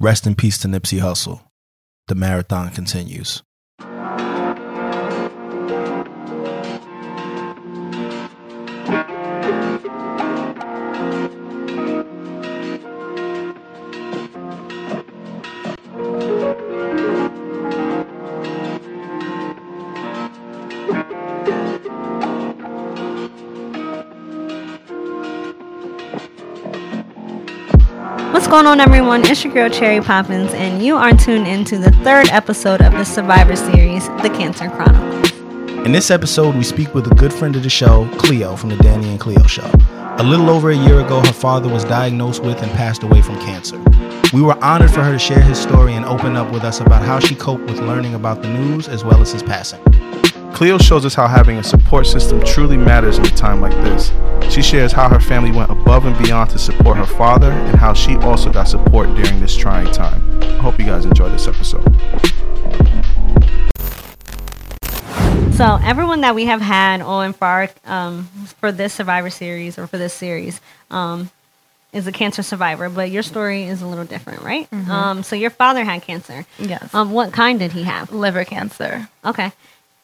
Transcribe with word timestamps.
Rest 0.00 0.28
in 0.28 0.36
peace 0.36 0.58
to 0.58 0.68
Nipsey 0.68 1.00
Hussle. 1.00 1.40
The 2.06 2.14
marathon 2.14 2.70
continues. 2.70 3.42
What's 28.48 28.62
going 28.62 28.66
on, 28.66 28.80
everyone? 28.80 29.26
It's 29.26 29.44
your 29.44 29.52
girl 29.52 29.68
Cherry 29.68 30.00
Poppins, 30.00 30.54
and 30.54 30.82
you 30.82 30.96
are 30.96 31.12
tuned 31.12 31.46
into 31.46 31.76
the 31.76 31.90
third 31.90 32.30
episode 32.30 32.80
of 32.80 32.92
the 32.92 33.04
Survivor 33.04 33.54
Series, 33.54 34.06
The 34.22 34.30
Cancer 34.30 34.70
Chronicles. 34.70 35.32
In 35.84 35.92
this 35.92 36.10
episode, 36.10 36.54
we 36.54 36.62
speak 36.62 36.94
with 36.94 37.12
a 37.12 37.14
good 37.16 37.30
friend 37.30 37.56
of 37.56 37.62
the 37.62 37.68
show, 37.68 38.08
Cleo 38.16 38.56
from 38.56 38.70
the 38.70 38.78
Danny 38.78 39.10
and 39.10 39.20
Cleo 39.20 39.42
Show. 39.42 39.70
A 40.16 40.22
little 40.22 40.48
over 40.48 40.70
a 40.70 40.74
year 40.74 41.00
ago, 41.00 41.20
her 41.20 41.32
father 41.34 41.68
was 41.68 41.84
diagnosed 41.84 42.42
with 42.42 42.62
and 42.62 42.72
passed 42.72 43.02
away 43.02 43.20
from 43.20 43.38
cancer. 43.40 43.78
We 44.32 44.40
were 44.40 44.56
honored 44.64 44.92
for 44.92 45.02
her 45.02 45.12
to 45.12 45.18
share 45.18 45.42
his 45.42 45.60
story 45.60 45.92
and 45.92 46.06
open 46.06 46.34
up 46.34 46.50
with 46.50 46.64
us 46.64 46.80
about 46.80 47.02
how 47.02 47.20
she 47.20 47.34
coped 47.34 47.64
with 47.64 47.80
learning 47.80 48.14
about 48.14 48.40
the 48.40 48.48
news 48.48 48.88
as 48.88 49.04
well 49.04 49.20
as 49.20 49.30
his 49.30 49.42
passing. 49.42 49.84
Cleo 50.54 50.78
shows 50.78 51.04
us 51.04 51.14
how 51.14 51.26
having 51.26 51.58
a 51.58 51.62
support 51.62 52.06
system 52.06 52.42
truly 52.44 52.78
matters 52.78 53.18
in 53.18 53.26
a 53.26 53.30
time 53.30 53.60
like 53.60 53.74
this. 53.84 54.10
She 54.58 54.62
shares 54.62 54.90
how 54.90 55.08
her 55.08 55.20
family 55.20 55.52
went 55.52 55.70
above 55.70 56.04
and 56.04 56.18
beyond 56.18 56.50
to 56.50 56.58
support 56.58 56.96
her 56.96 57.06
father 57.06 57.52
and 57.52 57.78
how 57.78 57.92
she 57.92 58.16
also 58.16 58.50
got 58.50 58.64
support 58.64 59.06
during 59.14 59.38
this 59.38 59.56
trying 59.56 59.86
time. 59.92 60.42
I 60.42 60.56
hope 60.56 60.80
you 60.80 60.84
guys 60.84 61.04
enjoy 61.04 61.28
this 61.28 61.46
episode. 61.46 61.84
So, 65.54 65.78
everyone 65.84 66.22
that 66.22 66.34
we 66.34 66.46
have 66.46 66.60
had 66.60 67.02
on 67.02 67.34
for 67.34 67.44
our, 67.44 67.68
um, 67.84 68.24
for 68.58 68.72
this 68.72 68.92
Survivor 68.92 69.30
Series 69.30 69.78
or 69.78 69.86
for 69.86 69.96
this 69.96 70.12
series 70.12 70.60
um, 70.90 71.30
is 71.92 72.08
a 72.08 72.12
cancer 72.12 72.42
survivor, 72.42 72.88
but 72.88 73.12
your 73.12 73.22
story 73.22 73.62
is 73.62 73.80
a 73.80 73.86
little 73.86 74.06
different, 74.06 74.42
right? 74.42 74.66
Um, 74.72 75.22
so, 75.22 75.36
your 75.36 75.50
father 75.50 75.84
had 75.84 76.02
cancer. 76.02 76.44
Yes. 76.58 76.92
Um, 76.92 77.12
what 77.12 77.32
kind 77.32 77.60
did 77.60 77.70
he 77.70 77.84
have? 77.84 78.10
liver 78.10 78.44
cancer. 78.44 79.08
Okay. 79.24 79.52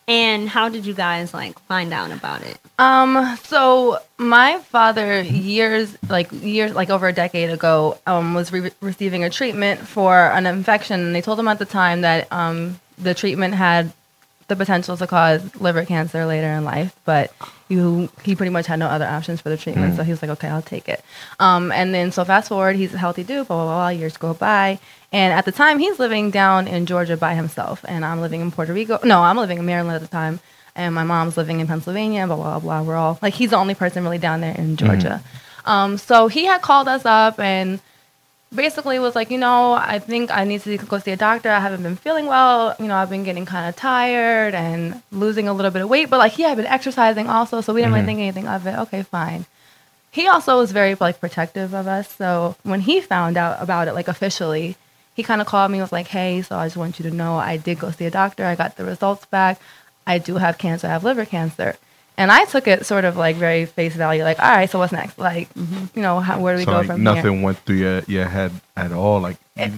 And 0.06 0.48
how 0.48 0.68
did 0.68 0.84
you 0.84 0.94
guys 0.94 1.32
like 1.32 1.58
find 1.60 1.92
out 1.92 2.10
about 2.10 2.42
it? 2.42 2.58
Um, 2.78 3.38
so 3.44 3.98
my 4.18 4.58
father 4.58 5.22
years 5.22 5.96
like 6.08 6.30
years 6.32 6.74
like 6.74 6.90
over 6.90 7.08
a 7.08 7.12
decade 7.12 7.50
ago 7.50 7.98
um 8.06 8.32
was 8.34 8.52
re- 8.52 8.70
receiving 8.80 9.24
a 9.24 9.30
treatment 9.30 9.80
for 9.80 10.16
an 10.16 10.46
infection 10.46 11.00
and 11.00 11.14
they 11.14 11.20
told 11.20 11.38
him 11.38 11.48
at 11.48 11.58
the 11.58 11.64
time 11.64 12.02
that 12.02 12.32
um 12.32 12.78
the 12.96 13.12
treatment 13.12 13.54
had 13.54 13.92
the 14.48 14.56
potential 14.56 14.96
to 14.96 15.06
cause 15.06 15.54
liver 15.60 15.84
cancer 15.84 16.26
later 16.26 16.48
in 16.48 16.64
life, 16.64 16.94
but 17.04 17.32
you 17.68 18.10
he 18.22 18.34
pretty 18.36 18.50
much 18.50 18.66
had 18.66 18.78
no 18.78 18.86
other 18.86 19.06
options 19.06 19.40
for 19.40 19.48
the 19.48 19.56
treatment, 19.56 19.96
so 19.96 20.02
he 20.02 20.10
was 20.10 20.20
like, 20.20 20.30
okay, 20.32 20.48
I'll 20.48 20.62
take 20.62 20.88
it. 20.88 21.02
Um, 21.40 21.72
and 21.72 21.94
then 21.94 22.12
so 22.12 22.24
fast 22.24 22.48
forward, 22.48 22.76
he's 22.76 22.92
a 22.92 22.98
healthy 22.98 23.24
dude, 23.24 23.48
blah 23.48 23.56
blah 23.56 23.74
blah. 23.74 23.88
Years 23.88 24.16
go 24.16 24.34
by, 24.34 24.78
and 25.12 25.32
at 25.32 25.44
the 25.44 25.52
time 25.52 25.78
he's 25.78 25.98
living 25.98 26.30
down 26.30 26.68
in 26.68 26.86
Georgia 26.86 27.16
by 27.16 27.34
himself, 27.34 27.84
and 27.88 28.04
I'm 28.04 28.20
living 28.20 28.40
in 28.40 28.50
Puerto 28.50 28.72
Rico. 28.72 28.98
No, 29.04 29.22
I'm 29.22 29.36
living 29.36 29.58
in 29.58 29.66
Maryland 29.66 29.96
at 29.96 30.02
the 30.02 30.08
time, 30.08 30.40
and 30.76 30.94
my 30.94 31.04
mom's 31.04 31.36
living 31.36 31.60
in 31.60 31.66
Pennsylvania. 31.66 32.26
Blah 32.26 32.36
blah 32.36 32.58
blah. 32.58 32.82
We're 32.82 32.96
all 32.96 33.18
like 33.22 33.34
he's 33.34 33.50
the 33.50 33.56
only 33.56 33.74
person 33.74 34.04
really 34.04 34.18
down 34.18 34.40
there 34.40 34.54
in 34.54 34.76
Georgia. 34.76 35.22
Um, 35.64 35.96
so 35.96 36.28
he 36.28 36.44
had 36.44 36.60
called 36.60 36.88
us 36.88 37.06
up 37.06 37.38
and 37.38 37.80
basically 38.54 38.98
was 38.98 39.14
like, 39.14 39.30
you 39.30 39.38
know, 39.38 39.72
I 39.72 39.98
think 39.98 40.30
I 40.30 40.44
need 40.44 40.62
to 40.62 40.76
go 40.78 40.98
see 40.98 41.10
a 41.10 41.16
doctor. 41.16 41.50
I 41.50 41.60
haven't 41.60 41.82
been 41.82 41.96
feeling 41.96 42.26
well. 42.26 42.74
You 42.78 42.86
know, 42.86 42.96
I've 42.96 43.10
been 43.10 43.24
getting 43.24 43.46
kind 43.46 43.68
of 43.68 43.76
tired 43.76 44.54
and 44.54 45.02
losing 45.10 45.48
a 45.48 45.52
little 45.52 45.70
bit 45.70 45.82
of 45.82 45.88
weight, 45.88 46.10
but 46.10 46.18
like 46.18 46.32
he 46.32 46.42
had 46.42 46.56
been 46.56 46.66
exercising 46.66 47.28
also, 47.28 47.60
so 47.60 47.74
we 47.74 47.80
didn't 47.80 47.94
really 47.94 48.02
mm-hmm. 48.02 48.06
think 48.06 48.20
anything 48.20 48.48
of 48.48 48.66
it. 48.66 48.78
Okay, 48.80 49.02
fine. 49.02 49.46
He 50.10 50.28
also 50.28 50.58
was 50.58 50.70
very 50.70 50.94
like 50.94 51.20
protective 51.20 51.74
of 51.74 51.86
us. 51.86 52.08
So 52.14 52.56
when 52.62 52.80
he 52.80 53.00
found 53.00 53.36
out 53.36 53.60
about 53.60 53.88
it, 53.88 53.94
like 53.94 54.08
officially, 54.08 54.76
he 55.14 55.22
kind 55.22 55.40
of 55.40 55.46
called 55.46 55.70
me. 55.70 55.78
and 55.78 55.84
Was 55.84 55.92
like, 55.92 56.08
hey, 56.08 56.42
so 56.42 56.56
I 56.56 56.66
just 56.66 56.76
want 56.76 56.98
you 56.98 57.08
to 57.10 57.14
know 57.14 57.36
I 57.36 57.56
did 57.56 57.78
go 57.78 57.90
see 57.90 58.04
a 58.04 58.10
doctor. 58.10 58.44
I 58.44 58.54
got 58.54 58.76
the 58.76 58.84
results 58.84 59.26
back. 59.26 59.60
I 60.06 60.18
do 60.18 60.36
have 60.36 60.58
cancer. 60.58 60.86
I 60.86 60.90
have 60.90 61.04
liver 61.04 61.24
cancer. 61.24 61.76
And 62.16 62.30
I 62.30 62.44
took 62.44 62.68
it 62.68 62.86
sort 62.86 63.04
of 63.04 63.16
like 63.16 63.36
very 63.36 63.66
face 63.66 63.94
value, 63.94 64.22
like, 64.22 64.38
all 64.38 64.48
right, 64.48 64.70
so 64.70 64.78
what's 64.78 64.92
next? 64.92 65.18
Like, 65.18 65.52
mm-hmm. 65.54 65.86
you 65.96 66.02
know, 66.02 66.20
how, 66.20 66.40
where 66.40 66.54
do 66.54 66.58
we 66.58 66.64
so 66.64 66.70
go 66.70 66.78
like 66.78 66.86
from 66.86 67.02
nothing 67.02 67.22
here? 67.22 67.30
Nothing 67.32 67.42
went 67.42 67.58
through 67.58 67.76
your, 67.76 68.02
your 68.06 68.26
head 68.26 68.52
at 68.76 68.92
all. 68.92 69.20
Like 69.20 69.36
eh, 69.56 69.70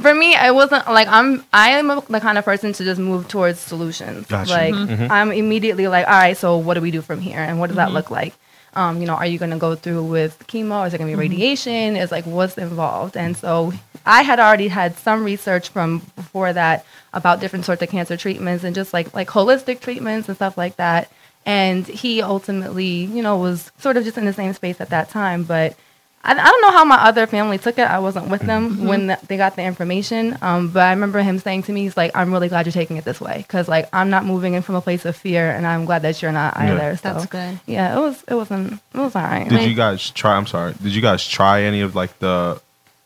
For 0.00 0.14
me, 0.14 0.34
it 0.34 0.54
wasn't 0.54 0.86
like 0.88 1.08
I'm. 1.08 1.44
I 1.52 1.70
am 1.70 1.88
the 1.88 2.20
kind 2.20 2.38
of 2.38 2.44
person 2.44 2.72
to 2.72 2.84
just 2.84 2.98
move 2.98 3.28
towards 3.28 3.60
solutions. 3.60 4.26
Gotcha. 4.26 4.52
Like 4.52 4.74
Mm-hmm. 4.74 4.92
mm-hmm. 4.92 5.12
I'm 5.12 5.32
immediately 5.32 5.86
like, 5.86 6.06
all 6.06 6.14
right, 6.14 6.36
so 6.36 6.56
what 6.56 6.74
do 6.74 6.80
we 6.80 6.90
do 6.90 7.02
from 7.02 7.20
here, 7.20 7.40
and 7.40 7.60
what 7.60 7.66
does 7.66 7.76
that 7.76 7.86
mm-hmm. 7.86 7.96
look 7.96 8.10
like? 8.10 8.34
Um, 8.74 9.00
you 9.02 9.06
know, 9.06 9.14
are 9.14 9.26
you 9.26 9.38
going 9.38 9.50
to 9.50 9.58
go 9.58 9.74
through 9.74 10.04
with 10.04 10.38
chemo? 10.46 10.86
Is 10.86 10.94
it 10.94 10.98
going 10.98 11.10
to 11.10 11.16
be 11.16 11.20
radiation? 11.20 11.94
Is 11.96 12.10
like 12.10 12.24
what's 12.24 12.56
involved? 12.56 13.18
And 13.18 13.36
so 13.36 13.74
I 14.06 14.22
had 14.22 14.40
already 14.40 14.68
had 14.68 14.96
some 14.96 15.24
research 15.24 15.68
from 15.68 15.98
before 16.16 16.54
that 16.54 16.86
about 17.12 17.40
different 17.40 17.66
sorts 17.66 17.82
of 17.82 17.90
cancer 17.90 18.16
treatments 18.16 18.64
and 18.64 18.74
just 18.74 18.94
like 18.94 19.12
like 19.12 19.28
holistic 19.28 19.80
treatments 19.80 20.28
and 20.28 20.36
stuff 20.36 20.56
like 20.56 20.76
that. 20.76 21.10
And 21.44 21.86
he 21.86 22.22
ultimately, 22.22 23.04
you 23.04 23.22
know, 23.22 23.36
was 23.38 23.72
sort 23.78 23.96
of 23.96 24.04
just 24.04 24.16
in 24.18 24.24
the 24.24 24.32
same 24.32 24.52
space 24.52 24.80
at 24.80 24.90
that 24.90 25.10
time, 25.10 25.44
but. 25.44 25.76
I, 26.24 26.34
I 26.34 26.34
don't 26.36 26.62
know 26.62 26.70
how 26.70 26.84
my 26.84 27.02
other 27.02 27.26
family 27.26 27.58
took 27.58 27.78
it. 27.78 27.82
I 27.82 27.98
wasn't 27.98 28.28
with 28.28 28.42
them 28.42 28.86
when 28.86 29.08
the, 29.08 29.18
they 29.26 29.36
got 29.36 29.56
the 29.56 29.64
information. 29.64 30.38
Um, 30.40 30.68
but 30.68 30.84
I 30.84 30.90
remember 30.92 31.20
him 31.20 31.40
saying 31.40 31.64
to 31.64 31.72
me, 31.72 31.82
he's 31.82 31.96
like, 31.96 32.12
I'm 32.14 32.30
really 32.32 32.48
glad 32.48 32.64
you're 32.64 32.72
taking 32.72 32.96
it 32.96 33.02
this 33.04 33.20
way. 33.20 33.44
Cause 33.48 33.66
like, 33.66 33.88
I'm 33.92 34.08
not 34.08 34.24
moving 34.24 34.54
in 34.54 34.62
from 34.62 34.76
a 34.76 34.80
place 34.80 35.04
of 35.04 35.16
fear 35.16 35.50
and 35.50 35.66
I'm 35.66 35.84
glad 35.84 36.02
that 36.02 36.22
you're 36.22 36.30
not 36.30 36.54
Yeah. 36.56 36.74
either. 36.74 36.96
So 36.98 37.14
That's 37.14 37.26
good. 37.26 37.58
yeah, 37.66 37.98
it 37.98 38.00
was, 38.00 38.22
it 38.28 38.34
wasn't, 38.34 38.74
it 38.74 38.98
was 38.98 39.16
all 39.16 39.22
right. 39.22 39.48
did 39.48 39.68
you 39.68 39.74
guys 39.74 40.10
try 40.12 40.36
I'm 40.36 40.46
sorry, 40.46 40.74
did 40.80 40.94
you 40.94 41.02
guys 41.02 41.26
try 41.26 41.62
any 41.62 41.80
of 41.80 41.96
like 41.96 42.16
the 42.20 42.60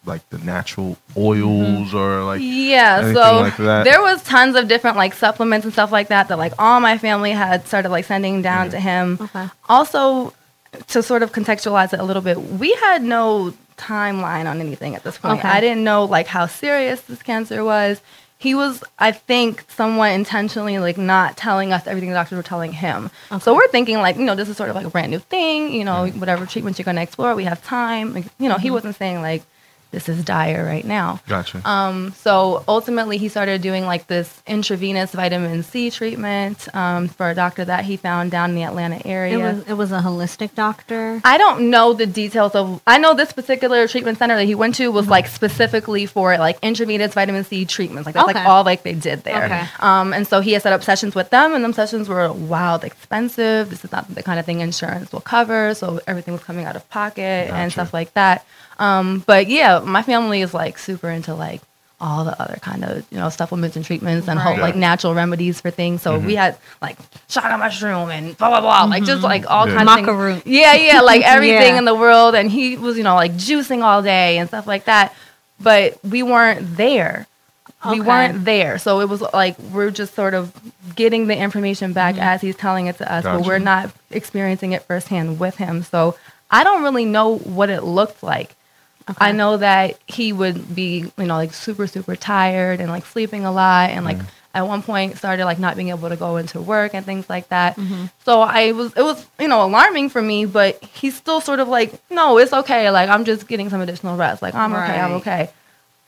like 0.07 0.29
the 0.31 0.39
natural 0.39 0.97
oils 1.17 1.89
mm-hmm. 1.89 1.97
or 1.97 2.25
like 2.25 2.41
Yeah, 2.43 2.99
anything 2.99 3.15
so 3.15 3.41
like 3.41 3.57
that? 3.57 3.85
there 3.85 4.01
was 4.01 4.23
tons 4.23 4.57
of 4.57 4.69
different 4.69 4.97
like 4.97 5.15
supplements 5.15 5.65
and 5.65 5.73
stuff 5.73 5.93
like 5.93 6.09
that 6.09 6.29
that 6.29 6.39
like 6.39 6.53
all 6.59 6.81
my 6.81 6.99
family 6.99 7.33
had 7.33 7.67
started 7.67 7.91
like 7.91 8.05
sending 8.05 8.43
down 8.43 8.69
mm-hmm. 8.69 8.71
to 8.71 8.81
him. 8.81 9.19
Okay. 9.21 9.49
Also, 9.69 10.33
to 10.89 11.03
sort 11.03 11.23
of 11.23 11.33
contextualize 11.33 11.93
it 11.93 12.01
a 12.01 12.05
little 12.05 12.23
bit, 12.23 12.39
we 12.41 12.73
had 12.75 13.03
no 13.03 13.53
timeline 13.77 14.47
on 14.47 14.61
anything 14.61 14.95
at 14.95 15.03
this 15.05 15.19
point. 15.19 15.39
Okay. 15.39 15.49
I 15.49 15.61
didn't 15.61 15.85
know 15.85 16.05
like 16.05 16.27
how 16.27 16.47
serious 16.47 17.01
this 17.03 17.23
cancer 17.23 17.65
was. 17.65 18.01
He 18.39 18.55
was, 18.55 18.85
I 18.99 19.13
think, 19.13 19.65
somewhat 19.71 20.13
intentionally 20.13 20.79
like 20.79 20.99
not 20.99 21.39
telling 21.39 21.73
us 21.73 21.87
everything 21.87 22.11
the 22.11 22.15
doctors 22.15 22.37
were 22.37 22.43
telling 22.43 22.71
him. 22.71 23.11
So 23.41 23.55
we're 23.55 23.69
thinking 23.69 23.97
like, 23.99 24.17
you 24.17 24.25
know, 24.25 24.35
this 24.35 24.51
is 24.51 24.59
sort 24.59 24.69
of 24.69 24.77
like 24.77 24.85
a 24.85 24.91
brand 24.91 25.11
new 25.11 25.21
thing. 25.21 25.73
You 25.73 25.85
know, 25.85 26.07
whatever 26.09 26.45
treatments 26.45 26.79
you're 26.79 26.85
going 26.85 26.97
to 26.97 27.03
explore, 27.03 27.35
we 27.35 27.45
have 27.45 27.65
time. 27.65 28.13
Like, 28.13 28.27
you 28.39 28.51
know, 28.51 28.59
he 28.59 28.67
mm-hmm. 28.67 28.75
wasn't 28.75 28.97
saying 28.97 29.23
like, 29.23 29.43
this 29.93 30.09
is 30.09 30.25
dire 30.25 30.65
right 30.65 30.85
now. 30.85 31.21
Gotcha. 31.29 31.67
Um, 31.69 32.13
so 32.13 32.65
ultimately, 32.69 33.17
he 33.19 33.29
started 33.29 33.63
doing 33.63 33.87
like 33.87 34.07
this 34.09 34.43
intravenous 34.47 35.13
vitamin 35.13 35.63
C 35.63 35.91
treatment 35.91 36.69
um, 36.75 37.09
for 37.09 37.31
a 37.31 37.35
doctor 37.35 37.65
that 37.65 37.85
he 37.85 37.97
found 37.97 38.31
down 38.31 38.51
in 38.51 38.57
the 38.57 38.65
Atlanta 38.65 39.01
area. 39.07 39.39
It 39.39 39.43
was 39.55 39.69
it 39.69 39.73
was 39.75 39.93
a 39.93 40.01
holistic 40.01 40.55
doctor. 40.55 41.21
I 41.25 41.39
don't 41.39 41.71
know 41.71 41.93
the 41.93 42.07
details 42.07 42.55
of. 42.55 42.83
I 42.87 42.99
know 42.99 43.15
this 43.15 43.33
particular 43.33 43.87
treatment 43.89 44.19
center 44.19 44.37
that 44.37 44.45
he 44.45 44.55
went 44.55 44.75
to 44.77 44.89
was 44.93 45.09
like 45.09 45.27
specifically 45.29 46.05
for 46.07 46.37
like 46.37 46.59
intravenous 46.63 47.15
vitamin 47.15 47.45
C 47.45 47.65
treatments. 47.65 48.07
Like 48.07 48.15
that's 48.15 48.29
Okay. 48.29 48.39
like 48.39 48.47
all 48.49 48.65
like 48.65 48.83
they 48.83 48.95
did 48.95 49.23
there. 49.25 49.45
Okay. 49.45 49.65
Um, 49.81 50.13
and 50.13 50.27
so 50.27 50.41
he 50.41 50.53
had 50.53 50.63
set 50.63 50.73
up 50.73 50.83
sessions 50.83 51.15
with 51.15 51.31
them, 51.31 51.55
and 51.55 51.65
them 51.65 51.73
sessions 51.73 52.09
were 52.09 52.31
wild 52.33 52.85
expensive. 52.85 53.71
This 53.71 53.85
is 53.85 53.93
not 53.93 54.13
the 54.15 54.23
kind 54.23 54.39
of 54.41 54.45
thing 54.45 54.61
insurance 54.61 55.13
will 55.13 55.21
cover, 55.21 55.75
so 55.75 56.01
everything 56.07 56.33
was 56.35 56.43
coming 56.43 56.65
out 56.67 56.77
of 56.77 56.87
pocket 56.91 57.51
and 57.51 57.73
stuff 57.73 57.95
like 57.95 58.13
that. 58.15 58.45
Um, 58.79 59.23
but 59.27 59.47
yeah, 59.49 59.76
my 59.85 60.03
family 60.03 60.43
is 60.43 60.55
like 60.55 60.79
super 60.79 61.09
into 61.11 61.35
like 61.35 61.61
all 61.99 62.25
the 62.25 62.41
other 62.41 62.57
kind 62.61 62.85
of 62.85 63.07
you 63.11 63.17
know 63.17 63.29
supplements 63.31 63.75
and 63.77 63.85
treatments 63.85 64.29
and 64.29 64.39
whole, 64.39 64.53
Right. 64.53 64.61
like 64.61 64.77
natural 64.77 65.15
remedies 65.15 65.61
for 65.61 65.71
things. 65.71 66.03
So 66.03 66.19
we 66.19 66.33
mm-hmm. 66.33 66.37
had 66.37 66.59
like 66.83 66.99
chaga 67.29 67.59
mushroom 67.59 68.11
and 68.11 68.37
blah 68.37 68.49
blah 68.49 68.61
blah, 68.61 68.85
like 68.85 69.05
just 69.05 69.19
mm-hmm. 69.19 69.25
like 69.25 69.51
all 69.51 69.69
Yeah. 69.69 69.85
kinds 69.85 70.09
of 70.09 70.17
root. 70.17 70.43
things. 70.43 70.57
Yeah, 70.57 70.75
yeah, 70.75 71.01
like 71.01 71.23
everything 71.25 71.75
Yeah. 71.75 71.79
in 71.79 71.85
the 71.85 71.95
world, 71.95 72.35
and 72.35 72.51
he 72.51 72.77
was 72.77 72.97
you 72.97 73.03
know 73.03 73.15
like 73.15 73.33
juicing 73.33 73.83
all 73.83 74.03
day 74.03 74.39
and 74.39 74.49
stuff 74.49 74.67
like 74.67 74.85
that. 74.85 75.15
But 75.61 75.99
we 76.05 76.23
weren't 76.23 76.77
there. 76.77 77.27
We 77.89 78.01
weren't 78.01 78.45
there, 78.45 78.79
so 78.79 79.01
it 79.01 79.09
was 79.09 79.21
like 79.21 79.57
we're 79.59 79.93
just 79.93 80.15
sort 80.15 80.35
of 80.35 80.53
getting 80.97 81.29
the 81.29 81.37
information 81.37 81.93
back 81.93 82.17
mm-hmm. 82.17 82.25
as 82.25 82.41
he's 82.41 82.57
telling 82.57 82.87
it 82.87 82.99
to 82.99 83.11
us, 83.11 83.23
but 83.23 83.47
we're 83.47 83.61
not 83.61 83.91
experiencing 84.11 84.73
it 84.73 84.83
firsthand 84.83 85.39
with 85.39 85.57
him. 85.57 85.85
So 85.85 86.17
I 86.51 86.65
don't 86.65 86.83
really 86.83 87.05
know 87.05 87.37
what 87.39 87.71
it 87.71 87.85
looked 87.85 88.25
like. 88.25 88.56
I 89.19 89.33
know 89.33 89.57
that 89.59 89.99
he 90.07 90.33
would 90.33 90.75
be, 90.75 91.11
you 91.17 91.25
know, 91.27 91.37
like 91.37 91.53
super, 91.55 91.87
super 91.87 92.17
tired 92.17 92.81
and 92.81 92.91
like 92.91 93.07
sleeping 93.07 93.45
a 93.45 93.53
lot 93.53 93.91
and 93.91 94.05
like 94.05 94.19
at 94.55 94.67
one 94.67 94.83
point 94.83 95.17
started 95.19 95.45
like 95.45 95.59
not 95.59 95.77
being 95.77 95.91
able 95.91 96.09
to 96.09 96.17
go 96.17 96.39
into 96.39 96.61
work 96.61 96.95
and 96.95 97.05
things 97.05 97.29
like 97.29 97.49
that. 97.51 97.79
So 98.25 98.41
I 98.41 98.73
was, 98.73 98.93
it 98.97 99.03
was, 99.03 99.25
you 99.39 99.49
know, 99.49 99.63
alarming 99.65 100.09
for 100.09 100.23
me, 100.23 100.45
but 100.47 100.83
he's 100.83 101.15
still 101.15 101.41
sort 101.41 101.61
of 101.61 101.69
like, 101.69 101.93
no, 102.11 102.39
it's 102.39 102.53
okay. 102.53 102.91
Like 102.91 103.09
I'm 103.09 103.25
just 103.25 103.47
getting 103.47 103.71
some 103.71 103.81
additional 103.81 104.17
rest. 104.17 104.43
Like 104.43 104.55
I'm 104.55 104.73
okay, 104.75 104.99
I'm 104.99 105.13
okay. 105.15 105.51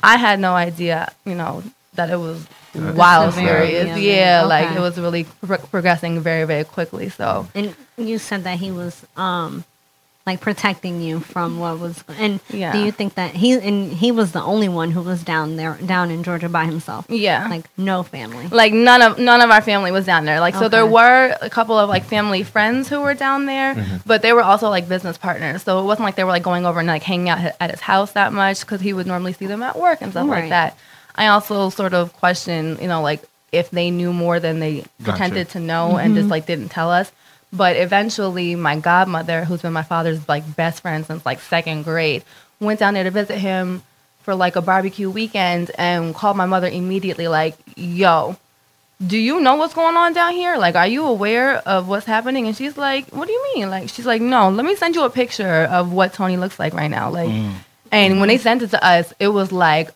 I 0.03 0.17
had 0.17 0.41
no 0.41 0.55
idea, 0.55 1.13
you 1.25 1.35
know, 1.35 1.63
that 1.95 2.11
it 2.11 2.17
was 2.17 2.47
wild 2.75 3.35
serious. 3.35 3.97
it. 3.97 4.01
Yeah, 4.03 4.45
like 4.45 4.77
it 4.77 4.81
was 4.81 4.99
really 4.99 5.25
pro- 5.45 5.59
progressing 5.59 6.21
very, 6.21 6.45
very 6.45 6.65
quickly. 6.65 7.09
So 7.11 7.47
And 7.55 7.75
you 7.97 8.19
said 8.19 8.45
that 8.45 8.59
he 8.59 8.71
was 8.71 9.05
um 9.17 9.65
like 10.29 10.41
protecting 10.41 11.01
you 11.03 11.21
from 11.21 11.59
what 11.59 11.79
was 11.81 12.05
and 12.19 12.39
Yeah. 12.51 12.73
do 12.73 12.79
you 12.85 12.93
think 12.93 13.15
that 13.15 13.35
he 13.35 13.53
and 13.55 13.93
he 13.93 14.13
was 14.13 14.33
the 14.33 14.43
only 14.43 14.69
one 14.69 14.91
who 14.93 15.03
was 15.03 15.23
down 15.25 15.57
there 15.57 15.75
down 15.85 16.11
in 16.11 16.23
Georgia 16.23 16.49
by 16.49 16.65
himself? 16.67 17.07
yeah, 17.09 17.49
Like 17.49 17.65
no 17.77 18.03
family. 18.03 18.47
like 18.49 18.73
none 18.73 19.03
of 19.03 19.19
none 19.19 19.41
of 19.41 19.51
our 19.51 19.63
family 19.63 19.91
was 19.91 20.05
down 20.07 20.25
there. 20.25 20.41
Like 20.41 20.55
so 20.55 20.69
there 20.69 20.87
were 20.87 21.37
a 21.41 21.51
couple 21.51 21.77
of 21.79 21.89
like 21.89 22.05
family 22.05 22.43
friends 22.43 22.89
who 22.89 23.01
were 23.01 23.15
down 23.15 23.47
there, 23.47 23.75
mm-hmm. 23.75 23.97
but 24.07 24.23
they 24.23 24.33
were 24.33 24.43
also 24.43 24.69
like 24.69 24.89
business 24.89 25.19
partners. 25.19 25.63
So 25.65 25.81
it 25.81 25.85
wasn't 25.85 26.05
like 26.05 26.15
they 26.17 26.25
were 26.25 26.31
like 26.31 26.43
going 26.43 26.65
over 26.67 26.79
and 26.79 26.89
like 26.89 27.03
hanging 27.03 27.29
out 27.29 27.55
at 27.61 27.71
his 27.71 27.81
house 27.81 28.13
that 28.13 28.33
much 28.33 28.61
because 28.61 28.81
he 28.81 28.93
would 28.93 29.07
normally 29.07 29.33
see 29.33 29.47
them 29.47 29.63
at 29.63 29.77
work 29.79 30.03
and 30.03 30.13
stuff 30.13 30.29
Right. 30.29 30.41
like 30.43 30.51
that. 30.51 30.77
I 31.15 31.27
also 31.29 31.71
sort 31.71 31.95
of 31.95 32.13
question, 32.13 32.79
you 32.81 32.87
know, 32.89 33.03
like 33.03 33.23
if 33.51 33.71
they 33.71 33.91
knew 33.91 34.13
more 34.13 34.39
than 34.41 34.61
they 34.61 34.75
Gotcha. 35.03 35.11
pretended 35.11 35.49
to 35.51 35.61
know 35.61 35.97
and 35.97 36.09
mm-hmm. 36.13 36.17
just 36.21 36.29
like 36.29 36.45
didn't 36.47 36.69
tell 36.69 36.91
us. 36.91 37.11
But 37.53 37.77
eventually, 37.77 38.55
my 38.55 38.77
godmother, 38.79 39.45
who's 39.45 39.63
been 39.63 39.73
my 39.73 39.83
father's 39.83 40.29
like 40.29 40.57
best 40.57 40.83
friend 40.83 41.07
since 41.07 41.25
like 41.25 41.41
second 41.41 41.85
grade, 41.85 42.23
went 42.61 42.81
down 42.81 42.95
there 42.95 43.05
to 43.05 43.11
visit 43.11 43.39
him 43.39 43.83
for 44.23 44.35
like 44.35 44.57
a 44.57 44.61
barbecue 44.61 45.09
weekend 45.09 45.71
and 45.79 46.15
called 46.15 46.37
my 46.37 46.45
mother 46.45 46.69
immediately, 46.69 47.29
like, 47.29 47.57
"Yo, 47.77 48.37
do 49.05 49.17
you 49.17 49.41
know 49.41 49.55
what's 49.55 49.73
going 49.73 49.97
on 49.97 50.13
down 50.13 50.35
here? 50.35 50.59
Like, 50.59 50.75
are 50.75 50.87
you 50.87 51.07
aware 51.07 51.57
of 51.67 51.89
what's 51.89 52.05
happening?" 52.05 52.47
And 52.47 52.55
she's 52.55 52.77
like, 52.77 53.09
"What 53.11 53.27
do 53.27 53.33
you 53.33 53.55
mean?" 53.55 53.71
Like, 53.71 53.89
she's 53.89 54.05
like, 54.05 54.21
"No, 54.21 54.51
let 54.51 54.67
me 54.67 54.77
send 54.77 54.95
you 54.95 55.05
a 55.05 55.11
picture 55.11 55.65
of 55.71 55.93
what 55.93 56.13
Tony 56.13 56.37
looks 56.37 56.59
like 56.59 56.75
right 56.75 56.91
now." 56.91 57.09
Like, 57.09 57.31
mm. 57.31 57.55
and 57.91 58.21
when 58.21 58.29
they 58.29 58.37
sent 58.37 58.61
it 58.61 58.71
to 58.73 58.85
us, 58.85 59.15
it 59.19 59.29
was 59.29 59.53
like 59.53 59.91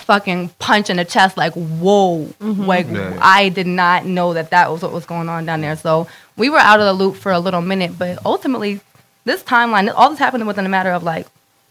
fucking 0.00 0.48
punch 0.58 0.90
in 0.90 0.96
the 0.96 1.04
chest. 1.04 1.36
Like, 1.36 1.52
whoa! 1.52 2.24
Mm-hmm. 2.40 2.64
Like, 2.64 2.86
Yeah. 2.90 3.16
I 3.20 3.48
did 3.48 3.66
not 3.66 4.04
know 4.04 4.32
that 4.32 4.50
that 4.50 4.70
was 4.70 4.82
what 4.82 4.92
was 4.92 5.06
going 5.06 5.28
on 5.28 5.46
down 5.46 5.60
there. 5.60 5.76
So 5.76 6.08
we 6.36 6.50
were 6.50 6.58
out 6.58 6.80
of 6.80 6.86
the 6.86 6.92
loop 6.92 7.16
for 7.16 7.32
a 7.32 7.38
little 7.38 7.60
minute, 7.62 7.98
but 7.98 8.18
ultimately, 8.24 8.80
this 9.24 9.42
timeline, 9.42 9.92
all 9.94 10.10
this 10.10 10.18
happened 10.18 10.46
within 10.46 10.66
a 10.66 10.68
matter 10.68 10.90
of 10.90 11.02
like 11.02 11.26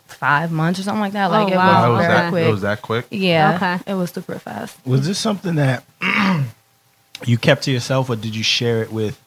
five 0.07 0.51
months 0.51 0.80
or 0.80 0.83
something 0.83 1.01
like 1.01 1.13
that. 1.13 1.27
Like, 1.31 1.48
Oh, 1.48 1.51
it 1.51 1.56
wow. 1.56 1.68
Wow, 1.68 1.86
it 1.86 1.89
was 1.89 1.98
was 1.98 2.06
very 2.07 2.13
that. 2.19 2.30
quick. 2.31 2.45
It 2.48 2.51
was 2.51 2.62
that 2.62 2.81
quick. 2.81 3.06
Yeah, 3.12 3.56
Okay. 3.56 3.92
it 3.92 3.94
was 3.95 4.12
super 4.12 4.39
fast. 4.39 4.77
Was 4.86 5.06
this 5.07 5.19
something 5.19 5.56
that 5.56 5.83
you 7.25 7.38
kept 7.38 7.63
to 7.63 7.71
yourself, 7.71 8.10
or 8.10 8.15
did 8.15 8.36
you 8.36 8.44
share 8.44 8.81
it 8.83 8.92
with 8.92 9.19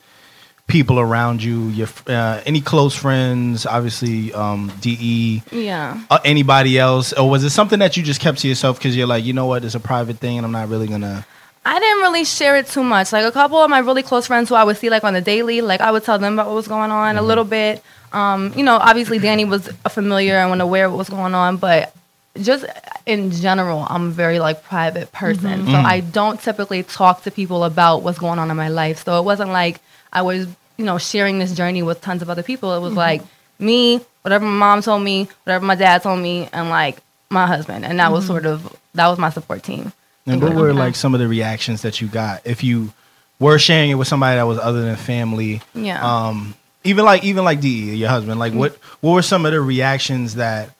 people 0.66 0.98
around 0.98 1.42
you? 1.42 1.68
Your 1.68 1.88
uh, 2.06 2.40
any 2.46 2.60
close 2.60 2.94
friends? 2.94 3.66
Obviously, 3.66 4.32
um, 4.34 4.72
De. 4.80 5.42
Yeah. 5.50 6.00
Uh, 6.10 6.18
anybody 6.24 6.78
else, 6.78 7.12
or 7.12 7.28
was 7.28 7.44
it 7.44 7.50
something 7.50 7.78
that 7.80 7.96
you 7.96 8.02
just 8.02 8.20
kept 8.20 8.38
to 8.38 8.48
yourself 8.48 8.78
because 8.78 8.96
you're 8.96 9.06
like, 9.06 9.24
you 9.24 9.32
know 9.32 9.46
what, 9.46 9.64
it's 9.64 9.74
a 9.74 9.80
private 9.80 10.18
thing, 10.18 10.36
and 10.38 10.44
I'm 10.46 10.52
not 10.52 10.68
really 10.68 10.86
gonna. 10.88 11.24
I 11.66 11.80
didn't 11.80 11.98
really 11.98 12.24
share 12.24 12.56
it 12.56 12.68
too 12.68 12.84
much. 12.84 13.12
Like 13.12 13.24
a 13.24 13.32
couple 13.32 13.58
of 13.58 13.68
my 13.68 13.80
really 13.80 14.04
close 14.04 14.28
friends 14.28 14.48
who 14.48 14.54
I 14.54 14.62
would 14.62 14.76
see 14.76 14.88
like 14.88 15.02
on 15.02 15.14
the 15.14 15.20
daily, 15.20 15.62
like 15.62 15.80
I 15.80 15.90
would 15.90 16.04
tell 16.04 16.16
them 16.16 16.34
about 16.34 16.46
what 16.46 16.54
was 16.54 16.68
going 16.68 16.92
on 16.92 17.16
a 17.16 17.18
mm-hmm. 17.18 17.26
little 17.26 17.42
bit. 17.42 17.82
Um, 18.12 18.52
you 18.54 18.62
know, 18.62 18.76
obviously 18.76 19.18
Danny 19.18 19.44
was 19.44 19.66
familiar 19.90 20.36
and 20.36 20.62
aware 20.62 20.86
of 20.86 20.92
what 20.92 20.98
was 20.98 21.08
going 21.08 21.34
on, 21.34 21.56
but 21.56 21.92
just 22.40 22.66
in 23.04 23.32
general, 23.32 23.84
I'm 23.88 24.06
a 24.08 24.10
very 24.10 24.38
like 24.38 24.62
private 24.62 25.10
person. 25.10 25.62
Mm-hmm. 25.62 25.72
So 25.72 25.72
mm. 25.72 25.84
I 25.84 26.00
don't 26.00 26.40
typically 26.40 26.84
talk 26.84 27.24
to 27.24 27.32
people 27.32 27.64
about 27.64 28.04
what's 28.04 28.18
going 28.18 28.38
on 28.38 28.48
in 28.48 28.56
my 28.56 28.68
life. 28.68 29.04
So 29.04 29.18
it 29.18 29.24
wasn't 29.24 29.50
like 29.50 29.80
I 30.12 30.22
was, 30.22 30.46
you 30.76 30.84
know, 30.84 30.98
sharing 30.98 31.40
this 31.40 31.52
journey 31.52 31.82
with 31.82 32.00
tons 32.00 32.22
of 32.22 32.30
other 32.30 32.44
people. 32.44 32.74
It 32.74 32.80
was 32.80 32.90
mm-hmm. 32.90 32.98
like 32.98 33.22
me, 33.58 34.00
whatever 34.22 34.44
my 34.44 34.52
mom 34.52 34.82
told 34.82 35.02
me, 35.02 35.28
whatever 35.42 35.64
my 35.64 35.74
dad 35.74 36.04
told 36.04 36.20
me, 36.20 36.48
and 36.52 36.70
like 36.70 36.98
my 37.28 37.46
husband. 37.48 37.84
And 37.84 37.98
that 37.98 38.12
was 38.12 38.24
sort 38.24 38.46
of 38.46 38.76
that 38.94 39.08
was 39.08 39.18
my 39.18 39.30
support 39.30 39.64
team. 39.64 39.92
And 40.26 40.42
what 40.42 40.54
were 40.54 40.70
Okay. 40.70 40.78
like 40.78 40.96
some 40.96 41.14
of 41.14 41.20
the 41.20 41.28
reactions 41.28 41.82
that 41.82 42.00
you 42.00 42.08
got 42.08 42.42
if 42.44 42.64
you 42.64 42.92
were 43.38 43.58
sharing 43.58 43.90
it 43.90 43.94
with 43.94 44.08
somebody 44.08 44.36
that 44.36 44.42
was 44.46 44.58
other 44.58 44.82
than 44.82 44.96
family? 44.96 45.60
Yeah. 45.74 46.02
Um, 46.26 46.54
even 46.84 47.04
like 47.04 47.22
even 47.24 47.44
like 47.44 47.60
De, 47.60 47.68
your 47.96 48.08
husband. 48.08 48.38
Like 48.40 48.52
what 48.52 48.74
what 49.00 49.12
were 49.12 49.22
some 49.22 49.46
of 49.46 49.52
the 49.52 49.60
reactions 49.60 50.34
that 50.36 50.70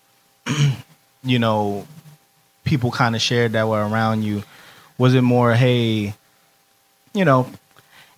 you 1.24 1.38
know 1.38 1.86
people 2.64 2.90
kind 2.90 3.14
of 3.14 3.22
shared 3.22 3.52
that 3.52 3.68
were 3.68 3.86
around 3.86 4.22
you? 4.22 4.42
Was 4.98 5.14
it 5.14 5.22
more, 5.22 5.54
hey, 5.54 6.14
you 7.12 7.24
know, 7.24 7.48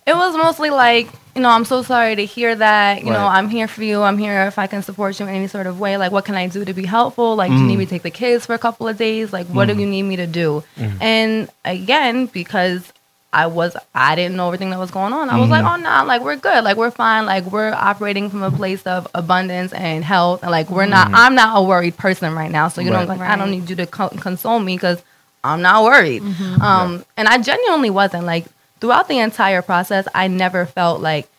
It 0.09 0.15
was 0.15 0.35
mostly 0.35 0.71
like, 0.71 1.07
you 1.35 1.41
know, 1.43 1.49
I'm 1.49 1.65
so 1.65 1.83
sorry 1.83 2.15
to 2.15 2.25
hear 2.25 2.55
that. 2.55 3.03
You 3.03 3.11
know, 3.11 3.27
I'm 3.27 3.47
here 3.47 3.67
for 3.67 3.83
you. 3.83 4.01
I'm 4.01 4.17
here 4.17 4.47
if 4.47 4.57
I 4.57 4.65
can 4.65 4.81
support 4.81 5.19
you 5.19 5.27
in 5.27 5.35
any 5.35 5.47
sort 5.47 5.67
of 5.67 5.79
way. 5.79 5.97
Like, 5.97 6.11
what 6.11 6.25
can 6.25 6.33
I 6.33 6.47
do 6.47 6.65
to 6.65 6.73
be 6.73 6.85
helpful? 6.85 7.35
Like, 7.35 7.51
do 7.51 7.57
you 7.57 7.63
need 7.63 7.75
mm. 7.75 7.79
me 7.79 7.85
to 7.85 7.91
take 7.91 8.01
the 8.01 8.09
kids 8.09 8.47
for 8.47 8.55
a 8.55 8.57
couple 8.57 8.87
of 8.87 8.97
days? 8.97 9.31
Like, 9.31 9.45
what 9.47 9.67
do 9.67 9.75
mm. 9.75 9.81
you 9.81 9.85
need 9.85 10.03
me 10.03 10.15
to 10.15 10.25
do? 10.25 10.63
Mm. 10.77 11.01
And 11.01 11.49
again, 11.63 12.25
because 12.25 12.91
I 13.31 13.45
was, 13.45 13.77
I 13.93 14.15
didn't 14.15 14.35
know 14.35 14.47
everything 14.47 14.71
that 14.71 14.79
was 14.79 14.89
going 14.89 15.13
on. 15.13 15.29
I 15.29 15.39
was 15.39 15.51
like, 15.51 15.63
oh 15.63 15.75
no, 15.75 16.03
like 16.07 16.23
we're 16.23 16.35
good, 16.35 16.63
like 16.63 16.77
we're 16.77 16.89
fine, 16.89 17.27
like 17.27 17.45
we're 17.45 17.71
operating 17.71 18.31
from 18.31 18.41
a 18.41 18.49
place 18.49 18.81
of 18.87 19.07
abundance 19.13 19.71
and 19.71 20.03
health, 20.03 20.41
and 20.41 20.49
like 20.49 20.71
we're 20.71 20.87
not. 20.87 21.07
Mm-hmm. 21.07 21.15
I'm 21.15 21.35
not 21.35 21.55
a 21.55 21.61
worried 21.61 21.95
person 21.95 22.33
right 22.33 22.49
now, 22.49 22.69
so 22.69 22.81
you 22.81 22.89
know, 22.89 22.97
Right. 22.97 23.07
like 23.07 23.19
I 23.19 23.35
don't 23.35 23.51
need 23.51 23.69
you 23.69 23.75
to 23.75 23.85
co- 23.85 24.09
console 24.09 24.59
me 24.59 24.75
because 24.75 25.03
I'm 25.43 25.61
not 25.61 25.83
worried. 25.83 26.23
Mm-hmm. 26.23 26.61
Um, 26.61 27.05
and 27.17 27.27
I 27.27 27.37
genuinely 27.37 27.91
wasn't 27.91 28.25
like 28.25 28.45
throughout 28.79 29.07
the 29.07 29.19
entire 29.19 29.61
process. 29.61 30.07
I 30.13 30.27
never 30.27 30.65
felt 30.65 31.01
like 31.01 31.29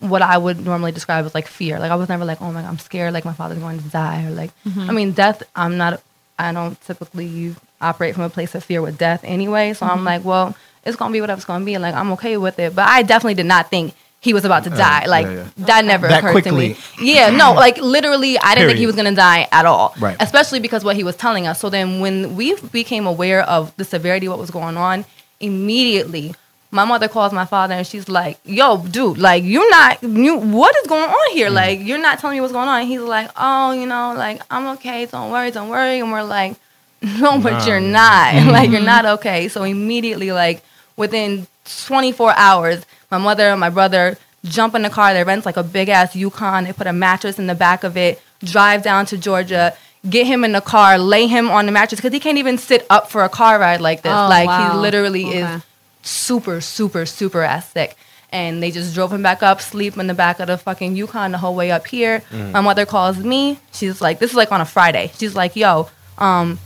what 0.00 0.22
I 0.22 0.36
would 0.36 0.64
normally 0.64 0.92
describe 0.92 1.24
as 1.24 1.34
like 1.34 1.46
fear. 1.46 1.78
Like 1.78 1.90
I 1.90 1.96
was 1.96 2.08
never 2.08 2.24
like, 2.24 2.40
oh 2.42 2.52
my 2.52 2.62
god, 2.62 2.68
I'm 2.68 2.78
scared. 2.78 3.12
Like 3.12 3.24
my 3.24 3.32
father's 3.32 3.58
going 3.58 3.80
to 3.80 3.88
die, 3.88 4.26
or 4.26 4.30
like, 4.30 4.50
mm-hmm. 4.64 4.90
I 4.90 4.92
mean, 4.92 5.12
death. 5.12 5.42
I'm 5.54 5.76
not. 5.76 6.02
I 6.38 6.52
don't 6.52 6.80
typically 6.82 7.54
operate 7.80 8.14
from 8.14 8.24
a 8.24 8.30
place 8.30 8.54
of 8.54 8.64
fear 8.64 8.82
with 8.82 8.98
death 8.98 9.20
anyway. 9.24 9.72
So 9.72 9.86
I'm 9.86 9.98
mm-hmm. 9.98 10.06
like, 10.06 10.24
well, 10.24 10.56
it's 10.84 10.96
gonna 10.96 11.12
be 11.12 11.20
whatever 11.20 11.38
it's 11.38 11.46
gonna 11.46 11.64
be. 11.64 11.78
Like 11.78 11.94
I'm 11.94 12.12
okay 12.12 12.36
with 12.36 12.58
it. 12.58 12.74
But 12.74 12.88
I 12.88 13.02
definitely 13.02 13.34
did 13.34 13.46
not 13.46 13.70
think 13.70 13.94
he 14.20 14.32
was 14.32 14.44
about 14.44 14.64
to 14.64 14.72
uh, 14.72 14.76
die. 14.76 15.06
Like 15.06 15.26
yeah, 15.26 15.32
yeah. 15.32 15.66
that 15.66 15.84
never 15.84 16.08
That 16.08 16.18
occurred 16.18 16.32
quickly. 16.32 16.74
to 16.74 16.80
me. 17.02 17.12
Yeah, 17.12 17.30
no, 17.30 17.52
like 17.64 17.78
literally, 17.78 18.38
I 18.38 18.54
didn't 18.54 18.68
think 18.68 18.78
he 18.78 18.86
was 18.86 18.96
gonna 18.96 19.14
die 19.14 19.48
at 19.52 19.66
all. 19.66 19.94
Right. 19.98 20.16
Especially 20.20 20.60
because 20.60 20.84
what 20.84 20.96
he 20.96 21.04
was 21.04 21.16
telling 21.16 21.46
us. 21.46 21.60
So 21.60 21.70
then 21.70 22.00
when 22.00 22.34
we 22.34 22.56
became 22.72 23.06
aware 23.06 23.42
of 23.42 23.74
the 23.76 23.84
severity 23.84 24.26
of 24.26 24.32
what 24.32 24.38
was 24.38 24.50
going 24.50 24.76
on, 24.76 25.04
immediately 25.40 26.34
my 26.74 26.84
mother 26.84 27.06
calls 27.06 27.32
my 27.32 27.44
father 27.44 27.74
and 27.74 27.86
she's 27.86 28.08
like, 28.08 28.36
"Yo, 28.44 28.78
dude, 28.78 29.16
like 29.16 29.44
you're 29.44 29.70
not 29.70 30.02
you 30.02 30.36
what 30.36 30.74
is 30.76 30.88
going 30.88 31.08
on 31.08 31.32
here? 31.32 31.48
Mm. 31.48 31.54
Like 31.54 31.80
you're 31.80 31.98
not 31.98 32.18
telling 32.18 32.36
me 32.36 32.40
what's 32.40 32.52
going 32.52 32.68
on." 32.68 32.80
And 32.80 32.88
he's 32.88 33.00
like, 33.00 33.30
"Oh, 33.36 33.70
you 33.70 33.86
know, 33.86 34.14
like 34.16 34.42
I'm 34.50 34.66
okay. 34.74 35.06
Don't 35.06 35.30
worry, 35.30 35.52
don't 35.52 35.68
worry." 35.68 36.00
And 36.00 36.10
we're 36.10 36.24
like, 36.24 36.56
"No, 37.02 37.38
but 37.38 37.64
you're 37.66 37.80
not. 37.80 38.34
like 38.48 38.70
you're 38.70 38.80
mm-hmm. 38.80 38.86
not 38.86 39.06
okay." 39.06 39.46
So 39.46 39.62
immediately 39.62 40.32
like 40.32 40.64
within 40.96 41.46
24 41.86 42.34
hours, 42.36 42.84
my 43.08 43.18
mother 43.18 43.44
and 43.44 43.60
my 43.60 43.70
brother 43.70 44.18
jump 44.44 44.74
in 44.74 44.82
the 44.82 44.90
car. 44.90 45.14
They 45.14 45.22
rent 45.22 45.46
like 45.46 45.56
a 45.56 45.62
big 45.62 45.88
ass 45.88 46.16
Yukon. 46.16 46.64
They 46.64 46.72
put 46.72 46.88
a 46.88 46.92
mattress 46.92 47.38
in 47.38 47.46
the 47.46 47.54
back 47.54 47.84
of 47.84 47.96
it, 47.96 48.20
drive 48.40 48.82
down 48.82 49.06
to 49.06 49.16
Georgia, 49.16 49.76
get 50.10 50.26
him 50.26 50.42
in 50.42 50.50
the 50.50 50.60
car, 50.60 50.98
lay 50.98 51.28
him 51.28 51.50
on 51.50 51.66
the 51.66 51.72
mattress 51.72 52.00
because 52.00 52.12
he 52.12 52.18
can't 52.18 52.38
even 52.38 52.58
sit 52.58 52.84
up 52.90 53.10
for 53.10 53.22
a 53.22 53.28
car 53.28 53.60
ride 53.60 53.80
like 53.80 54.02
this. 54.02 54.12
Oh, 54.12 54.28
like 54.28 54.48
wow. 54.48 54.72
he 54.72 54.78
literally 54.78 55.26
Okay. 55.26 55.38
is 55.38 55.62
super, 56.04 56.60
super, 56.60 57.06
super 57.06 57.42
ass 57.42 57.70
sick. 57.72 57.96
And 58.30 58.62
they 58.62 58.70
just 58.72 58.94
drove 58.94 59.12
him 59.12 59.22
back 59.22 59.42
up, 59.44 59.60
sleep 59.60 59.96
in 59.96 60.08
the 60.08 60.14
back 60.14 60.40
of 60.40 60.48
the 60.48 60.58
fucking 60.58 60.96
Yukon 60.96 61.30
the 61.32 61.38
whole 61.38 61.54
way 61.54 61.70
up 61.70 61.86
here. 61.86 62.22
My 62.52 62.60
mother 62.60 62.84
calls 62.84 63.18
me. 63.18 63.58
She's 63.72 64.00
like, 64.00 64.18
this 64.18 64.30
is 64.30 64.36
like 64.36 64.50
on 64.50 64.60
a 64.60 64.64
Friday. 64.64 65.12
She's 65.16 65.36
like, 65.36 65.54
yo, 65.54 65.88
um, 66.18 66.58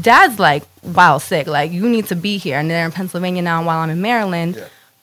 dad's 0.00 0.38
like 0.38 0.62
wild 0.84 1.22
sick. 1.22 1.48
Like 1.48 1.72
you 1.72 1.88
need 1.88 2.06
to 2.06 2.14
be 2.14 2.38
here. 2.38 2.58
And 2.58 2.70
they're 2.70 2.84
in 2.84 2.92
Pennsylvania 2.92 3.42
now 3.42 3.64
while 3.64 3.78
I'm 3.78 3.90
in 3.90 4.00
Maryland. 4.00 4.54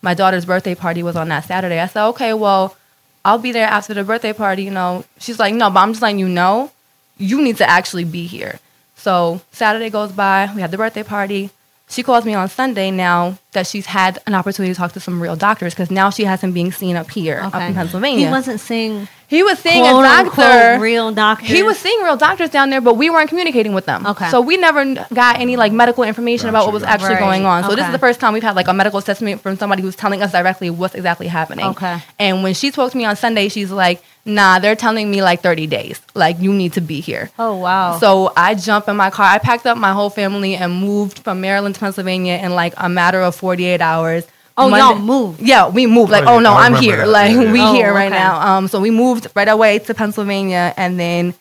My 0.01 0.13
daughter's 0.13 0.45
birthday 0.45 0.75
party 0.75 1.03
was 1.03 1.17
on 1.17 1.27
that 1.27 1.43
Saturday. 1.43 1.79
I 1.79 1.87
said, 1.87 2.07
okay, 2.09 2.33
well, 2.33 2.77
I'll 3.25 3.39
be 3.39 3.51
there 3.51 3.67
after 3.67 3.93
the 3.93 4.05
birthday 4.05 4.31
party. 4.31 4.63
You 4.63 4.71
know, 4.71 5.03
she's 5.19 5.39
like, 5.39 5.53
no, 5.53 5.69
but 5.69 5.81
I'm 5.81 5.91
just 5.91 6.01
letting 6.01 6.19
you 6.19 6.29
know, 6.29 6.71
you 7.17 7.41
need 7.41 7.57
to 7.57 7.69
actually 7.69 8.05
be 8.05 8.27
here. 8.27 8.59
So 8.95 9.41
Saturday 9.51 9.89
goes 9.89 10.13
by. 10.13 10.49
We 10.55 10.61
had 10.61 10.71
the 10.71 10.77
birthday 10.77 11.03
party. 11.03 11.49
She 11.89 12.03
calls 12.03 12.25
me 12.25 12.33
on 12.33 12.49
Sunday 12.49 12.91
now 12.91 13.37
that 13.53 13.65
she's 13.65 13.85
had 13.85 14.19
an 14.27 14.35
opportunity 14.35 14.73
to 14.73 14.77
talk 14.77 14.91
to 14.93 14.99
some 14.99 15.21
real 15.21 15.37
doctors 15.37 15.73
because 15.73 15.89
now 15.89 16.09
she 16.09 16.25
has 16.25 16.41
him 16.41 16.51
being 16.51 16.71
seen 16.73 16.97
up 16.97 17.09
here, 17.09 17.39
up 17.41 17.55
in 17.55 17.73
Pennsylvania. 17.73 18.25
He 18.25 18.31
wasn't 18.31 18.59
seeing 18.59 19.07
He 19.27 19.41
was 19.41 19.57
seeing 19.59 19.81
quote 19.83 20.03
a 20.03 20.09
unquote 20.09 20.35
doctor. 20.35 20.79
real 20.81 21.11
doctor. 21.13 21.45
He 21.45 21.63
was 21.63 21.77
seeing 21.79 22.03
real 22.03 22.17
doctors 22.17 22.49
down 22.49 22.69
there, 22.71 22.81
but 22.81 22.95
we 22.95 23.09
weren't 23.09 23.29
communicating 23.29 23.73
with 23.73 23.85
them. 23.85 24.05
Okay. 24.05 24.29
So 24.29 24.41
we 24.41 24.57
never 24.57 24.83
got 25.13 25.39
any 25.39 25.55
like 25.55 25.71
medical 25.71 26.03
information 26.03 26.49
about 26.49 26.65
what 26.65 26.73
was 26.73 26.83
actually 26.83 27.11
Right. 27.15 27.19
going 27.19 27.45
on. 27.45 27.63
So 27.63 27.73
this 27.73 27.85
is 27.85 27.91
the 27.93 27.99
first 27.99 28.19
time 28.19 28.33
we've 28.33 28.43
had 28.43 28.55
like 28.57 28.67
a 28.67 28.73
medical 28.73 28.99
assessment 28.99 29.39
from 29.41 29.55
somebody 29.57 29.81
who's 29.81 29.95
telling 29.95 30.21
us 30.21 30.33
directly 30.33 30.69
what's 30.69 30.93
exactly 30.93 31.27
happening. 31.27 31.65
Okay. 31.67 32.01
And 32.19 32.43
when 32.43 32.53
she 32.53 32.69
spoke 32.71 32.91
to 32.91 32.97
me 32.97 33.05
on 33.05 33.15
Sunday, 33.15 33.47
she's 33.47 33.71
like, 33.71 34.03
"Nah, 34.27 34.59
they're 34.59 34.75
telling 34.75 35.09
me 35.09 35.23
like 35.23 35.41
30 35.41 35.65
days. 35.67 35.99
Like 36.13 36.39
you 36.39 36.53
need 36.53 36.73
to 36.73 36.81
be 36.81 36.99
here." 36.99 37.31
Oh 37.39 37.55
wow. 37.55 37.97
So 37.97 38.31
I 38.37 38.53
jump 38.53 38.87
in 38.87 38.95
my 38.95 39.09
car. 39.09 39.25
I 39.25 39.39
packed 39.39 39.65
up 39.65 39.77
my 39.77 39.93
whole 39.93 40.09
family 40.11 40.55
and 40.55 40.73
moved 40.79 41.19
from 41.19 41.41
Maryland 41.41 41.73
to 41.75 41.79
Pennsylvania 41.79 42.33
in 42.43 42.51
like 42.53 42.73
a 42.77 42.87
matter 42.89 43.21
of 43.21 43.35
48 43.35 43.81
hours. 43.81 44.27
Oh, 44.59 44.69
Monday- 44.69 44.85
y'all 44.85 44.99
moved? 44.99 45.39
Yeah, 45.39 45.67
we 45.69 45.85
moved. 45.85 46.11
Like, 46.11 46.25
Oh, 46.25 46.35
oh, 46.35 46.39
no, 46.39 46.51
I 46.53 46.65
I'm 46.65 46.75
here. 46.75 46.97
that. 46.97 47.07
Like, 47.09 47.31
Yeah, 47.31 47.41
yeah. 47.43 47.51
we 47.57 47.61
Oh, 47.61 47.73
here 47.73 47.93
right 47.93 48.11
okay. 48.11 48.19
now. 48.23 48.41
Um, 48.57 48.67
so 48.67 48.79
we 48.81 48.89
moved 48.89 49.27
right 49.35 49.47
away 49.47 49.77
to 49.79 49.93
Pennsylvania, 49.93 50.73
and 50.75 50.99
then 50.99 51.35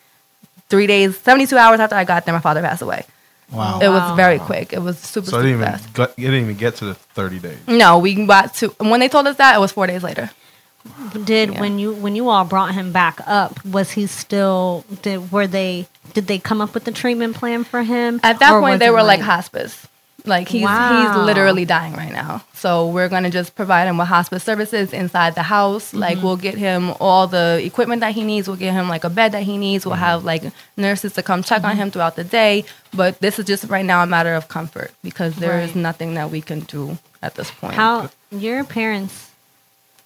three 0.69 0.85
days, 0.85 1.17
72 1.17 1.57
hours 1.57 1.79
after 1.79 1.95
I 1.95 2.03
got 2.03 2.25
there, 2.25 2.33
my 2.35 2.39
father 2.41 2.61
passed 2.61 2.83
away. 2.83 3.05
Wow. 3.51 3.79
It 3.81 3.87
Wow. 3.87 4.09
was 4.09 4.15
very 4.17 4.37
quick. 4.37 4.71
It 4.71 4.83
was 4.83 4.99
super, 4.99 5.31
So 5.31 5.37
it 5.37 5.41
super 5.41 5.43
didn't 5.47 5.61
even 5.61 5.65
fast. 5.79 5.93
got, 5.93 6.09
it 6.11 6.21
didn't 6.21 6.41
even 6.41 6.57
get 6.57 6.75
to 6.75 6.85
the 6.85 6.93
30 6.93 7.39
days. 7.39 7.57
No, 7.67 7.97
we 7.97 8.13
got 8.25 8.53
to 8.55 8.67
when 8.79 8.99
they 8.99 9.07
told 9.09 9.25
us 9.25 9.37
that 9.37 9.55
it 9.55 9.59
was 9.59 9.71
four 9.71 9.87
days 9.87 10.03
later. 10.03 10.29
Did 11.23 11.53
Yeah. 11.53 11.59
when 11.61 11.79
you 11.79 11.93
when 11.93 12.15
you 12.15 12.29
all 12.29 12.45
brought 12.45 12.73
him 12.73 12.91
back 12.91 13.19
up, 13.25 13.63
was 13.65 13.91
he 13.91 14.07
still 14.07 14.83
did 15.01 15.31
were 15.31 15.47
they 15.47 15.87
did 16.13 16.27
they 16.27 16.39
come 16.39 16.61
up 16.61 16.73
with 16.73 16.83
the 16.85 16.91
treatment 16.91 17.35
plan 17.35 17.63
for 17.63 17.83
him? 17.83 18.19
At 18.23 18.39
that 18.39 18.59
point, 18.59 18.79
they 18.79 18.89
were 18.89 19.03
like 19.03 19.19
hospice. 19.21 19.87
Like 20.25 20.49
he's 20.49 20.63
Wow. 20.63 21.13
he's 21.15 21.25
literally 21.25 21.63
dying 21.63 21.93
right 21.93 22.11
now. 22.11 22.43
So 22.53 22.87
we're 22.89 23.07
gonna 23.07 23.29
just 23.29 23.55
provide 23.55 23.87
him 23.87 23.97
with 23.97 24.09
hospice 24.09 24.43
services 24.43 24.91
inside 24.91 25.35
the 25.35 25.43
house. 25.43 25.89
Mm-hmm. 25.89 25.99
Like 25.99 26.21
we'll 26.21 26.35
get 26.35 26.55
him 26.55 26.93
all 26.99 27.27
the 27.27 27.61
equipment 27.63 28.01
that 28.01 28.13
he 28.13 28.23
needs. 28.25 28.45
We'll 28.47 28.57
get 28.57 28.73
him 28.73 28.89
like 28.89 29.05
a 29.05 29.09
bed 29.09 29.31
that 29.31 29.43
he 29.43 29.57
needs. 29.57 29.85
We'll 29.85 29.95
have 29.95 30.25
like 30.25 30.43
nurses 30.75 31.13
to 31.13 31.23
come 31.23 31.43
check 31.43 31.59
Mm-hmm. 31.61 31.69
on 31.71 31.77
him 31.77 31.91
throughout 31.91 32.17
the 32.17 32.25
day. 32.25 32.65
But 32.93 33.21
this 33.21 33.39
is 33.39 33.45
just 33.45 33.65
right 33.69 33.85
now 33.85 34.03
a 34.03 34.07
matter 34.07 34.33
of 34.35 34.49
comfort 34.49 34.91
because 35.01 35.35
there 35.37 35.59
is 35.61 35.69
Right. 35.69 35.75
nothing 35.77 36.15
that 36.15 36.29
we 36.29 36.41
can 36.41 36.59
do 36.61 36.97
at 37.21 37.35
this 37.35 37.49
point. 37.51 37.75
How 37.75 38.09
your 38.29 38.65
parents 38.65 39.31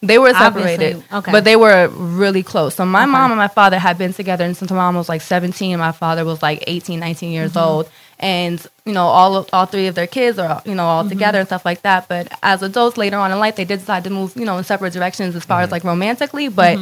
They 0.04 0.18
were 0.18 0.32
Obviously, 0.36 0.72
separated, 0.78 1.04
okay. 1.14 1.32
but 1.32 1.44
they 1.44 1.56
were 1.56 1.88
really 1.90 2.42
close. 2.42 2.74
So 2.74 2.86
my 2.86 3.04
Okay. 3.04 3.12
mom 3.12 3.32
and 3.32 3.38
my 3.38 3.48
father 3.48 3.78
had 3.78 4.00
been 4.00 4.14
together 4.14 4.44
and 4.44 4.58
since 4.58 4.72
my 4.72 4.78
mom 4.78 4.96
was 4.96 5.08
like 5.08 5.22
17 5.22 5.78
my 5.78 5.92
father 5.92 6.26
was 6.26 6.42
like 6.42 6.64
18, 6.66 7.00
19 7.00 7.32
years 7.32 7.52
Mm-hmm. 7.54 7.60
old. 7.70 7.90
And, 8.18 8.64
you 8.86 8.94
know, 8.94 9.06
all 9.06 9.36
of, 9.36 9.50
all 9.54 9.66
three 9.68 9.88
of 9.88 9.96
their 9.96 10.08
kids 10.08 10.38
are, 10.40 10.62
you 10.66 10.74
know, 10.76 10.86
all 10.86 11.02
Mm-hmm. 11.04 11.10
together 11.10 11.40
and 11.40 11.48
stuff 11.48 11.66
like 11.66 11.84
that. 11.84 12.08
But 12.08 12.32
as 12.42 12.64
adults 12.64 12.98
later 12.98 13.18
on 13.18 13.32
in 13.32 13.38
life, 13.40 13.56
they 13.56 13.66
did 13.66 13.80
decide 13.80 14.04
to 14.06 14.10
move, 14.10 14.36
you 14.36 14.46
know, 14.46 14.58
in 14.58 14.64
separate 14.64 14.94
directions 14.94 15.36
as 15.36 15.46
far 15.46 15.62
as 15.62 15.70
like 15.72 15.84
romantically, 15.84 16.48
but 16.48 16.80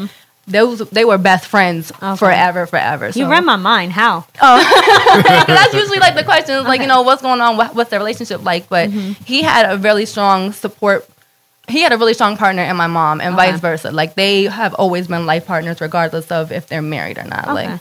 those 0.48 0.80
they 0.90 1.04
were 1.06 1.18
best 1.18 1.46
friends 1.46 1.92
Mm-hmm. 1.92 2.06
Okay. 2.06 2.18
forever, 2.20 2.66
forever. 2.68 3.08
you 3.08 3.12
So- 3.26 3.30
read 3.30 3.44
my 3.44 3.58
mind. 3.58 3.92
How? 3.92 4.26
that's 4.42 5.74
usually 5.74 6.00
like 6.00 6.16
the 6.16 6.24
questions, 6.24 6.66
like 6.66 6.80
you 6.82 6.88
know, 6.88 7.02
what's 7.02 7.22
going 7.22 7.42
on, 7.42 7.58
what, 7.58 7.76
what's 7.76 7.90
their 7.90 8.00
relationship 8.00 8.44
like. 8.46 8.70
But 8.70 8.90
Mm-hmm. 8.90 9.24
he 9.26 9.42
had 9.42 9.72
a 9.74 9.78
really 9.78 10.06
strong 10.06 10.54
support. 10.54 11.06
He 11.70 11.82
had 11.82 11.94
a 11.94 11.98
really 11.98 12.14
strong 12.14 12.36
partner 12.38 12.64
in 12.64 12.76
my 12.76 12.88
mom, 12.88 13.22
and 13.22 13.36
Okay. 13.36 13.52
vice 13.52 13.60
versa. 13.60 13.92
Like 13.92 14.16
they 14.16 14.44
have 14.46 14.74
always 14.76 15.08
been 15.08 15.26
life 15.26 15.46
partners, 15.46 15.80
regardless 15.82 16.32
of 16.32 16.52
if 16.52 16.68
they're 16.68 16.82
married 16.82 17.18
or 17.18 17.24
not. 17.24 17.48
Okay. 17.48 17.54
Like, 17.54 17.80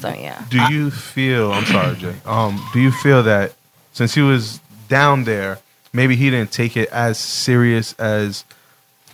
so 0.00 0.08
yeah. 0.10 0.42
Do 0.50 0.60
you 0.72 0.90
feel? 0.90 1.52
I'm 1.52 1.64
sorry, 1.66 1.96
Jay. 1.96 2.14
Um, 2.26 2.62
do 2.72 2.80
you 2.80 2.90
feel 2.92 3.22
that 3.22 3.52
since 3.92 4.14
he 4.14 4.20
was 4.22 4.60
down 4.88 5.24
there, 5.24 5.58
maybe 5.92 6.14
he 6.16 6.30
didn't 6.30 6.52
take 6.52 6.76
it 6.76 6.88
as 6.90 7.18
serious 7.18 7.94
as 7.94 8.44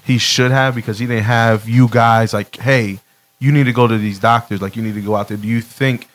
he 0.05 0.19
should 0.19 0.51
have 0.51 0.75
because 0.75 0.99
he 0.99 1.07
didn't 1.07 1.25
have 1.25 1.69
you 1.69 1.89
guys 1.89 2.33
like, 2.35 2.57
hey, 2.57 2.99
you 3.39 3.53
need 3.53 3.65
to 3.65 3.73
go 3.73 3.87
to 3.87 3.97
these 3.99 4.19
doctors. 4.19 4.61
Like, 4.61 4.75
you 4.77 4.83
need 4.83 4.95
to 4.95 5.01
go 5.01 5.17
out 5.17 5.29
there. 5.29 5.37
Do 5.37 5.49
you 5.49 5.61
think 5.61 6.09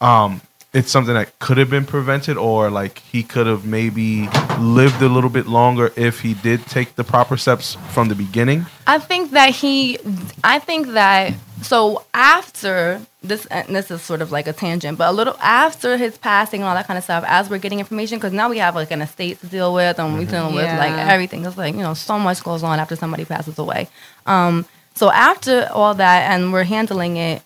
um, 0.00 0.40
it's 0.72 0.90
something 0.90 1.14
that 1.14 1.38
could 1.40 1.58
have 1.58 1.70
been 1.70 1.84
prevented, 1.84 2.36
or 2.36 2.70
like 2.70 2.98
he 2.98 3.22
could 3.22 3.46
have 3.46 3.64
maybe 3.64 4.28
lived 4.58 5.02
a 5.02 5.08
little 5.08 5.30
bit 5.30 5.46
longer 5.46 5.92
if 5.96 6.20
he 6.20 6.34
did 6.34 6.64
take 6.66 6.94
the 6.94 7.04
proper 7.04 7.36
steps 7.36 7.76
from 7.90 8.08
the 8.08 8.14
beginning? 8.14 8.66
I 8.86 8.98
think 8.98 9.32
that 9.32 9.50
he, 9.50 9.98
I 10.44 10.58
think 10.58 10.88
that 10.88 11.34
so 11.62 12.04
after 12.14 13.00
this, 13.22 13.46
and 13.46 13.74
this 13.74 13.90
is 13.90 14.00
sort 14.00 14.22
of 14.22 14.32
like 14.32 14.46
a 14.46 14.52
tangent, 14.52 14.96
but 14.96 15.10
a 15.10 15.12
little 15.12 15.36
after 15.40 15.96
his 15.96 16.16
passing 16.16 16.60
and 16.60 16.68
all 16.68 16.74
that 16.74 16.86
kind 16.86 16.98
of 16.98 17.04
stuff, 17.04 17.24
as 17.26 17.50
we're 17.50 17.58
getting 17.58 17.80
information, 17.80 18.18
because 18.18 18.32
now 18.32 18.48
we 18.48 18.58
have 18.58 18.74
like 18.74 18.90
an 18.90 19.02
estate 19.02 19.40
to 19.40 19.46
deal 19.46 19.74
with, 19.74 19.98
and 19.98 20.14
we're 20.18 20.24
dealing 20.24 20.54
with 20.54 20.64
like 20.64 20.92
everything. 20.92 21.44
It's 21.44 21.58
like 21.58 21.74
you 21.74 21.82
know, 21.82 21.94
so 21.94 22.18
much 22.18 22.42
goes 22.42 22.62
on 22.62 22.78
after 22.78 22.96
somebody 22.96 23.24
passes 23.24 23.58
away. 23.58 23.88
Um, 24.26 24.66
so 24.94 25.10
after 25.10 25.68
all 25.72 25.94
that, 25.94 26.30
and 26.30 26.52
we're 26.52 26.64
handling 26.64 27.16
it. 27.16 27.42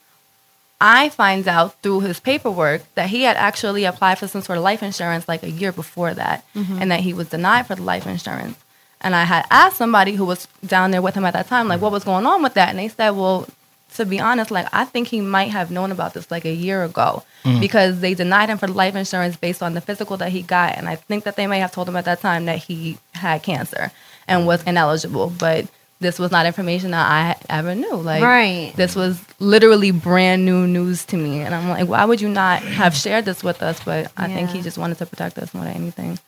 I 0.81 1.09
find 1.09 1.47
out 1.49 1.81
through 1.83 2.01
his 2.01 2.21
paperwork 2.21 2.83
that 2.95 3.09
he 3.09 3.23
had 3.23 3.37
actually 3.37 3.85
applied 3.85 4.19
for 4.19 4.29
some 4.29 4.43
sort 4.43 4.59
of 4.59 4.65
life 4.65 4.83
insurance 4.83 5.29
like 5.29 5.43
a 5.43 5.51
year 5.51 5.73
before 5.73 6.15
that, 6.15 6.45
mm-hmm. 6.55 6.79
and 6.81 6.91
that 6.91 7.01
he 7.01 7.15
was 7.15 7.29
denied 7.29 7.67
for 7.67 7.75
the 7.75 7.83
life 7.83 8.07
insurance. 8.07 8.59
And 9.01 9.15
I 9.15 9.25
had 9.25 9.45
asked 9.51 9.77
somebody 9.77 10.15
who 10.15 10.25
was 10.25 10.49
down 10.65 10.91
there 10.91 11.03
with 11.03 11.15
him 11.15 11.25
at 11.25 11.35
that 11.35 11.47
time, 11.47 11.69
like, 11.69 11.81
what 11.81 11.93
was 11.93 12.05
going 12.05 12.27
on 12.27 12.43
with 12.43 12.55
that? 12.55 12.71
And 12.71 12.79
they 12.79 12.89
said, 12.89 13.11
well, 13.11 13.47
to 13.95 14.05
be 14.05 14.19
honest, 14.19 14.51
like, 14.51 14.67
I 14.73 14.85
think 14.85 15.09
he 15.09 15.21
might 15.21 15.51
have 15.51 15.71
known 15.71 15.93
about 15.93 16.15
this 16.15 16.31
like 16.31 16.45
a 16.45 16.53
year 16.53 16.83
ago 16.83 17.23
mm-hmm. 17.45 17.61
because 17.61 18.01
they 18.01 18.15
denied 18.15 18.49
him 18.49 18.59
for 18.59 18.67
the 18.67 18.73
life 18.73 18.97
insurance 18.97 19.37
based 19.37 19.63
on 19.63 19.75
the 19.75 19.81
physical 19.81 20.17
that 20.17 20.33
he 20.33 20.43
got. 20.43 20.77
And 20.77 20.89
I 20.89 20.97
think 20.97 21.25
that 21.25 21.37
they 21.37 21.47
may 21.47 21.61
have 21.61 21.71
told 21.71 21.89
him 21.89 21.97
at 21.97 22.07
that 22.07 22.21
time 22.21 22.47
that 22.47 22.59
he 22.59 22.99
had 23.13 23.43
cancer 23.43 23.93
and 24.27 24.41
mm-hmm. 24.41 24.49
was 24.49 24.63
ineligible. 24.65 25.31
But 25.39 25.67
this 26.05 26.19
was 26.19 26.31
not 26.31 26.45
information 26.47 26.91
that 26.93 27.11
I 27.11 27.37
ever 27.49 27.75
knew. 27.75 27.97
Like, 27.97 28.23
Right. 28.23 28.73
this 28.77 28.95
was 28.95 29.19
literally 29.41 29.91
brand 29.91 30.45
new 30.45 30.67
news 30.67 31.05
to 31.07 31.17
me. 31.17 31.41
And 31.41 31.55
I'm 31.55 31.69
like, 31.69 31.89
why 31.89 32.05
would 32.05 32.21
you 32.21 32.29
not 32.29 32.63
have 32.63 32.95
shared 32.95 33.25
this 33.25 33.43
with 33.43 33.63
us? 33.63 33.81
But 33.83 34.13
I 34.17 34.29
think 34.29 34.51
he 34.51 34.61
just 34.61 34.77
wanted 34.79 34.99
to 34.99 35.07
protect 35.07 35.39
us 35.39 35.53
more 35.55 35.65
than 35.65 35.75
anything. 35.75 36.19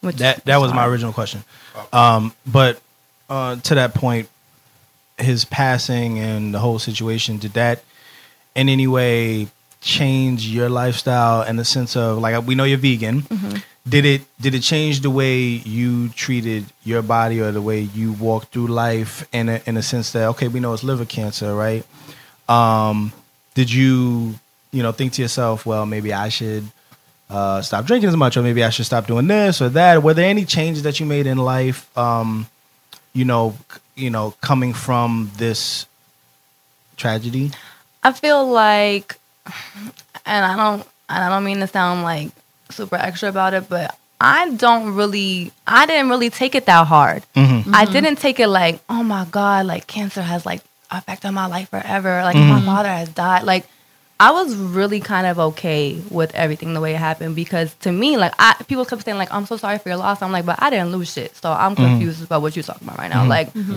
Which 0.00 0.16
That 0.16 0.44
that 0.44 0.58
was 0.58 0.72
my 0.74 0.86
original 0.86 1.12
question. 1.12 1.44
Um, 1.92 2.32
but 2.46 2.80
uh, 3.30 3.56
to 3.56 3.74
that 3.76 3.94
point, 3.94 4.28
his 5.16 5.44
passing 5.44 6.18
and 6.18 6.52
the 6.54 6.58
whole 6.58 6.78
situation 6.78 7.38
did 7.38 7.52
that 7.54 7.82
in 8.54 8.68
any 8.68 8.86
way 8.86 9.48
change 9.80 10.46
your 10.46 10.68
lifestyle 10.68 11.42
in 11.42 11.54
the 11.56 11.64
sense 11.64 11.96
of 11.96 12.18
like 12.18 12.44
we 12.46 12.54
know 12.56 12.64
you're 12.64 12.78
vegan. 12.78 13.22
Did 13.88 14.04
it 14.04 14.22
did 14.40 14.54
it 14.54 14.62
change 14.62 15.00
the 15.00 15.10
way 15.10 15.38
you 15.40 16.08
treated 16.10 16.66
your 16.84 17.02
body 17.02 17.40
or 17.40 17.52
the 17.52 17.62
way 17.62 17.80
you 17.80 18.12
walk 18.12 18.48
through 18.50 18.66
life 18.66 19.26
in 19.32 19.48
a, 19.48 19.62
in 19.66 19.76
a 19.76 19.82
sense 19.82 20.12
that 20.12 20.28
okay 20.30 20.48
we 20.48 20.60
know 20.60 20.74
it's 20.74 20.84
liver 20.84 21.06
cancer 21.06 21.54
right? 21.54 21.86
Um, 22.48 23.12
did 23.54 23.72
you 23.72 24.34
you 24.72 24.82
know 24.82 24.92
think 24.92 25.12
to 25.14 25.22
yourself 25.22 25.64
well 25.64 25.86
maybe 25.86 26.12
I 26.12 26.28
should 26.28 26.68
uh, 27.30 27.60
stop 27.62 27.84
drinking 27.84 28.08
as 28.08 28.16
much, 28.16 28.36
or 28.36 28.42
maybe 28.42 28.64
I 28.64 28.70
should 28.70 28.86
stop 28.86 29.06
doing 29.06 29.26
this 29.26 29.60
or 29.60 29.68
that. 29.70 30.02
Were 30.02 30.14
there 30.14 30.28
any 30.28 30.44
changes 30.44 30.82
that 30.84 30.98
you 30.98 31.06
made 31.06 31.26
in 31.26 31.38
life? 31.38 31.96
Um, 31.96 32.46
you 33.12 33.24
know, 33.24 33.56
you 33.94 34.10
know, 34.10 34.34
coming 34.40 34.72
from 34.72 35.30
this 35.36 35.86
tragedy. 36.96 37.50
I 38.02 38.12
feel 38.12 38.48
like, 38.48 39.18
and 40.24 40.44
I 40.44 40.56
don't, 40.56 40.86
I 41.08 41.28
don't 41.28 41.44
mean 41.44 41.58
to 41.60 41.66
sound 41.66 42.02
like 42.02 42.30
super 42.70 42.96
extra 42.96 43.28
about 43.28 43.54
it, 43.54 43.68
but 43.68 43.96
I 44.20 44.50
don't 44.50 44.94
really, 44.94 45.52
I 45.66 45.86
didn't 45.86 46.08
really 46.08 46.30
take 46.30 46.54
it 46.54 46.66
that 46.66 46.86
hard. 46.86 47.22
Mm-hmm. 47.34 47.58
mm-hmm. 47.58 47.74
I 47.74 47.84
didn't 47.84 48.16
take 48.16 48.40
it 48.40 48.48
like, 48.48 48.80
oh 48.88 49.02
my 49.02 49.24
god, 49.30 49.66
like 49.66 49.86
cancer 49.86 50.22
has 50.22 50.44
like 50.44 50.62
affected 50.90 51.32
my 51.32 51.46
life 51.46 51.70
forever. 51.70 52.22
Like 52.22 52.36
Mm-hmm. 52.36 52.50
my 52.50 52.60
father 52.60 52.88
has 52.88 53.08
died. 53.08 53.44
Like 53.44 53.66
I 54.20 54.32
was 54.32 54.56
really 54.56 54.98
kind 54.98 55.28
of 55.28 55.38
okay 55.38 56.00
with 56.10 56.34
everything 56.34 56.74
the 56.74 56.80
way 56.80 56.94
it 56.94 56.98
happened 56.98 57.36
because 57.36 57.72
to 57.80 57.92
me, 57.92 58.16
like 58.16 58.32
I 58.38 58.54
people 58.66 58.84
kept 58.84 59.04
saying 59.04 59.16
like 59.16 59.32
I'm 59.32 59.46
so 59.46 59.56
sorry 59.56 59.78
for 59.78 59.88
your 59.88 59.98
loss. 59.98 60.22
I'm 60.22 60.32
like, 60.32 60.44
but 60.44 60.60
I 60.60 60.70
didn't 60.70 60.90
lose 60.90 61.12
shit, 61.12 61.36
so 61.36 61.52
I'm 61.52 61.76
mm-hmm. 61.76 61.84
confused 61.84 62.24
about 62.24 62.42
what 62.42 62.56
you're 62.56 62.64
talking 62.64 62.88
about 62.88 62.98
right 62.98 63.10
now. 63.10 63.20
Mm-hmm. 63.20 63.28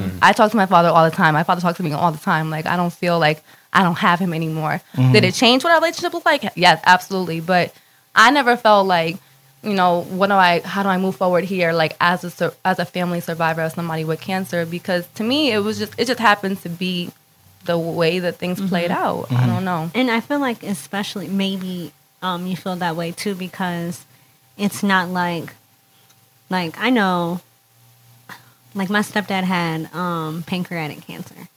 Like 0.01 0.11
I 0.21 0.33
talk 0.33 0.49
to 0.49 0.57
my 0.57 0.65
father 0.65 0.89
all 0.89 1.07
the 1.07 1.15
time. 1.15 1.35
My 1.35 1.43
father 1.43 1.61
talks 1.61 1.77
to 1.77 1.83
me 1.83 1.91
all 1.91 2.11
the 2.11 2.17
time. 2.17 2.49
Like 2.49 2.65
I 2.65 2.75
don't 2.75 2.91
feel 2.91 3.19
like 3.19 3.43
I 3.71 3.83
don't 3.83 3.97
have 3.99 4.19
him 4.19 4.33
anymore. 4.33 4.81
Did 4.95 5.23
it 5.23 5.35
change 5.35 5.63
what 5.63 5.73
our 5.73 5.79
relationship 5.79 6.13
was 6.13 6.25
like? 6.25 6.43
Yes, 6.55 6.81
absolutely. 6.85 7.39
But 7.39 7.73
I 8.15 8.31
never 8.31 8.57
felt 8.57 8.87
like 8.87 9.17
you 9.63 9.73
know 9.73 10.01
what 10.03 10.27
do 10.27 10.33
I 10.33 10.61
how 10.61 10.83
do 10.83 10.89
I 10.89 10.97
move 10.97 11.15
forward 11.15 11.43
here 11.43 11.71
like 11.71 11.95
as 12.01 12.41
a 12.41 12.53
as 12.65 12.79
a 12.79 12.85
family 12.85 13.19
survivor 13.19 13.61
as 13.61 13.73
somebody 13.73 14.03
with 14.03 14.19
cancer 14.19 14.65
because 14.65 15.07
to 15.15 15.23
me 15.23 15.51
it 15.51 15.59
was 15.59 15.77
just 15.77 15.93
it 15.97 16.05
just 16.05 16.19
happened 16.19 16.61
to 16.63 16.69
be 16.69 17.11
the 17.65 17.77
way 17.77 18.19
that 18.19 18.37
things 18.37 18.59
played 18.69 18.91
out. 18.91 19.31
I 19.31 19.45
don't 19.45 19.63
know. 19.63 19.91
And 19.93 20.09
I 20.09 20.19
feel 20.19 20.39
like 20.39 20.63
especially 20.63 21.27
maybe 21.27 21.91
um, 22.21 22.47
you 22.47 22.55
feel 22.55 22.75
that 22.77 22.95
way 22.95 23.11
too 23.11 23.35
because 23.35 24.05
it's 24.57 24.83
not 24.83 25.09
like 25.09 25.53
like 26.49 26.77
I 26.79 26.89
know 26.89 27.41
like 28.73 28.89
my 28.89 29.01
stepdad 29.01 29.43
had 29.43 29.93
um, 29.93 30.43
pancreatic 30.43 31.01
cancer, 31.01 31.47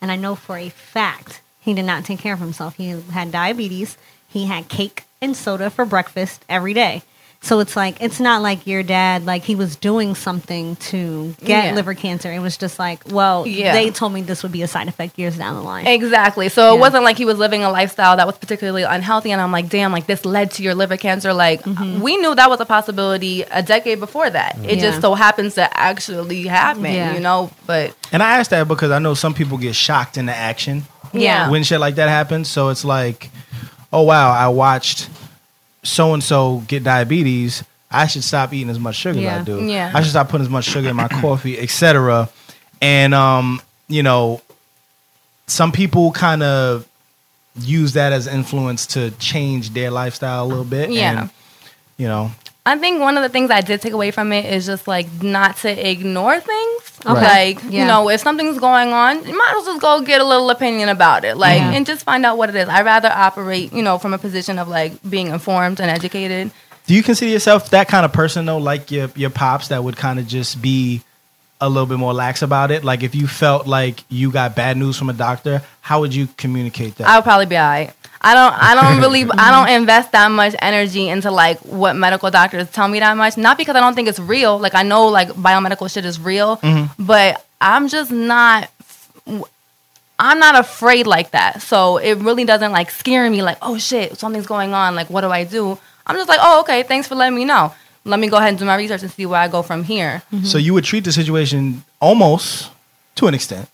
and 0.00 0.10
I 0.10 0.16
know 0.16 0.34
for 0.34 0.56
a 0.56 0.68
fact 0.68 1.40
he 1.60 1.74
did 1.74 1.84
not 1.84 2.04
take 2.04 2.18
care 2.18 2.34
of 2.34 2.40
himself. 2.40 2.74
He 2.76 2.88
had 2.88 3.30
diabetes. 3.30 3.96
He 4.28 4.46
had 4.46 4.68
cake 4.68 5.04
and 5.22 5.36
soda 5.36 5.70
for 5.70 5.86
breakfast 5.86 6.44
every 6.48 6.74
day. 6.74 7.02
So 7.44 7.58
it's 7.58 7.74
like 7.74 8.00
it's 8.00 8.20
not 8.20 8.40
like 8.40 8.68
your 8.68 8.84
dad 8.84 9.26
like 9.26 9.42
he 9.42 9.56
was 9.56 9.74
doing 9.74 10.14
something 10.14 10.76
to 10.76 11.34
get 11.44 11.64
Yeah. 11.64 11.74
liver 11.74 11.92
cancer. 11.92 12.30
It 12.32 12.38
was 12.38 12.56
just 12.56 12.78
like, 12.78 13.02
well, 13.10 13.44
Yeah. 13.48 13.72
they 13.72 13.90
told 13.90 14.12
me 14.12 14.22
this 14.22 14.44
would 14.44 14.52
be 14.52 14.62
a 14.62 14.68
side 14.68 14.86
effect 14.86 15.18
years 15.18 15.36
down 15.38 15.56
the 15.56 15.60
line. 15.60 15.88
Exactly. 15.88 16.48
So 16.48 16.72
it 16.72 16.78
wasn't 16.78 17.02
like 17.02 17.18
he 17.18 17.24
was 17.24 17.38
living 17.38 17.64
a 17.64 17.70
lifestyle 17.70 18.16
that 18.16 18.28
was 18.28 18.38
particularly 18.38 18.84
unhealthy 18.84 19.32
and 19.32 19.40
I'm 19.40 19.50
like, 19.50 19.68
damn, 19.68 19.90
like 19.90 20.06
this 20.06 20.24
led 20.24 20.52
to 20.52 20.62
your 20.62 20.76
liver 20.76 20.96
cancer. 20.96 21.32
Like 21.34 21.66
uh, 21.66 21.70
mm-hmm. 21.70 22.00
we 22.00 22.16
knew 22.16 22.32
that 22.32 22.48
was 22.48 22.60
a 22.60 22.64
possibility 22.64 23.42
a 23.42 23.60
decade 23.60 23.98
before 23.98 24.30
that. 24.30 24.56
It 24.62 24.76
Yeah. 24.78 24.90
just 24.90 25.00
so 25.00 25.14
happens 25.14 25.54
to 25.56 25.68
actually 25.76 26.46
happen, 26.46 26.84
Yeah. 26.84 27.12
you 27.14 27.18
know? 27.18 27.50
But 27.66 27.92
And 28.12 28.22
I 28.22 28.38
asked 28.38 28.50
that 28.50 28.68
because 28.68 28.92
I 28.92 29.00
know 29.00 29.14
some 29.14 29.34
people 29.34 29.58
get 29.58 29.74
shocked 29.74 30.16
into 30.16 30.32
action 30.32 30.84
yeah. 31.12 31.50
when 31.50 31.64
shit 31.64 31.80
like 31.80 31.96
that 31.96 32.08
happens. 32.08 32.48
So 32.48 32.68
it's 32.68 32.84
like, 32.84 33.30
oh 33.92 34.02
wow, 34.02 34.30
I 34.30 34.48
watched 34.48 35.08
so 35.82 36.14
and 36.14 36.22
so 36.22 36.62
get 36.68 36.84
diabetes. 36.84 37.64
I 37.90 38.06
should 38.06 38.24
stop 38.24 38.52
eating 38.54 38.70
as 38.70 38.78
much 38.78 38.96
sugar 38.96 39.20
as 39.20 39.42
I 39.42 39.44
do. 39.44 39.64
Yeah. 39.64 39.92
I 39.94 40.00
should 40.00 40.10
stop 40.10 40.28
putting 40.28 40.46
as 40.46 40.50
much 40.50 40.64
sugar 40.64 40.88
in 40.88 40.96
my 40.96 41.08
coffee, 41.08 41.58
etc. 41.58 42.28
And 42.80 43.12
um, 43.14 43.60
you 43.88 44.02
know, 44.02 44.40
some 45.46 45.72
people 45.72 46.12
kind 46.12 46.42
of 46.42 46.88
use 47.58 47.92
that 47.92 48.12
as 48.12 48.26
influence 48.26 48.86
to 48.86 49.10
change 49.12 49.70
their 49.70 49.90
lifestyle 49.90 50.44
a 50.44 50.46
little 50.46 50.64
bit. 50.64 50.90
Yeah. 50.90 51.22
And, 51.22 51.30
You 51.98 52.08
know, 52.08 52.30
I 52.64 52.78
think 52.78 53.00
one 53.00 53.16
of 53.16 53.24
the 53.24 53.28
things 53.28 53.50
I 53.50 53.60
did 53.60 53.80
take 53.82 53.92
away 53.92 54.12
from 54.12 54.32
it 54.32 54.44
is 54.44 54.66
just 54.66 54.86
like 54.86 55.08
not 55.22 55.56
to 55.58 55.90
ignore 55.90 56.38
things. 56.38 56.92
Okay. 57.04 57.12
Like, 57.54 57.62
Yeah. 57.64 57.80
you 57.80 57.84
know, 57.86 58.08
if 58.08 58.20
something's 58.20 58.58
going 58.60 58.92
on, 58.92 59.26
you 59.26 59.36
might 59.36 59.48
as 59.56 59.64
well 59.64 59.74
just 59.74 59.80
go 59.80 60.00
get 60.02 60.20
a 60.20 60.24
little 60.24 60.48
opinion 60.50 60.88
about 60.88 61.24
it. 61.24 61.36
Like, 61.36 61.58
Yeah. 61.58 61.72
and 61.72 61.84
just 61.84 62.04
find 62.04 62.24
out 62.24 62.38
what 62.38 62.48
it 62.50 62.54
is. 62.54 62.68
I'd 62.68 62.84
rather 62.84 63.10
operate, 63.12 63.72
you 63.72 63.82
know, 63.82 63.98
from 63.98 64.14
a 64.14 64.18
position 64.18 64.60
of 64.60 64.68
like 64.68 64.92
being 65.08 65.26
informed 65.28 65.80
and 65.80 65.90
educated. 65.90 66.52
do 66.86 66.94
you 66.94 67.02
consider 67.02 67.30
yourself 67.30 67.70
that 67.70 67.88
kind 67.88 68.04
of 68.04 68.12
person 68.12 68.44
though, 68.46 68.58
like 68.58 68.90
your 68.90 69.08
your 69.16 69.30
pops 69.30 69.68
that 69.68 69.82
would 69.82 69.96
kind 69.96 70.18
of 70.20 70.26
just 70.28 70.60
be 70.62 71.00
a 71.60 71.68
little 71.68 71.86
bit 71.86 71.98
more 71.98 72.12
lax 72.14 72.42
about 72.42 72.70
it? 72.70 72.84
Like 72.84 73.02
if 73.02 73.14
you 73.14 73.26
felt 73.26 73.66
like 73.66 74.04
you 74.08 74.30
got 74.30 74.54
bad 74.54 74.76
news 74.76 74.96
from 74.96 75.08
a 75.10 75.12
doctor, 75.12 75.62
how 75.80 76.00
would 76.00 76.14
you 76.14 76.28
communicate 76.36 76.96
that? 76.96 77.08
I 77.08 77.16
would 77.16 77.24
probably 77.24 77.46
be 77.46 77.56
alright. 77.56 77.92
I 78.22 78.34
don't. 78.34 78.54
I 78.54 78.74
don't 78.74 79.00
really. 79.00 79.24
I 79.38 79.50
don't 79.50 79.74
invest 79.74 80.12
that 80.12 80.30
much 80.30 80.54
energy 80.60 81.08
into 81.08 81.30
like 81.30 81.58
what 81.60 81.96
medical 81.96 82.30
doctors 82.30 82.70
tell 82.70 82.88
me 82.88 83.00
that 83.00 83.16
much. 83.16 83.36
Not 83.36 83.58
because 83.58 83.76
I 83.76 83.80
don't 83.80 83.94
think 83.94 84.08
it's 84.08 84.20
real. 84.20 84.58
Like 84.58 84.74
I 84.74 84.82
know 84.82 85.08
like 85.08 85.28
biomedical 85.30 85.92
shit 85.92 86.04
is 86.04 86.20
real, 86.20 86.56
mm-hmm. 86.58 87.04
but 87.04 87.44
I'm 87.60 87.88
just 87.88 88.10
not. 88.10 88.70
I'm 90.18 90.38
not 90.38 90.58
afraid 90.58 91.06
like 91.06 91.32
that. 91.32 91.62
So 91.62 91.96
it 91.96 92.14
really 92.18 92.44
doesn't 92.44 92.70
like 92.70 92.90
scare 92.90 93.28
me. 93.28 93.42
Like 93.42 93.58
oh 93.60 93.76
shit, 93.76 94.18
something's 94.18 94.46
going 94.46 94.72
on. 94.72 94.94
Like 94.94 95.10
what 95.10 95.22
do 95.22 95.30
I 95.30 95.44
do? 95.44 95.78
I'm 96.06 96.16
just 96.16 96.28
like 96.28 96.40
oh 96.40 96.60
okay, 96.60 96.84
thanks 96.84 97.08
for 97.08 97.16
letting 97.16 97.36
me 97.36 97.44
know. 97.44 97.74
Let 98.04 98.18
me 98.18 98.28
go 98.28 98.36
ahead 98.36 98.50
and 98.50 98.58
do 98.58 98.64
my 98.64 98.76
research 98.76 99.02
and 99.02 99.10
see 99.10 99.26
where 99.26 99.40
I 99.40 99.48
go 99.48 99.62
from 99.62 99.84
here. 99.84 100.22
Mm-hmm. 100.32 100.44
So 100.44 100.58
you 100.58 100.74
would 100.74 100.84
treat 100.84 101.04
the 101.04 101.12
situation 101.12 101.84
almost 102.00 102.70
to 103.16 103.26
an 103.26 103.34
extent 103.34 103.68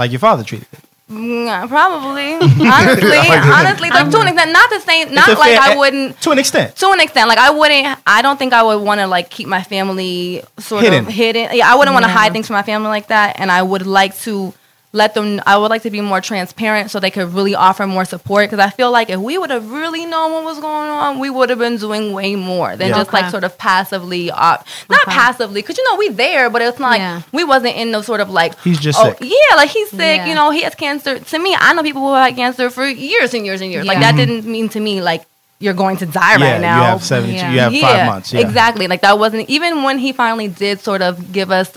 like 0.00 0.10
your 0.10 0.18
father 0.18 0.42
treated 0.42 0.66
it. 0.72 0.80
Mm, 1.10 1.68
probably, 1.68 2.34
honestly, 2.34 3.18
honestly, 3.18 3.90
like 3.90 4.10
to 4.10 4.20
an 4.20 4.28
extent. 4.28 4.52
Not 4.52 4.70
the 4.70 4.78
same. 4.78 5.12
Not 5.12 5.28
like 5.38 5.58
I 5.58 5.76
wouldn't. 5.76 6.20
to 6.20 6.30
an 6.30 6.38
extent. 6.38 6.76
to 6.76 6.90
an 6.92 7.00
extent 7.00 7.28
like 7.28 7.38
i 7.38 7.50
wouldn't 7.50 7.98
i 8.06 8.22
don't 8.22 8.38
think 8.38 8.52
i 8.52 8.62
would 8.62 8.80
want 8.80 9.00
to 9.00 9.06
like 9.06 9.28
keep 9.28 9.48
my 9.48 9.62
family 9.62 10.42
sort 10.58 10.84
Hidden. 10.84 11.06
of 11.06 11.12
hidden 11.12 11.48
yeah 11.52 11.72
i 11.72 11.74
wouldn't 11.74 11.94
want 11.94 12.04
to 12.04 12.10
hide 12.10 12.32
things 12.32 12.46
from 12.46 12.54
my 12.54 12.62
family 12.62 12.88
like 12.88 13.08
that 13.08 13.40
and 13.40 13.50
i 13.50 13.62
would 13.62 13.86
like 13.86 14.16
to 14.18 14.54
let 14.92 15.14
them 15.14 15.40
i 15.46 15.56
would 15.56 15.70
like 15.70 15.82
to 15.82 15.90
be 15.90 16.00
more 16.00 16.20
transparent 16.20 16.90
so 16.90 16.98
they 16.98 17.12
could 17.12 17.32
really 17.32 17.54
offer 17.54 17.86
more 17.86 18.04
support 18.04 18.50
because 18.50 18.58
i 18.58 18.68
feel 18.70 18.90
like 18.90 19.08
if 19.08 19.20
we 19.20 19.38
would 19.38 19.50
have 19.50 19.70
really 19.70 20.04
known 20.04 20.32
what 20.32 20.42
was 20.44 20.58
going 20.58 20.90
on 20.90 21.18
we 21.20 21.30
would 21.30 21.48
have 21.48 21.60
been 21.60 21.76
doing 21.76 22.12
way 22.12 22.34
more 22.34 22.74
than 22.76 22.88
Yeah. 22.88 22.96
just 22.96 23.12
like 23.12 23.30
sort 23.30 23.44
of 23.44 23.56
passively 23.56 24.30
op- 24.32 24.66
not 24.88 25.02
Okay. 25.02 25.12
passively 25.12 25.62
because 25.62 25.78
you 25.78 25.84
know 25.88 25.96
we 25.96 26.08
there 26.08 26.50
but 26.50 26.60
it's 26.60 26.78
not 26.80 26.90
like 26.90 26.98
Yeah. 27.00 27.22
we 27.32 27.44
wasn't 27.44 27.76
in 27.76 27.92
the 27.92 28.02
sort 28.02 28.20
of 28.20 28.30
like 28.30 28.58
He's 28.62 28.80
just 28.80 28.98
oh, 29.00 29.10
sick. 29.10 29.18
yeah 29.20 29.56
like 29.56 29.70
he's 29.70 29.90
sick 29.90 29.98
Yeah. 30.18 30.26
you 30.26 30.34
know 30.34 30.50
he 30.50 30.62
has 30.62 30.74
cancer 30.74 31.20
to 31.20 31.38
me 31.38 31.54
i 31.58 31.72
know 31.72 31.82
people 31.84 32.02
who 32.02 32.12
had 32.14 32.34
cancer 32.34 32.68
for 32.68 32.84
years 32.84 33.32
and 33.32 33.46
years 33.46 33.60
and 33.60 33.70
years 33.70 33.86
like 33.86 33.98
Yeah. 33.98 34.10
that 34.10 34.16
didn't 34.16 34.44
mean 34.44 34.68
to 34.70 34.80
me 34.80 35.00
like 35.00 35.22
you're 35.60 35.74
going 35.74 35.98
to 35.98 36.06
die 36.06 36.36
yeah, 36.38 36.52
right 36.52 36.60
now 36.60 36.78
you 36.78 36.84
have 36.86 37.04
seven. 37.04 37.30
Yeah. 37.30 37.52
You 37.52 37.60
have 37.60 37.72
five 37.82 38.06
months. 38.06 38.32
Yeah. 38.32 38.40
Exactly. 38.40 38.86
Like 38.88 39.02
that 39.02 39.18
wasn't 39.18 39.50
even 39.50 39.82
when 39.82 39.98
he 39.98 40.10
finally 40.12 40.48
did 40.48 40.80
sort 40.80 41.02
of 41.02 41.32
give 41.32 41.50
us 41.50 41.76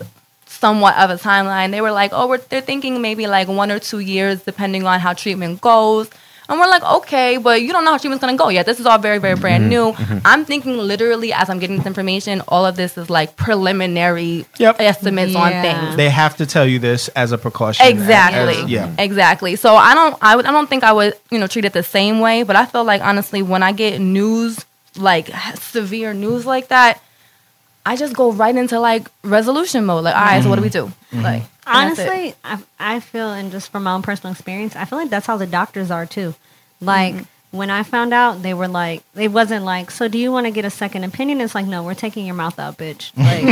somewhat 0.63 0.95
of 0.97 1.09
a 1.09 1.17
timeline. 1.29 1.71
They 1.71 1.81
were 1.81 1.95
like, 2.01 2.11
"Oh, 2.13 2.25
we're 2.29 2.43
they're 2.49 2.67
thinking 2.71 3.01
maybe 3.07 3.27
like 3.37 3.47
one 3.61 3.69
or 3.75 3.79
two 3.79 3.99
years, 3.99 4.43
depending 4.51 4.83
on 4.91 4.97
how 5.05 5.11
treatment 5.23 5.59
goes." 5.59 6.07
And 6.47 6.59
we're 6.59 6.71
like, 6.75 6.85
"Okay, 6.97 7.37
but 7.37 7.61
you 7.63 7.71
don't 7.73 7.83
know 7.85 7.91
how 7.91 7.97
treatment's 7.97 8.23
gonna 8.23 8.37
go 8.45 8.49
yet. 8.57 8.65
This 8.65 8.79
is 8.79 8.85
all 8.85 8.97
very, 8.97 9.19
very 9.25 9.35
brand 9.43 9.63
mm-hmm. 9.63 9.75
new." 9.75 9.85
Mm-hmm. 9.91 10.19
I'm 10.31 10.43
thinking 10.45 10.77
literally 10.77 11.33
as 11.33 11.49
I'm 11.49 11.59
getting 11.59 11.77
this 11.79 11.85
information, 11.85 12.41
all 12.47 12.65
of 12.65 12.75
this 12.77 12.97
is 12.97 13.09
like 13.09 13.35
preliminary 13.35 14.45
Yep. 14.57 14.79
estimates 14.79 15.35
on 15.35 15.51
things. 15.51 15.97
They 15.97 16.09
have 16.09 16.37
to 16.37 16.45
tell 16.45 16.65
you 16.65 16.79
this 16.79 17.09
as 17.09 17.33
a 17.33 17.37
precaution. 17.37 17.85
Exactly. 17.85 18.63
As- 18.63 18.69
yeah. 18.69 19.07
Exactly. 19.07 19.55
So 19.57 19.75
I 19.75 19.93
don't 19.99 20.15
I 20.21 20.35
would 20.37 20.45
I 20.45 20.51
don't 20.51 20.69
think 20.71 20.83
I 20.83 20.93
would, 20.93 21.13
you 21.29 21.39
know, 21.39 21.47
treat 21.47 21.65
it 21.65 21.73
the 21.73 21.83
same 21.83 22.21
way, 22.21 22.43
but 22.43 22.55
I 22.55 22.65
feel 22.65 22.85
like 22.85 23.01
honestly 23.01 23.41
when 23.41 23.63
I 23.63 23.73
get 23.73 23.99
news 23.99 24.65
like 24.95 25.27
severe 25.55 26.13
news 26.13 26.45
like 26.45 26.69
that, 26.69 27.01
I 27.85 27.95
just 27.97 28.15
go 28.15 28.31
right 28.31 28.55
into 28.55 28.79
like 28.79 29.07
resolution 29.23 29.85
mode. 29.85 30.03
Like, 30.05 30.15
all 30.15 30.21
right, 30.21 30.41
so 30.43 30.49
what 30.49 30.55
do 30.55 30.61
we 30.61 30.69
do? 30.69 30.91
Like 31.11 31.43
and 31.67 31.91
that's. 31.97 31.99
Honestly, 31.99 32.35
I, 32.43 32.59
I 32.79 32.99
feel, 32.99 33.29
and 33.31 33.51
just 33.51 33.71
from 33.71 33.83
my 33.83 33.93
own 33.93 34.01
personal 34.01 34.31
experience, 34.31 34.75
I 34.75 34.85
feel 34.85 34.97
like 34.99 35.09
that's 35.09 35.25
how 35.27 35.37
the 35.37 35.47
doctors 35.47 35.91
are 35.91 36.05
too. 36.05 36.33
Like 36.81 37.13
Mm-hmm. 37.15 37.57
when 37.57 37.69
I 37.69 37.83
found 37.83 38.13
out, 38.13 38.41
they 38.41 38.53
were 38.53 38.67
like, 38.67 39.03
it 39.15 39.31
wasn't 39.31 39.63
like, 39.65 39.91
so 39.91 40.07
do 40.07 40.17
you 40.17 40.31
want 40.31 40.45
to 40.47 40.51
get 40.51 40.65
a 40.65 40.69
second 40.69 41.03
opinion? 41.03 41.39
It's 41.41 41.53
like, 41.55 41.65
no, 41.67 41.83
we're 41.83 41.93
taking 41.93 42.25
your 42.25 42.35
mouth 42.35 42.57
out, 42.59 42.77
bitch. 42.77 43.11
Like, 43.17 43.43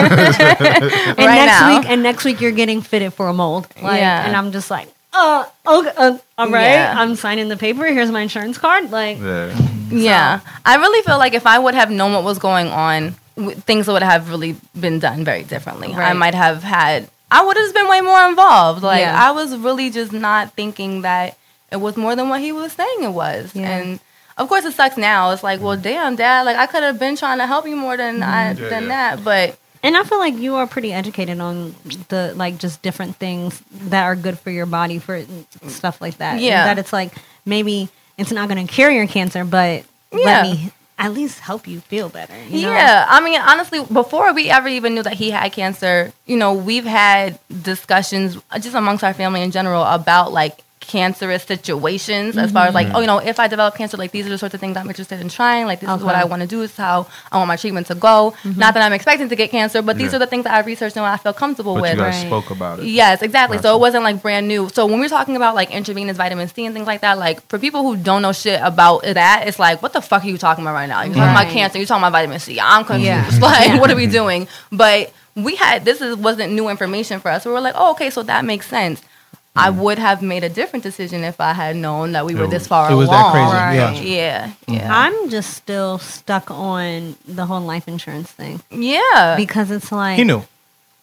and 0.00 1.18
Right 1.18 1.18
next 1.18 1.60
now. 1.60 1.78
week, 1.78 1.88
and 1.90 2.02
next 2.02 2.24
week 2.24 2.40
you're 2.40 2.50
getting 2.52 2.80
fitted 2.82 3.12
for 3.14 3.28
a 3.28 3.34
mold. 3.34 3.66
Like, 3.82 4.00
Yeah. 4.00 4.26
and 4.26 4.36
I'm 4.36 4.52
just 4.52 4.70
like, 4.70 4.88
uh, 5.12 5.44
okay, 5.66 5.92
uh, 5.96 6.18
all 6.38 6.48
right, 6.50 6.70
Yeah. 6.72 6.94
I'm 6.96 7.16
signing 7.16 7.48
the 7.48 7.56
paper. 7.56 7.84
Here's 7.86 8.10
my 8.10 8.20
insurance 8.22 8.58
card. 8.58 8.90
Like, 8.90 9.18
Yeah. 9.18 9.56
Yeah. 9.90 10.40
I 10.64 10.76
really 10.76 11.02
feel 11.02 11.18
like 11.18 11.34
if 11.34 11.46
I 11.46 11.58
would 11.58 11.74
have 11.74 11.90
known 11.90 12.12
what 12.12 12.22
was 12.24 12.38
going 12.38 12.68
on, 12.68 13.16
w- 13.36 13.56
things 13.56 13.86
would 13.88 14.02
have 14.02 14.28
really 14.30 14.56
been 14.78 14.98
done 14.98 15.24
very 15.24 15.42
differently. 15.42 15.92
I 15.94 16.12
might 16.12 16.34
have 16.34 16.62
had, 16.62 17.08
I 17.30 17.44
would 17.44 17.56
have 17.56 17.64
just 17.64 17.74
been 17.74 17.88
way 17.88 18.00
more 18.00 18.24
involved. 18.26 18.82
Like, 18.82 19.00
Yeah. 19.00 19.16
I 19.28 19.30
was 19.32 19.56
really 19.56 19.90
just 19.90 20.12
not 20.12 20.52
thinking 20.54 21.02
that 21.02 21.36
it 21.70 21.76
was 21.76 21.96
more 21.96 22.16
than 22.16 22.28
what 22.28 22.40
he 22.40 22.52
was 22.52 22.72
saying 22.72 23.02
it 23.02 23.12
was. 23.12 23.54
Yeah. 23.54 23.68
And 23.76 24.00
of 24.36 24.48
course, 24.48 24.64
it 24.64 24.72
sucks 24.74 24.96
now. 24.96 25.30
It's 25.30 25.42
like, 25.42 25.60
well, 25.60 25.76
damn, 25.76 26.16
dad, 26.16 26.42
like, 26.42 26.56
I 26.56 26.66
could 26.66 26.82
have 26.82 26.98
been 26.98 27.16
trying 27.16 27.38
to 27.38 27.46
help 27.46 27.66
you 27.68 27.76
more 27.76 27.96
than, 27.96 28.20
mm-hmm. 28.20 28.22
I, 28.30 28.48
Yeah, 28.52 28.68
than 28.68 28.82
yeah. 28.84 28.88
that. 29.16 29.24
But 29.24 29.56
And 29.82 29.96
I 29.96 30.02
feel 30.04 30.18
like 30.18 30.36
you 30.36 30.56
are 30.56 30.66
pretty 30.66 30.92
educated 30.92 31.40
on 31.40 31.74
the 32.08 32.34
like 32.36 32.58
just 32.58 32.82
different 32.82 33.16
things 33.16 33.62
that 33.88 34.04
are 34.04 34.14
good 34.14 34.38
for 34.38 34.50
your 34.50 34.66
body 34.66 34.98
for 34.98 35.24
stuff 35.68 36.00
like 36.02 36.18
that. 36.18 36.32
And 36.34 36.40
Yeah. 36.42 36.64
that 36.66 36.78
it's 36.78 36.92
like 36.92 37.12
maybe 37.46 37.88
it's 38.18 38.30
not 38.30 38.48
going 38.50 38.66
to 38.66 38.70
cure 38.70 38.90
your 38.90 39.06
cancer, 39.06 39.42
but 39.44 39.84
Yeah. 40.12 40.24
let 40.24 40.42
me 40.42 40.72
at 41.00 41.14
least 41.14 41.40
help 41.40 41.66
you 41.66 41.80
feel 41.80 42.10
better. 42.10 42.36
You 42.44 42.66
know? 42.66 42.72
Yeah, 42.72 43.06
I 43.08 43.20
mean, 43.22 43.40
honestly, 43.40 43.82
before 43.90 44.34
we 44.34 44.50
ever 44.50 44.68
even 44.68 44.94
knew 44.94 45.02
that 45.02 45.14
he 45.14 45.30
had 45.30 45.50
cancer, 45.50 46.12
you 46.26 46.36
know, 46.36 46.52
we've 46.52 46.84
had 46.84 47.38
discussions 47.62 48.36
just 48.60 48.74
amongst 48.76 49.02
our 49.02 49.14
family 49.14 49.42
in 49.42 49.50
general 49.50 49.82
about 49.82 50.30
like 50.30 50.62
cancerous 50.90 51.44
situations 51.44 52.36
as 52.36 52.50
far 52.50 52.66
as 52.66 52.74
like, 52.74 52.88
mm-hmm. 52.88 52.96
oh, 52.96 53.00
you 53.00 53.06
know, 53.06 53.18
if 53.18 53.38
I 53.38 53.46
develop 53.48 53.76
cancer, 53.76 53.96
like 53.96 54.10
these 54.10 54.26
are 54.26 54.30
the 54.30 54.38
sorts 54.38 54.54
of 54.54 54.60
things 54.60 54.76
I'm 54.76 54.88
interested 54.88 55.20
in 55.20 55.28
trying. 55.28 55.66
Like, 55.66 55.80
this 55.80 55.88
is 55.90 56.02
what 56.02 56.14
I 56.16 56.24
want 56.24 56.42
to 56.42 56.48
do. 56.48 56.58
This 56.60 56.72
is 56.72 56.76
how 56.76 57.06
I 57.30 57.36
want 57.38 57.48
my 57.48 57.56
treatment 57.56 57.86
to 57.88 57.94
go. 57.94 58.34
Mm-hmm. 58.42 58.58
Not 58.58 58.74
that 58.74 58.82
I'm 58.82 58.92
expecting 58.92 59.28
to 59.28 59.36
get 59.36 59.50
cancer, 59.50 59.82
but 59.82 59.96
these 59.96 60.10
Yeah. 60.10 60.16
are 60.16 60.18
the 60.20 60.26
things 60.26 60.44
that 60.44 60.54
I've 60.54 60.66
researched 60.66 60.96
and 60.96 61.04
what 61.04 61.12
I 61.12 61.16
feel 61.16 61.32
comfortable 61.32 61.74
But 61.74 61.82
with. 61.82 61.92
you 61.92 61.98
guys 61.98 62.14
Right. 62.16 62.26
spoke 62.26 62.50
about 62.50 62.80
it. 62.80 62.86
Yes, 62.86 63.22
exactly. 63.22 63.58
So 63.58 63.74
it 63.76 63.80
wasn't 63.80 64.04
like 64.04 64.20
brand 64.20 64.48
new. 64.48 64.68
So 64.72 64.86
when 64.86 64.98
we're 65.00 65.08
talking 65.08 65.36
about 65.36 65.54
like 65.54 65.70
intravenous 65.70 66.16
vitamin 66.16 66.48
C 66.48 66.64
and 66.66 66.74
things 66.74 66.86
like 66.86 67.02
that, 67.02 67.18
like 67.18 67.46
for 67.48 67.58
people 67.58 67.82
who 67.82 67.96
don't 67.96 68.22
know 68.22 68.32
shit 68.32 68.60
about 68.62 69.02
that, 69.04 69.44
it's 69.46 69.58
like, 69.58 69.82
what 69.82 69.92
the 69.92 70.00
fuck 70.02 70.24
are 70.24 70.28
you 70.28 70.38
talking 70.38 70.64
about 70.64 70.74
right 70.74 70.88
now? 70.88 71.02
You're 71.02 71.14
talking 71.14 71.22
Right. 71.34 71.42
about 71.42 71.52
cancer. 71.52 71.78
You're 71.78 71.86
talking 71.86 72.02
about 72.02 72.12
vitamin 72.12 72.40
C. 72.40 72.58
I'm 72.60 72.84
confused. 72.84 73.06
Yeah. 73.06 73.38
Like, 73.50 73.80
what 73.80 73.90
are 73.90 73.96
we 73.96 74.06
doing? 74.06 74.48
But 74.72 75.12
we 75.36 75.54
had 75.56 75.84
this 75.84 76.00
is 76.00 76.16
wasn't 76.16 76.52
new 76.52 76.68
information 76.68 77.20
for 77.20 77.30
us. 77.30 77.44
We 77.46 77.52
were 77.52 77.60
like, 77.60 77.74
oh, 77.76 77.92
okay, 77.92 78.10
so 78.10 78.22
that 78.24 78.44
makes 78.44 78.66
sense. 78.66 79.00
I 79.66 79.70
would 79.70 79.98
have 79.98 80.22
made 80.22 80.42
a 80.44 80.48
different 80.48 80.82
decision 80.82 81.22
if 81.24 81.40
I 81.40 81.52
had 81.52 81.76
known 81.76 82.12
that 82.12 82.24
we 82.26 82.34
were 82.34 82.44
It 82.44 82.50
this 82.50 82.62
was- 82.62 82.68
far 82.68 82.90
it 82.90 82.94
was 82.94 83.08
along. 83.08 83.32
that 83.32 83.32
crazy, 83.32 83.56
Right. 83.56 84.02
yeah. 84.06 84.52
Yeah, 84.66 84.76
yeah, 84.76 84.88
I'm 85.04 85.30
just 85.30 85.54
still 85.54 85.98
stuck 85.98 86.50
on 86.50 87.16
the 87.26 87.46
whole 87.46 87.60
life 87.60 87.86
insurance 87.88 88.30
thing 88.30 88.60
yeah. 88.70 89.34
because 89.36 89.70
it's 89.70 89.90
like 89.92 90.16
He 90.18 90.24
knew. 90.24 90.42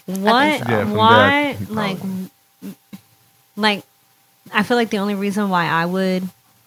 what 0.05 0.59
so. 0.59 0.71
Yeah, 0.71 0.83
from 0.83 0.95
why 0.95 1.53
that, 1.53 1.67
he 1.67 1.73
like 1.73 1.97
like 3.55 3.83
i 4.53 4.63
feel 4.63 4.77
like 4.77 4.89
the 4.89 4.97
only 4.97 5.15
reason 5.15 5.49
why 5.49 5.65
i 5.65 5.85
would 5.85 6.23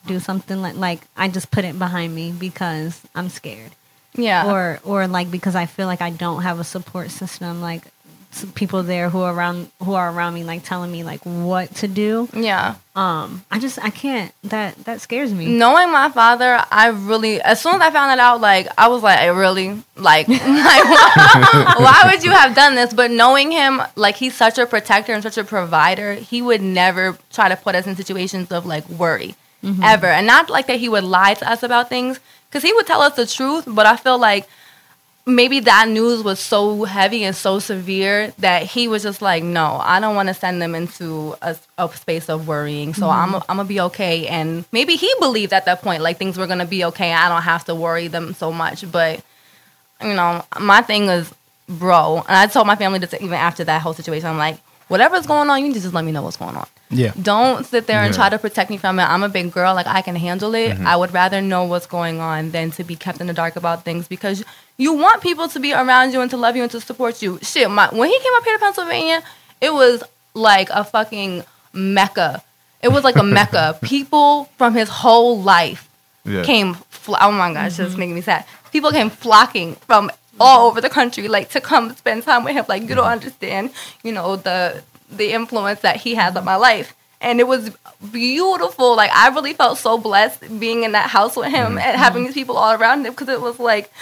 do 0.06 0.18
something 0.18 0.60
like 0.60 0.76
like 0.76 1.00
i 1.16 1.28
just 1.28 1.50
put 1.50 1.64
it 1.64 1.78
behind 1.78 2.14
me 2.14 2.32
because 2.32 3.00
i'm 3.14 3.28
scared 3.28 3.70
yeah. 4.14 4.50
or 4.50 4.80
or 4.84 5.06
like 5.06 5.30
because 5.30 5.54
i 5.54 5.66
feel 5.66 5.86
like 5.86 6.00
i 6.02 6.10
don't 6.10 6.42
have 6.42 6.58
a 6.58 6.64
support 6.64 7.10
system 7.10 7.60
like 7.62 7.82
s- 8.32 8.46
people 8.54 8.82
there 8.82 9.08
who 9.10 9.20
are 9.20 9.34
around 9.34 9.70
who 9.82 9.94
are 9.94 10.10
around 10.12 10.34
me 10.34 10.44
like 10.44 10.62
telling 10.64 10.90
me 10.92 11.02
like 11.04 11.20
what 11.24 11.74
to 11.76 11.88
do 11.88 12.28
yeah. 12.34 12.76
um 12.96 13.44
i 13.50 13.58
just 13.58 13.78
i 13.84 13.90
can't 13.90 14.32
that 14.44 14.76
that 14.84 15.00
scares 15.00 15.32
me 15.32 15.46
Knowing 15.46 15.90
my 15.92 16.10
father, 16.10 16.64
I 16.70 16.88
really, 16.88 17.40
as 17.42 17.60
soon 17.60 17.74
as 17.76 17.80
I 17.80 17.90
found 17.90 18.12
it 18.12 18.18
out, 18.22 18.40
like, 18.40 18.68
I 18.78 18.88
was 18.88 19.02
like, 19.02 19.18
"Hey, 19.18 19.30
really? 19.30 19.82
Like, 19.96 20.28
like 20.28 20.84
why 21.78 22.02
would 22.10 22.24
you 22.24 22.30
have 22.30 22.54
done 22.54 22.74
this? 22.74 22.92
But 22.94 23.10
knowing 23.10 23.50
him, 23.50 23.82
like, 23.96 24.16
he's 24.16 24.34
such 24.34 24.58
a 24.58 24.66
protector 24.66 25.12
and 25.12 25.22
such 25.22 25.38
a 25.38 25.44
provider, 25.44 26.14
he 26.14 26.40
would 26.42 26.62
never 26.62 27.18
try 27.32 27.48
to 27.48 27.56
put 27.56 27.74
us 27.74 27.86
in 27.86 27.96
situations 27.96 28.50
of, 28.52 28.64
like, 28.66 28.88
worry, 28.88 29.34
ever. 29.82 30.06
And 30.06 30.26
not 30.26 30.48
like 30.50 30.66
that 30.68 30.78
he 30.80 30.88
would 30.88 31.04
lie 31.04 31.34
to 31.34 31.50
us 31.50 31.62
about 31.62 31.88
things, 31.88 32.18
because 32.48 32.62
he 32.62 32.72
would 32.72 32.86
tell 32.86 33.02
us 33.02 33.16
the 33.16 33.26
truth, 33.26 33.64
but 33.66 33.86
I 33.86 33.96
feel 33.96 34.18
like, 34.18 34.48
maybe 35.34 35.60
that 35.60 35.88
news 35.88 36.22
was 36.22 36.40
so 36.40 36.84
heavy 36.84 37.24
and 37.24 37.34
so 37.34 37.58
severe 37.58 38.32
that 38.38 38.64
he 38.64 38.88
was 38.88 39.02
just 39.02 39.22
like, 39.22 39.42
no, 39.42 39.78
I 39.82 40.00
don't 40.00 40.14
want 40.14 40.28
to 40.28 40.34
send 40.34 40.60
them 40.60 40.74
into 40.74 41.36
a, 41.42 41.56
a 41.78 41.88
space 41.94 42.28
of 42.28 42.46
worrying. 42.48 42.94
So 42.94 43.08
I'm, 43.08 43.34
I'm 43.34 43.42
gonna 43.48 43.64
be 43.64 43.80
okay. 43.80 44.26
And 44.26 44.64
maybe 44.72 44.96
he 44.96 45.12
believed 45.20 45.52
at 45.52 45.64
that 45.66 45.82
point 45.82 46.02
like 46.02 46.18
things 46.18 46.36
were 46.38 46.46
gonna 46.46 46.66
be 46.66 46.84
okay. 46.86 47.12
I 47.12 47.28
don't 47.28 47.42
have 47.42 47.64
to 47.66 47.74
worry 47.74 48.08
them 48.08 48.34
so 48.34 48.52
much. 48.52 48.90
But 48.90 49.22
you 50.02 50.14
know, 50.14 50.44
my 50.58 50.82
thing 50.82 51.08
is, 51.08 51.32
bro. 51.68 52.24
And 52.28 52.36
I 52.36 52.46
told 52.46 52.66
my 52.66 52.76
family 52.76 52.98
this 52.98 53.14
even 53.14 53.34
after 53.34 53.64
that 53.64 53.82
whole 53.82 53.94
situation. 53.94 54.28
I'm 54.28 54.38
like, 54.38 54.58
whatever's 54.88 55.26
going 55.26 55.48
on, 55.50 55.60
you 55.60 55.68
need 55.68 55.74
to 55.74 55.80
just 55.80 55.94
let 55.94 56.04
me 56.04 56.12
know 56.12 56.22
what's 56.22 56.36
going 56.36 56.56
on. 56.56 56.66
Yeah. 56.90 57.12
Don't 57.22 57.64
sit 57.64 57.86
there 57.86 58.00
and 58.00 58.12
Yeah. 58.12 58.16
try 58.16 58.28
to 58.30 58.38
protect 58.38 58.70
me 58.70 58.76
from 58.76 58.98
it. 58.98 59.04
I'm 59.04 59.22
a 59.22 59.28
big 59.28 59.52
girl, 59.52 59.74
like 59.74 59.86
I 59.86 60.02
can 60.02 60.16
handle 60.16 60.54
it. 60.54 60.70
Mm-hmm. 60.72 60.86
I 60.86 60.96
would 60.96 61.12
rather 61.14 61.40
know 61.40 61.64
what's 61.64 61.86
going 61.86 62.18
on 62.20 62.50
than 62.50 62.72
to 62.72 62.82
be 62.84 62.96
kept 62.96 63.20
in 63.20 63.28
the 63.28 63.32
dark 63.32 63.54
about 63.56 63.84
things 63.84 64.08
because 64.08 64.42
you 64.80 64.94
want 64.94 65.20
people 65.20 65.46
to 65.46 65.60
be 65.60 65.74
around 65.74 66.12
you 66.12 66.22
and 66.22 66.30
to 66.30 66.38
love 66.38 66.56
you 66.56 66.62
and 66.62 66.72
to 66.72 66.80
support 66.80 67.20
you. 67.20 67.38
Shit, 67.42 67.70
my 67.70 67.88
when 67.88 68.08
he 68.08 68.18
came 68.18 68.32
up 68.36 68.44
here 68.44 68.54
to 68.54 68.60
Pennsylvania, 68.60 69.22
it 69.60 69.74
was 69.74 70.02
like 70.32 70.70
a 70.70 70.84
fucking 70.84 71.44
mecca. 71.74 72.42
It 72.82 72.88
was 72.88 73.04
like 73.04 73.16
a 73.16 73.22
mecca. 73.22 73.78
People 73.82 74.44
from 74.56 74.74
his 74.74 74.88
whole 74.88 75.40
life 75.42 75.90
Yeah. 76.24 76.44
came. 76.44 76.74
Fl- 76.88 77.16
oh 77.20 77.30
my 77.30 77.52
gosh, 77.52 77.78
it's 77.78 77.90
mm-hmm. 77.90 77.98
making 77.98 78.14
me 78.14 78.22
sad. 78.22 78.46
People 78.72 78.90
came 78.90 79.10
flocking 79.10 79.74
from 79.86 80.10
all 80.38 80.68
over 80.68 80.80
the 80.80 80.88
country, 80.88 81.28
like 81.28 81.50
to 81.50 81.60
come 81.60 81.94
spend 81.94 82.22
time 82.22 82.42
with 82.42 82.54
him. 82.54 82.64
Like 82.66 82.82
you 82.82 82.94
don't 82.94 83.04
mm-hmm. 83.04 83.12
understand, 83.12 83.70
you 84.02 84.12
know 84.12 84.36
the 84.36 84.82
the 85.10 85.32
influence 85.32 85.80
that 85.80 85.96
he 85.96 86.14
has 86.14 86.34
on 86.36 86.44
my 86.46 86.56
life, 86.56 86.94
and 87.20 87.38
it 87.38 87.46
was 87.46 87.70
beautiful. 88.10 88.96
Like 88.96 89.10
I 89.12 89.28
really 89.28 89.52
felt 89.52 89.76
so 89.76 89.98
blessed 89.98 90.58
being 90.58 90.84
in 90.84 90.92
that 90.92 91.10
house 91.10 91.36
with 91.36 91.50
him 91.50 91.76
mm-hmm. 91.76 91.78
and 91.78 91.98
having 91.98 92.24
these 92.24 92.34
people 92.34 92.56
all 92.56 92.72
around 92.80 93.04
him 93.04 93.12
because 93.12 93.28
it 93.28 93.42
was 93.42 93.58
like 93.58 93.92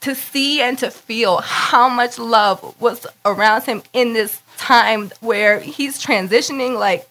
to 0.00 0.14
see 0.14 0.62
and 0.62 0.78
to 0.78 0.90
feel 0.90 1.38
how 1.38 1.88
much 1.88 2.18
love 2.18 2.74
was 2.80 3.06
around 3.24 3.64
him 3.64 3.82
in 3.92 4.12
this 4.14 4.40
time 4.56 5.10
where 5.20 5.60
he's 5.60 6.02
transitioning. 6.02 6.78
Like 6.78 7.08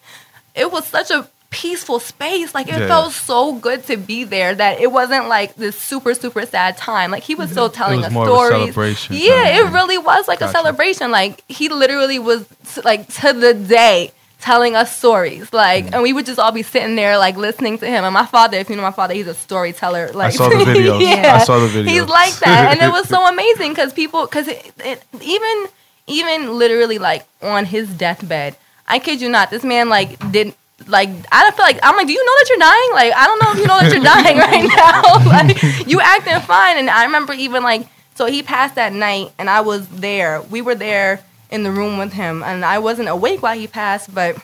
it 0.54 0.70
was 0.72 0.86
such 0.86 1.10
a 1.10 1.28
peaceful 1.50 1.98
space. 2.00 2.54
Like 2.54 2.68
it 2.68 2.78
Yeah. 2.78 2.86
felt 2.88 3.12
so 3.12 3.54
good 3.54 3.84
to 3.86 3.96
be 3.96 4.24
there 4.24 4.54
that 4.54 4.80
it 4.80 4.90
wasn't 4.92 5.28
like 5.28 5.54
this 5.56 5.76
super 5.80 6.14
super 6.14 6.46
sad 6.46 6.76
time. 6.76 7.10
Like 7.10 7.22
he 7.24 7.34
was 7.34 7.50
still 7.50 7.70
telling 7.70 8.04
us 8.04 8.12
more 8.12 8.24
of 8.26 8.32
a 8.32 8.34
stories. 8.36 8.74
celebration 8.74 9.16
yeah, 9.16 9.58
it 9.58 9.72
really 9.72 9.98
was 9.98 10.26
like 10.28 10.40
a 10.40 10.48
celebration. 10.48 11.10
Like 11.10 11.42
he 11.48 11.68
literally 11.68 12.18
was 12.18 12.44
like 12.84 13.06
to 13.20 13.32
the 13.32 13.54
day 13.54 14.12
telling 14.40 14.74
us 14.76 14.96
stories. 14.96 15.52
Like 15.52 15.86
Mm. 15.86 15.92
and 15.94 16.02
we 16.02 16.12
would 16.12 16.26
just 16.26 16.38
all 16.38 16.52
be 16.52 16.62
sitting 16.62 16.96
there 16.96 17.18
like 17.18 17.36
listening 17.36 17.78
to 17.78 17.86
him. 17.86 18.04
And 18.04 18.14
my 18.14 18.26
father, 18.26 18.56
if 18.58 18.68
you 18.70 18.76
know 18.76 18.82
my 18.82 18.90
father, 18.90 19.14
he's 19.14 19.26
a 19.26 19.34
storyteller. 19.34 20.10
Like 20.12 20.34
I 20.34 20.36
saw 20.36 20.48
the 20.48 20.54
videos. 20.64 21.00
yeah, 21.00 21.36
I 21.40 21.44
saw 21.44 21.58
the 21.58 21.66
videos. 21.68 21.88
He's 21.88 22.02
like 22.08 22.34
that, 22.40 22.72
and 22.72 22.80
it 22.82 22.90
was 22.92 23.08
so 23.08 23.26
amazing 23.32 23.70
because 23.72 23.92
people, 23.92 24.24
because 24.26 24.48
it, 24.48 24.72
it, 24.84 25.04
even 25.20 25.66
even 26.06 26.58
literally 26.58 26.98
like 26.98 27.24
on 27.42 27.64
his 27.64 27.88
deathbed, 27.88 28.56
I 28.88 28.98
kid 28.98 29.20
you 29.20 29.28
not, 29.28 29.50
this 29.50 29.62
man 29.62 29.88
like 29.88 30.18
didn't. 30.32 30.56
Like 30.86 31.10
I 31.30 31.42
don't 31.42 31.54
feel 31.54 31.64
like 31.66 31.78
I'm 31.82 31.94
like, 31.94 32.06
do 32.06 32.12
you 32.14 32.24
know 32.24 32.32
that 32.38 32.46
you're 32.48 32.58
dying? 32.58 32.90
Like 32.94 33.12
I 33.14 33.26
don't 33.26 33.38
know 33.42 33.52
if 33.52 33.58
you 33.58 33.66
know 33.66 33.78
that 33.80 33.92
you're 33.92 34.02
dying 34.02 34.38
right 34.48 34.66
now. 34.74 35.26
like 35.26 35.86
you 35.86 36.00
acting 36.00 36.40
fine, 36.40 36.78
and 36.78 36.88
I 36.88 37.04
remember 37.04 37.34
even 37.34 37.62
like 37.62 37.86
so 38.14 38.24
he 38.26 38.42
passed 38.42 38.76
that 38.76 38.92
night, 38.94 39.30
and 39.38 39.50
I 39.50 39.60
was 39.60 39.86
there. 39.88 40.40
We 40.50 40.62
were 40.62 40.74
there 40.74 41.20
in 41.50 41.62
the 41.62 41.72
room 41.72 41.98
with 41.98 42.12
him, 42.12 42.42
and 42.42 42.64
I 42.64 42.78
wasn't 42.78 43.08
awake 43.08 43.42
while 43.42 43.58
he 43.58 43.66
passed, 43.66 44.14
but 44.14 44.36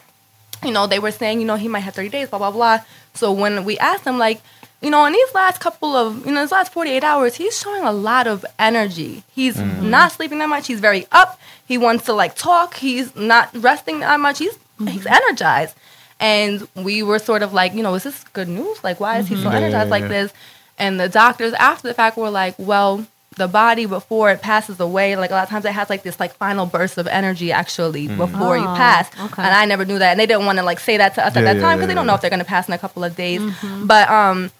you 0.64 0.72
know, 0.72 0.86
they 0.86 0.98
were 0.98 1.10
saying, 1.10 1.40
you 1.40 1.46
know, 1.46 1.56
he 1.56 1.68
might 1.68 1.80
have 1.80 1.94
30 1.94 2.08
days, 2.08 2.28
blah, 2.28 2.38
blah, 2.38 2.50
blah. 2.50 2.80
So 3.14 3.32
when 3.32 3.64
we 3.64 3.78
asked 3.78 4.04
him, 4.04 4.18
like, 4.18 4.40
you 4.82 4.90
know, 4.90 5.04
in 5.06 5.12
these 5.12 5.34
last 5.34 5.60
couple 5.60 5.94
of, 5.94 6.26
you 6.26 6.32
know, 6.32 6.40
these 6.40 6.52
last 6.52 6.72
48 6.72 7.02
hours, 7.02 7.36
he's 7.36 7.58
showing 7.58 7.82
a 7.82 7.92
lot 7.92 8.26
of 8.26 8.44
energy. 8.58 9.22
He's 9.32 9.56
mm-hmm. 9.56 9.90
not 9.90 10.12
sleeping 10.12 10.38
that 10.38 10.48
much. 10.48 10.66
He's 10.66 10.80
very 10.80 11.06
up. 11.12 11.40
He 11.66 11.78
wants 11.78 12.04
to, 12.06 12.12
like, 12.12 12.36
talk. 12.36 12.74
He's 12.74 13.14
not 13.16 13.50
resting 13.54 14.00
that 14.00 14.20
much. 14.20 14.38
He's, 14.38 14.54
mm-hmm. 14.54 14.88
he's 14.88 15.06
energized. 15.06 15.74
And 16.18 16.66
we 16.74 17.02
were 17.02 17.18
sort 17.18 17.42
of 17.42 17.52
like, 17.52 17.74
you 17.74 17.82
know, 17.82 17.94
is 17.94 18.04
this 18.04 18.24
good 18.32 18.48
news? 18.48 18.82
Like, 18.82 19.00
why 19.00 19.18
is 19.18 19.28
he 19.28 19.34
so 19.34 19.42
mm-hmm. 19.42 19.50
Yeah, 19.50 19.56
energized 19.56 19.86
yeah, 19.86 19.90
like 19.90 20.08
this? 20.08 20.32
And 20.78 21.00
the 21.00 21.08
doctors, 21.08 21.52
after 21.54 21.88
the 21.88 21.94
fact, 21.94 22.16
were 22.16 22.30
like, 22.30 22.54
well, 22.58 23.06
the 23.36 23.46
body 23.48 23.86
before 23.86 24.30
it 24.30 24.40
passes 24.40 24.80
away, 24.80 25.14
like 25.16 25.30
a 25.30 25.34
lot 25.34 25.42
of 25.44 25.48
times 25.50 25.64
it 25.64 25.72
has 25.72 25.90
like 25.90 26.02
this 26.02 26.18
like 26.18 26.34
final 26.36 26.66
burst 26.66 26.96
of 26.98 27.06
energy 27.06 27.52
actually 27.52 28.08
before 28.08 28.56
you 28.56 28.64
Oh, 28.64 28.74
pass. 28.76 29.08
okay. 29.20 29.42
And 29.42 29.54
I 29.54 29.64
never 29.66 29.84
knew 29.84 29.98
that, 29.98 30.10
and 30.12 30.20
they 30.20 30.26
didn't 30.26 30.46
want 30.46 30.58
to 30.58 30.64
like 30.64 30.80
say 30.80 30.96
that 30.96 31.14
to 31.16 31.26
us 31.26 31.34
Yeah, 31.34 31.40
at 31.40 31.44
that 31.44 31.56
yeah, 31.56 31.62
time 31.62 31.76
because 31.78 31.82
yeah, 31.82 31.86
they 31.88 31.94
don't 31.94 32.06
know 32.06 32.14
if 32.14 32.20
they're 32.22 32.30
gonna 32.30 32.44
pass 32.44 32.66
in 32.68 32.74
a 32.74 32.78
couple 32.78 33.04
of 33.04 33.14
days. 33.14 33.42
But 33.84 34.08
um, 34.10 34.50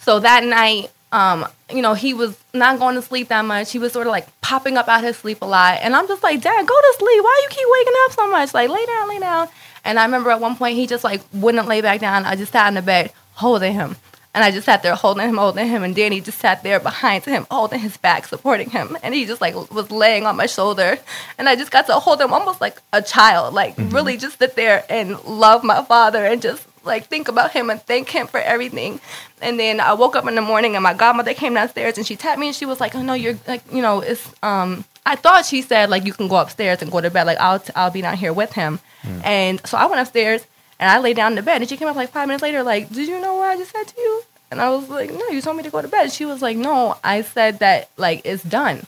so 0.00 0.18
that 0.20 0.42
night, 0.44 0.90
um, 1.12 1.46
you 1.72 1.80
know, 1.80 1.94
he 1.94 2.12
was 2.12 2.36
not 2.52 2.80
going 2.80 2.96
to 2.96 3.02
sleep 3.02 3.28
that 3.28 3.42
much. 3.44 3.70
He 3.70 3.78
was 3.78 3.92
sort 3.92 4.08
of 4.08 4.10
like 4.10 4.26
popping 4.40 4.76
up 4.76 4.88
out 4.88 5.04
his 5.04 5.16
sleep 5.16 5.38
a 5.42 5.46
lot, 5.46 5.78
and 5.80 5.94
I'm 5.94 6.08
just 6.08 6.22
like, 6.24 6.40
Dad, 6.40 6.66
go 6.66 6.74
to 6.74 6.94
sleep. 6.98 7.22
Why 7.22 7.40
you 7.44 7.48
keep 7.50 7.66
waking 7.70 7.92
up 8.06 8.12
so 8.12 8.30
much? 8.30 8.52
Like, 8.52 8.68
lay 8.68 8.84
down, 8.84 9.08
lay 9.08 9.18
down. 9.20 9.48
And 9.84 9.98
I 10.00 10.04
remember 10.04 10.30
at 10.30 10.40
one 10.40 10.56
point 10.56 10.76
he 10.76 10.86
just 10.88 11.04
like 11.04 11.20
wouldn't 11.32 11.68
lay 11.68 11.80
back 11.82 12.00
down. 12.00 12.24
I 12.24 12.34
just 12.34 12.50
sat 12.52 12.66
in 12.68 12.74
the 12.74 12.82
bed 12.82 13.12
holding 13.34 13.74
him. 13.74 13.94
And 14.34 14.42
I 14.42 14.50
just 14.50 14.66
sat 14.66 14.82
there 14.82 14.96
holding 14.96 15.28
him, 15.28 15.36
holding 15.36 15.68
him, 15.68 15.84
and 15.84 15.94
Danny 15.94 16.20
just 16.20 16.40
sat 16.40 16.64
there 16.64 16.80
behind 16.80 17.24
him, 17.24 17.46
holding 17.50 17.78
his 17.78 17.96
back, 17.96 18.26
supporting 18.26 18.68
him. 18.68 18.98
And 19.02 19.14
he 19.14 19.26
just 19.26 19.40
like 19.40 19.54
was 19.70 19.90
laying 19.92 20.26
on 20.26 20.36
my 20.36 20.46
shoulder. 20.46 20.98
And 21.38 21.48
I 21.48 21.54
just 21.54 21.70
got 21.70 21.86
to 21.86 21.94
hold 21.94 22.20
him 22.20 22.32
almost 22.32 22.60
like 22.60 22.82
a 22.92 23.00
child, 23.00 23.54
like 23.54 23.74
really 23.78 24.16
just 24.16 24.40
sit 24.40 24.56
there 24.56 24.84
and 24.90 25.22
love 25.24 25.62
my 25.62 25.84
father 25.84 26.24
and 26.24 26.42
just 26.42 26.66
like 26.84 27.06
think 27.06 27.28
about 27.28 27.52
him 27.52 27.70
and 27.70 27.80
thank 27.82 28.10
him 28.10 28.26
for 28.26 28.40
everything. 28.40 29.00
And 29.40 29.58
then 29.58 29.78
I 29.78 29.94
woke 29.94 30.16
up 30.16 30.26
in 30.26 30.34
the 30.34 30.42
morning 30.42 30.74
and 30.74 30.82
my 30.82 30.94
godmother 30.94 31.32
came 31.34 31.54
downstairs 31.54 31.96
and 31.96 32.06
she 32.06 32.16
tapped 32.16 32.40
me 32.40 32.48
and 32.48 32.56
she 32.56 32.66
was 32.66 32.80
like, 32.80 32.94
"Oh 32.94 33.02
no, 33.02 33.14
you're 33.14 33.38
like, 33.46 33.62
you 33.72 33.82
know, 33.82 34.00
it's 34.00 34.28
um." 34.42 34.84
I 35.06 35.16
thought 35.16 35.44
she 35.44 35.60
said 35.60 35.90
like 35.90 36.06
you 36.06 36.14
can 36.14 36.28
go 36.28 36.36
upstairs 36.36 36.80
and 36.82 36.90
go 36.90 37.00
to 37.00 37.10
bed. 37.10 37.26
Like 37.26 37.38
I'll 37.38 37.62
I'll 37.76 37.90
be 37.90 38.02
down 38.02 38.16
here 38.16 38.32
with 38.32 38.52
him. 38.54 38.80
And 39.22 39.60
so 39.66 39.76
I 39.76 39.84
went 39.86 40.00
upstairs 40.00 40.46
and 40.84 40.90
I 40.90 40.98
lay 40.98 41.14
down 41.14 41.32
in 41.32 41.36
the 41.36 41.42
bed 41.42 41.62
and 41.62 41.68
she 41.68 41.78
came 41.78 41.88
up 41.88 41.96
like 41.96 42.10
five 42.10 42.28
minutes 42.28 42.42
later 42.42 42.62
like, 42.62 42.92
"Did 42.92 43.08
you 43.08 43.18
know 43.18 43.36
what 43.36 43.48
I 43.48 43.56
just 43.56 43.72
said 43.72 43.84
to 43.84 43.98
you?" 43.98 44.22
And 44.50 44.60
I 44.60 44.68
was 44.68 44.90
like, 44.90 45.10
"No, 45.10 45.28
you 45.28 45.40
told 45.40 45.56
me 45.56 45.62
to 45.62 45.70
go 45.70 45.80
to 45.80 45.88
bed." 45.88 46.12
She 46.12 46.26
was 46.26 46.42
like, 46.42 46.58
"No, 46.58 46.98
I 47.02 47.22
said 47.22 47.60
that 47.60 47.88
like 47.96 48.20
it's 48.26 48.42
done." 48.42 48.86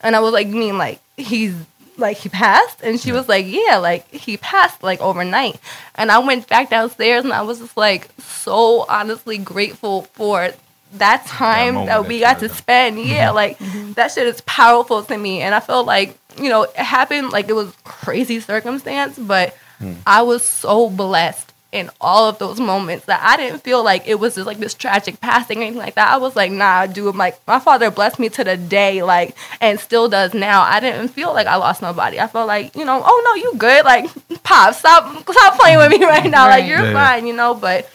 And 0.00 0.16
I 0.16 0.20
was 0.20 0.32
like, 0.32 0.48
"You 0.48 0.56
mean 0.56 0.78
like 0.78 1.00
he's 1.16 1.54
like 1.96 2.16
he 2.16 2.28
passed?" 2.28 2.82
And 2.82 2.98
she 2.98 3.12
was 3.12 3.28
like, 3.28 3.46
"Yeah, 3.46 3.76
like 3.76 4.10
he 4.10 4.36
passed 4.36 4.82
like 4.82 5.00
overnight." 5.00 5.60
And 5.94 6.10
I 6.10 6.18
went 6.18 6.48
back 6.48 6.70
downstairs 6.70 7.22
and 7.22 7.32
I 7.32 7.42
was 7.42 7.60
just 7.60 7.76
like 7.76 8.08
so 8.20 8.84
honestly 8.88 9.38
grateful 9.38 10.02
for 10.14 10.50
that 10.94 11.24
time 11.26 11.76
that, 11.76 11.86
that 11.86 12.08
we 12.08 12.18
got 12.18 12.40
to 12.40 12.48
spend. 12.48 12.98
Yeah, 12.98 13.30
like 13.30 13.60
mm-hmm. 13.60 13.92
that 13.92 14.10
shit 14.10 14.26
is 14.26 14.40
powerful 14.40 15.04
to 15.04 15.16
me. 15.16 15.42
And 15.42 15.54
I 15.54 15.60
felt 15.60 15.86
like, 15.86 16.18
you 16.36 16.48
know, 16.48 16.64
it 16.64 16.74
happened 16.74 17.30
like 17.30 17.48
it 17.48 17.54
was 17.54 17.72
crazy 17.84 18.40
circumstance, 18.40 19.16
but 19.16 19.56
I 20.06 20.22
was 20.22 20.44
so 20.44 20.90
blessed 20.90 21.52
in 21.70 21.90
all 22.00 22.28
of 22.28 22.38
those 22.38 22.58
moments 22.58 23.04
that 23.06 23.20
I 23.22 23.36
didn't 23.36 23.62
feel 23.62 23.84
like 23.84 24.08
it 24.08 24.18
was 24.18 24.36
just 24.36 24.46
like 24.46 24.56
this 24.58 24.72
tragic 24.72 25.20
passing 25.20 25.58
or 25.58 25.62
anything 25.62 25.78
like 25.78 25.96
that. 25.96 26.10
I 26.10 26.16
was 26.16 26.34
like, 26.34 26.50
nah, 26.50 26.86
dude, 26.86 27.14
like 27.14 27.38
my 27.46 27.60
father 27.60 27.90
blessed 27.90 28.18
me 28.18 28.30
to 28.30 28.44
the 28.44 28.56
day, 28.56 29.02
like, 29.02 29.36
and 29.60 29.78
still 29.78 30.08
does 30.08 30.32
now. 30.32 30.62
I 30.62 30.80
didn't 30.80 31.08
feel 31.08 31.34
like 31.34 31.46
I 31.46 31.56
lost 31.56 31.82
nobody. 31.82 32.18
I 32.18 32.26
felt 32.26 32.48
like, 32.48 32.74
you 32.74 32.84
know, 32.84 33.02
oh 33.04 33.22
no, 33.24 33.42
you 33.42 33.58
good. 33.58 33.84
Like, 33.84 34.10
pop, 34.42 34.74
stop 34.74 35.30
stop 35.30 35.58
playing 35.58 35.78
with 35.78 35.90
me 35.90 36.04
right 36.04 36.30
now. 36.30 36.48
Like 36.48 36.66
you're 36.66 36.82
yeah. 36.82 36.92
fine, 36.92 37.26
you 37.26 37.34
know, 37.34 37.54
but 37.54 37.90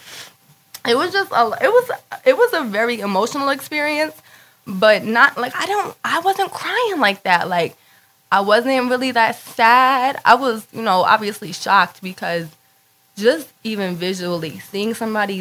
it 0.86 0.96
was 0.96 1.12
just 1.12 1.32
a 1.32 1.58
it 1.60 1.68
was 1.68 1.90
it 2.24 2.36
was 2.36 2.52
a 2.52 2.64
very 2.64 3.00
emotional 3.00 3.48
experience 3.48 4.14
but 4.66 5.04
not 5.04 5.36
like 5.36 5.54
i 5.56 5.66
don't 5.66 5.96
i 6.04 6.20
wasn't 6.20 6.50
crying 6.50 6.98
like 6.98 7.22
that 7.22 7.48
like 7.48 7.76
i 8.38 8.40
wasn't 8.40 8.90
really 8.92 9.12
that 9.20 9.34
sad. 9.36 10.12
I 10.24 10.34
was 10.44 10.66
you 10.72 10.82
know 10.88 10.98
obviously 11.14 11.52
shocked 11.52 11.96
because 12.10 12.46
just 13.16 13.46
even 13.70 13.88
visually 14.06 14.54
seeing 14.70 14.92
somebody 15.02 15.38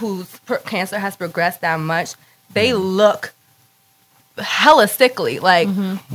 whose 0.00 0.28
per- 0.46 0.58
cancer 0.72 0.98
has 1.06 1.14
progressed 1.16 1.60
that 1.60 1.78
much 1.92 2.08
they 2.58 2.72
look 2.72 3.32
hella 4.38 4.88
sickly 4.88 5.38
like 5.38 5.68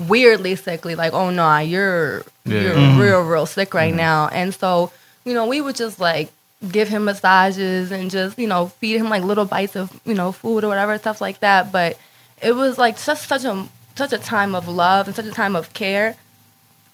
weirdly 0.08 0.56
sickly 0.56 0.96
like 0.96 1.14
oh 1.14 1.30
no 1.30 1.58
you're 1.60 2.24
Yeah. 2.46 2.62
you're 2.62 2.76
Mhm. 2.76 3.00
real 3.00 3.22
real 3.22 3.46
sick 3.46 3.74
right 3.74 3.94
now. 3.94 4.28
And 4.40 4.54
so 4.62 4.92
you 5.26 5.34
know 5.34 5.46
we 5.54 5.62
would 5.62 5.76
just 5.76 6.00
like 6.00 6.28
give 6.72 6.88
him 6.88 7.06
massages 7.06 7.92
and 7.92 8.10
just 8.10 8.40
you 8.40 8.48
know 8.48 8.68
feed 8.80 8.98
him 9.02 9.10
like 9.10 9.24
little 9.24 9.46
bites 9.46 9.76
of 9.76 9.92
you 10.06 10.14
know 10.16 10.32
food 10.32 10.64
or 10.64 10.68
whatever 10.70 10.98
stuff 10.98 11.22
like 11.22 11.40
that. 11.42 11.72
But 11.72 11.98
it 12.42 12.54
was 12.54 12.78
like 12.78 12.98
such 12.98 13.20
such 13.20 13.44
a 13.46 13.68
such 13.96 14.14
a 14.14 14.18
time 14.18 14.56
of 14.56 14.68
love 14.68 15.08
and 15.08 15.16
such 15.16 15.26
a 15.26 15.32
time 15.32 15.56
of 15.56 15.74
care 15.74 16.16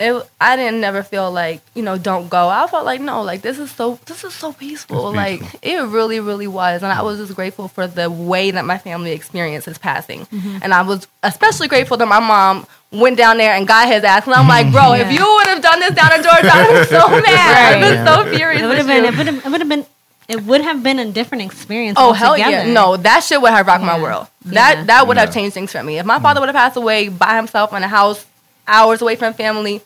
it, 0.01 0.29
I 0.39 0.55
didn't 0.55 0.81
never 0.81 1.03
feel 1.03 1.31
like 1.31 1.61
you 1.75 1.83
know 1.83 1.97
don't 1.97 2.27
go. 2.29 2.49
I 2.49 2.65
felt 2.67 2.85
like 2.85 3.01
no, 3.01 3.21
like 3.21 3.41
this 3.41 3.59
is 3.59 3.71
so 3.71 3.99
this 4.07 4.23
is 4.23 4.33
so 4.33 4.51
peaceful. 4.51 5.09
It's 5.09 5.15
Like 5.15 5.41
it 5.61 5.77
really 5.83 6.19
really 6.19 6.47
was, 6.47 6.81
and 6.81 6.91
I 6.91 7.01
was 7.03 7.19
just 7.19 7.35
grateful 7.35 7.67
for 7.67 7.87
the 7.87 8.09
way 8.09 8.51
that 8.51 8.65
my 8.65 8.77
family 8.77 9.11
experienced 9.11 9.67
his 9.67 9.77
passing, 9.77 10.25
mm-hmm. 10.25 10.57
and 10.63 10.73
I 10.73 10.81
was 10.81 11.07
especially 11.23 11.67
grateful 11.67 11.97
that 11.97 12.07
my 12.07 12.19
mom 12.19 12.65
went 12.91 13.17
down 13.17 13.37
there 13.37 13.53
and 13.53 13.67
got 13.67 13.87
his 13.87 14.03
ass. 14.03 14.25
And 14.25 14.33
I'm 14.33 14.47
like, 14.47 14.71
bro, 14.71 14.93
if 14.93 15.11
you 15.17 15.23
would 15.35 15.47
have 15.47 15.61
done 15.61 15.79
this 15.79 15.91
down 15.91 16.13
in 16.13 16.23
Georgia, 16.23 16.49
I'd 16.51 16.65
have 16.65 16.89
been 16.89 16.99
so 16.99 17.09
mad. 17.21 17.73
I'd 17.73 17.81
been 17.81 18.05
so 18.05 18.35
furious. 18.35 18.63
It 18.63 18.67
would 18.67 18.77
have 18.77 18.87
been. 18.87 19.03
you. 19.03 19.11
It 19.11 19.17
would. 19.17 19.27
It 19.27 19.51
would 19.51 19.61
have 19.61 19.69
been. 19.69 19.85
It 20.27 20.43
would 20.43 20.61
have 20.61 20.81
been 20.83 20.99
a 20.99 21.11
different 21.11 21.43
experience. 21.43 21.97
Oh 21.99 22.13
hell 22.13 22.37
yeah! 22.37 22.65
No, 22.71 22.95
that 22.97 23.21
shit 23.23 23.41
would 23.41 23.51
have 23.51 23.67
rocked 23.67 23.83
my 23.83 23.99
world. 24.01 24.27
That 24.45 24.77
Yeah. 24.77 24.83
that 24.85 25.07
would 25.07 25.17
have 25.17 25.33
changed 25.33 25.53
things 25.53 25.71
for 25.71 25.83
me. 25.83 25.97
If 25.99 26.05
my 26.05 26.19
father 26.19 26.39
would 26.39 26.47
have 26.47 26.55
passed 26.55 26.77
away 26.77 27.09
by 27.09 27.35
himself 27.35 27.73
in 27.73 27.83
a 27.83 27.87
house, 27.87 28.25
hours 28.67 29.01
away 29.01 29.15
from 29.17 29.33
family, 29.33 29.81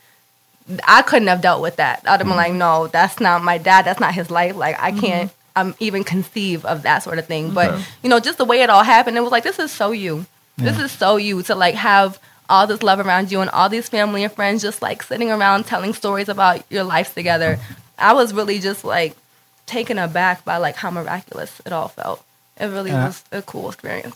I 0.87 1.01
couldn't 1.01 1.27
have 1.29 1.41
dealt 1.41 1.61
with 1.61 1.77
that. 1.77 2.01
I'd 2.05 2.19
have 2.19 2.27
been 2.27 2.35
like, 2.37 2.53
no, 2.53 2.87
that's 2.87 3.19
not 3.19 3.43
my 3.43 3.57
dad. 3.57 3.85
That's 3.85 3.99
not 3.99 4.13
his 4.13 4.29
life. 4.29 4.55
Like 4.55 4.75
I 4.79 4.91
can't. 4.91 5.31
um, 5.57 5.73
even 5.79 6.03
conceive 6.03 6.65
of 6.65 6.81
that 6.81 7.01
sort 7.01 7.17
of 7.17 7.25
thing. 7.27 7.51
But 7.51 7.71
Okay. 7.71 7.83
you 8.03 8.09
know, 8.09 8.19
just 8.19 8.37
the 8.37 8.43
way 8.43 8.61
it 8.61 8.69
all 8.69 8.83
happened, 8.83 9.15
it 9.15 9.21
was 9.21 9.31
like 9.31 9.45
this 9.45 9.57
is 9.57 9.71
so 9.71 9.91
you. 9.91 10.25
This 10.57 10.77
is 10.77 10.91
so 10.91 11.15
you 11.15 11.41
to 11.43 11.55
like 11.55 11.75
have 11.75 12.19
all 12.49 12.67
this 12.67 12.83
love 12.83 12.99
around 12.99 13.31
you 13.31 13.39
and 13.39 13.49
all 13.51 13.69
these 13.69 13.87
family 13.87 14.25
and 14.25 14.33
friends 14.33 14.61
just 14.61 14.81
like 14.81 15.01
sitting 15.01 15.31
around 15.31 15.65
telling 15.65 15.93
stories 15.93 16.27
about 16.27 16.61
your 16.69 16.83
lives 16.83 17.13
together. 17.13 17.57
I 17.97 18.11
was 18.11 18.33
really 18.33 18.59
just 18.59 18.83
like 18.83 19.15
taken 19.65 19.97
aback 19.97 20.45
by 20.45 20.57
like 20.57 20.75
how 20.75 20.91
miraculous 20.91 21.61
it 21.65 21.73
all 21.73 21.87
felt. 21.89 22.23
It 22.59 22.65
really 22.67 22.91
And 22.91 23.03
was 23.05 23.23
a 23.31 23.41
cool 23.41 23.69
experience. 23.69 24.15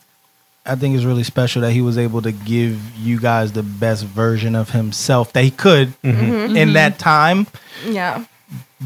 I 0.65 0.75
think 0.75 0.95
it's 0.95 1.05
really 1.05 1.23
special 1.23 1.61
that 1.63 1.71
he 1.71 1.81
was 1.81 1.97
able 1.97 2.21
to 2.21 2.31
give 2.31 2.79
you 2.97 3.19
guys 3.19 3.53
the 3.53 3.63
best 3.63 4.03
version 4.05 4.55
of 4.55 4.69
himself 4.69 5.33
that 5.33 5.43
he 5.43 5.51
could 5.51 5.93
Mm-hmm. 6.03 6.55
in 6.55 6.73
that 6.73 6.99
time 6.99 7.47
Yeah. 7.85 8.25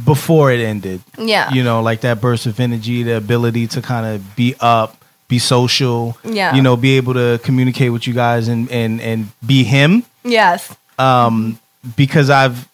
before 0.06 0.52
it 0.52 0.60
ended. 0.60 1.02
Yeah. 1.17 1.52
You 1.52 1.63
know, 1.63 1.82
like 1.82 2.02
that 2.02 2.21
burst 2.21 2.45
of 2.45 2.60
energy, 2.60 3.04
the 3.04 3.17
ability 3.17 3.67
to 3.67 3.82
kind 3.82 4.06
of 4.06 4.36
be 4.36 4.56
up, 4.60 5.04
be 5.28 5.39
social, 5.39 6.17
Yeah. 6.23 6.56
you 6.56 6.62
know, 6.62 6.76
be 6.78 6.95
able 6.97 7.13
to 7.15 7.39
communicate 7.43 7.91
with 7.91 8.08
you 8.08 8.13
guys 8.13 8.47
and 8.47 8.69
and 8.71 9.02
and 9.02 9.28
be 9.45 9.63
him. 9.63 10.04
Yes. 10.23 10.73
Um, 10.97 11.60
because 11.97 12.30
I've, 12.30 12.67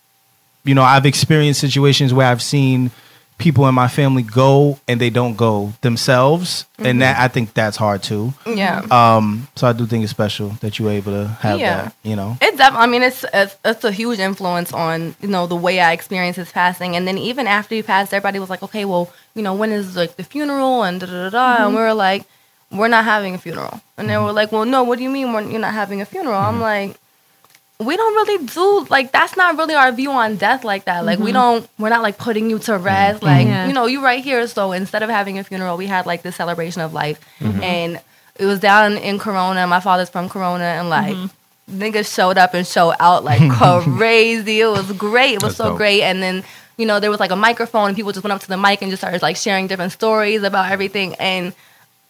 you 0.66 0.76
know, 0.76 0.84
I've 0.84 1.06
experienced 1.08 1.60
situations 1.62 2.14
where 2.14 2.28
I've 2.28 2.42
seen 2.44 2.92
people 3.40 3.68
in 3.68 3.74
my 3.74 3.88
family 3.88 4.22
go 4.22 4.78
and 4.88 5.02
they 5.02 5.10
don't 5.10 5.36
go 5.36 5.74
themselves, 5.82 6.66
and 6.78 6.88
mm-hmm. 6.88 7.00
that 7.00 7.18
I 7.20 7.30
think 7.30 7.54
that's 7.54 7.78
hard 7.78 8.04
too. 8.04 8.34
Yeah. 8.46 8.86
Um, 8.92 9.48
so 9.56 9.66
I 9.66 9.74
do 9.74 9.88
think 9.88 10.04
it's 10.04 10.12
special 10.12 10.50
that 10.60 10.78
you 10.78 10.86
were 10.86 10.92
able 10.92 11.14
to 11.14 11.28
have 11.40 11.58
Yeah. 11.58 11.84
that. 11.84 11.96
You 12.04 12.16
know, 12.16 12.38
It's 12.42 12.58
def- 12.58 12.74
I 12.74 12.86
mean, 12.86 13.02
it's, 13.02 13.26
it's 13.34 13.56
it's 13.66 13.84
a 13.84 13.92
huge 13.92 14.20
influence 14.20 14.72
on 14.74 15.16
you 15.22 15.30
know 15.30 15.48
the 15.48 15.56
way 15.56 15.80
I 15.80 15.94
experienced 15.94 16.38
his 16.38 16.52
passing, 16.52 16.96
and 16.96 17.08
then 17.08 17.18
even 17.18 17.48
after 17.48 17.74
he 17.74 17.82
passed, 17.82 18.14
everybody 18.14 18.38
was 18.38 18.50
like, 18.50 18.62
okay, 18.62 18.86
well, 18.86 19.10
you 19.34 19.42
know, 19.42 19.56
when 19.56 19.72
is 19.72 19.96
like 19.96 20.18
the 20.18 20.24
funeral 20.24 20.84
and 20.84 21.00
da 21.00 21.08
da 21.08 21.14
da, 21.14 21.30
da. 21.30 21.56
and 21.56 21.64
mm-hmm. 21.64 21.76
we 21.76 21.82
were 21.82 21.94
like, 21.94 22.26
we're 22.72 22.90
not 22.90 23.06
having 23.06 23.34
a 23.34 23.40
funeral, 23.40 23.82
and 23.98 24.08
they 24.10 24.14
mm-hmm. 24.14 24.26
were 24.26 24.34
like, 24.34 24.52
well, 24.52 24.66
no, 24.66 24.84
what 24.84 24.98
do 24.98 25.04
you 25.04 25.10
mean 25.10 25.34
we're, 25.34 25.50
you're 25.50 25.60
not 25.60 25.74
having 25.74 26.02
a 26.02 26.06
funeral? 26.06 26.38
I'm 26.38 26.60
like. 26.60 27.00
We 27.80 27.96
don't 27.96 28.14
really 28.14 28.46
do 28.46 28.86
like 28.90 29.14
that's 29.14 29.38
not 29.38 29.58
really 29.58 29.74
our 29.74 29.92
view 29.92 30.12
on 30.12 30.36
death 30.36 30.64
like 30.66 30.86
that. 30.86 31.06
Like 31.06 31.20
we 31.20 31.28
mm-hmm. 31.28 31.34
don't 31.34 31.70
we're 31.78 31.90
not 31.90 32.02
like 32.02 32.18
putting 32.18 32.50
you 32.50 32.60
to 32.60 32.72
mm-hmm. 32.72 32.84
rest. 32.84 33.24
Like 33.24 33.48
Yeah. 33.48 33.68
you 33.68 33.74
know, 33.74 33.86
you 33.86 34.04
right 34.04 34.24
here. 34.24 34.46
So 34.48 34.74
instead 34.74 35.02
of 35.02 35.10
having 35.10 35.40
a 35.40 35.44
funeral, 35.44 35.78
we 35.78 35.88
had 35.88 36.06
like 36.06 36.22
this 36.22 36.36
celebration 36.36 36.82
of 36.82 36.94
life. 36.94 37.20
Mm-hmm. 37.40 37.64
And 37.64 38.02
it 38.36 38.46
was 38.46 38.60
down 38.60 38.98
in 38.98 39.18
Corona. 39.18 39.66
My 39.68 39.80
father's 39.80 40.10
from 40.10 40.28
Corona 40.28 40.64
and 40.64 40.90
like 40.90 41.16
niggas 41.70 42.14
showed 42.14 42.38
up 42.38 42.54
and 42.54 42.66
showed 42.66 42.96
out 43.00 43.24
like 43.24 43.50
crazy. 43.52 44.62
It 44.62 44.68
was 44.68 44.92
great. 44.94 45.36
It 45.36 45.44
was 45.44 45.52
That's 45.54 45.58
so 45.58 45.70
dope. 45.70 45.78
great. 45.78 46.02
And 46.02 46.22
then, 46.22 46.44
you 46.78 46.86
know, 46.86 47.00
there 47.00 47.12
was 47.12 47.20
like 47.20 47.32
a 47.32 47.36
microphone 47.36 47.90
and 47.90 47.96
people 47.96 48.12
just 48.12 48.24
went 48.24 48.34
up 48.34 48.42
to 48.42 48.48
the 48.48 48.58
mic 48.58 48.82
and 48.82 48.92
just 48.92 49.02
started 49.02 49.22
like 49.22 49.38
sharing 49.38 49.68
different 49.68 49.92
stories 49.92 50.44
about 50.44 50.72
everything. 50.72 51.16
And 51.16 51.54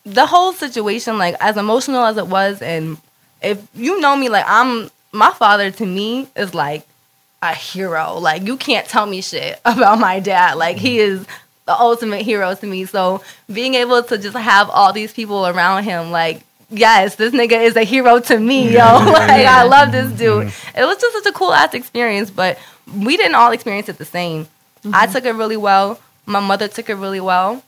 the 0.03 0.25
whole 0.25 0.53
situation, 0.53 1.17
like 1.17 1.35
as 1.39 1.57
emotional 1.57 2.05
as 2.05 2.17
it 2.17 2.27
was, 2.27 2.61
and 2.61 2.97
if 3.41 3.65
you 3.73 3.99
know 3.99 4.15
me, 4.15 4.29
like 4.29 4.45
I'm 4.47 4.89
my 5.11 5.31
father 5.31 5.71
to 5.71 5.85
me 5.85 6.27
is 6.35 6.53
like 6.53 6.85
a 7.41 7.53
hero. 7.53 8.17
Like 8.17 8.43
you 8.43 8.57
can't 8.57 8.87
tell 8.87 9.05
me 9.05 9.21
shit 9.21 9.59
about 9.65 9.99
my 9.99 10.19
dad. 10.19 10.55
Like 10.57 10.77
he 10.77 10.97
mm-hmm. 10.97 11.21
is 11.21 11.27
the 11.65 11.79
ultimate 11.79 12.23
hero 12.23 12.55
to 12.55 12.65
me. 12.65 12.85
So 12.85 13.21
being 13.51 13.75
able 13.75 14.03
to 14.03 14.17
just 14.17 14.35
have 14.35 14.69
all 14.69 14.93
these 14.93 15.13
people 15.13 15.47
around 15.47 15.83
him, 15.83 16.11
like 16.11 16.41
yes, 16.69 17.15
this 17.15 17.33
nigga 17.33 17.63
is 17.63 17.75
a 17.75 17.83
hero 17.83 18.19
to 18.19 18.39
me, 18.39 18.73
yo. 18.73 18.79
like 19.05 19.45
I 19.45 19.63
love 19.63 19.91
this 19.91 20.11
dude. 20.11 20.47
Mm-hmm. 20.47 20.77
It 20.77 20.85
was 20.85 20.97
just 20.97 21.23
such 21.23 21.33
a 21.33 21.35
cool 21.35 21.53
ass 21.53 21.73
experience, 21.73 22.29
but 22.29 22.59
we 22.95 23.17
didn't 23.17 23.35
all 23.35 23.51
experience 23.51 23.89
it 23.89 23.97
the 23.97 24.05
same. 24.05 24.47
I 24.85 25.05
mm-hmm. 25.05 25.13
took 25.13 25.25
it 25.25 25.33
really 25.33 25.57
well. 25.57 25.99
My 26.25 26.39
mother 26.39 26.67
took 26.67 26.89
it 26.89 26.95
really 26.95 27.19
well. 27.19 27.63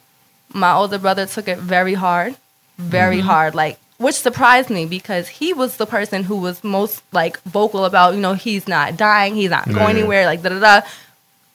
My 0.54 0.74
older 0.74 0.98
brother 0.98 1.26
took 1.26 1.48
it 1.48 1.58
very 1.58 1.94
hard, 1.94 2.36
very 2.78 3.20
hard. 3.20 3.56
Like 3.56 3.80
which 4.02 4.16
surprised 4.16 4.70
me 4.70 4.86
because 4.86 5.28
he 5.28 5.54
was 5.54 5.78
the 5.78 5.86
person 5.86 6.24
who 6.24 6.36
was 6.38 6.64
most 6.64 7.02
like 7.12 7.42
vocal 7.44 7.86
about, 7.86 8.14
you 8.16 8.20
know, 8.20 8.34
he's 8.34 8.68
not 8.68 8.98
dying, 8.98 9.36
he's 9.36 9.50
not 9.52 9.66
going 9.66 9.80
Yeah. 9.96 10.02
anywhere, 10.02 10.26
like 10.26 10.42
da 10.42 10.50
da 10.50 10.60
da. 10.60 10.88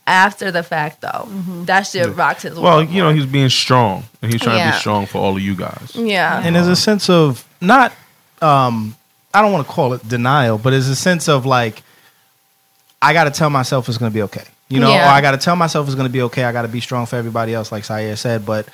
After 0.08 0.52
the 0.52 0.62
fact, 0.62 1.00
though, 1.00 1.26
that 1.64 1.82
shit 1.82 2.14
rocked 2.14 2.42
his 2.42 2.54
Well, 2.54 2.76
world 2.78 2.90
you 2.90 3.02
know, 3.02 3.10
he's 3.12 3.26
being 3.26 3.48
strong, 3.48 4.04
and 4.22 4.30
he's 4.32 4.40
trying 4.40 4.64
to 4.64 4.72
be 4.72 4.78
strong 4.78 5.06
for 5.06 5.18
all 5.18 5.36
of 5.36 5.42
you 5.42 5.56
guys. 5.56 5.90
yeah, 5.96 6.40
and 6.44 6.54
there's 6.54 6.68
a 6.68 6.76
sense 6.76 7.10
of 7.10 7.44
not, 7.60 7.92
um, 8.40 8.94
I 9.34 9.42
don't 9.42 9.50
want 9.52 9.66
to 9.66 9.72
call 9.72 9.92
it 9.94 10.08
denial, 10.08 10.58
but 10.58 10.70
there's 10.70 10.86
a 10.88 10.94
sense 10.94 11.28
of 11.28 11.44
like, 11.44 11.82
I 13.02 13.12
got 13.14 13.24
to 13.24 13.32
tell 13.32 13.50
myself 13.50 13.88
it's 13.88 13.98
going 13.98 14.12
to 14.12 14.14
be 14.14 14.22
okay. 14.22 14.44
You 14.68 14.78
know, 14.78 14.90
Yeah. 14.90 15.08
or 15.08 15.12
I 15.12 15.20
got 15.20 15.32
to 15.32 15.38
tell 15.38 15.56
myself 15.56 15.86
it's 15.88 15.96
going 15.96 16.06
to 16.08 16.12
be 16.12 16.22
okay. 16.22 16.44
I 16.44 16.52
got 16.52 16.62
to 16.62 16.68
be 16.68 16.80
strong 16.80 17.06
for 17.06 17.16
everybody 17.16 17.52
else, 17.52 17.70
like 17.72 17.84
Sayer 17.84 18.14
said. 18.16 18.46
But 18.46 18.68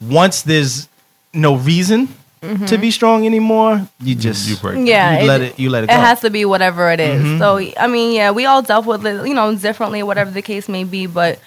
once 0.00 0.42
there's 0.42 0.88
no 1.32 1.56
reason 1.56 2.08
to 2.42 2.78
be 2.78 2.90
strong 2.90 3.26
anymore, 3.26 3.88
you 4.00 4.14
just 4.14 4.48
you 4.48 4.56
break. 4.56 4.76
Mm-hmm. 4.76 4.86
yeah. 4.86 5.20
you 5.20 5.26
let 5.26 5.40
it 5.40 5.58
you 5.58 5.70
let 5.70 5.84
it 5.84 5.88
Go. 5.88 5.94
It 5.94 6.00
has 6.00 6.20
to 6.20 6.30
be 6.30 6.44
whatever 6.44 6.90
it 6.90 7.00
is. 7.00 7.38
So 7.38 7.58
I 7.78 7.86
mean, 7.86 8.14
yeah, 8.14 8.30
we 8.30 8.46
all 8.46 8.62
dealt 8.62 8.86
with 8.86 9.04
it, 9.06 9.26
you 9.26 9.34
know, 9.34 9.54
differently, 9.54 10.02
whatever 10.02 10.30
the 10.30 10.42
case 10.42 10.68
may 10.68 10.84
be. 10.84 11.06
But 11.06 11.38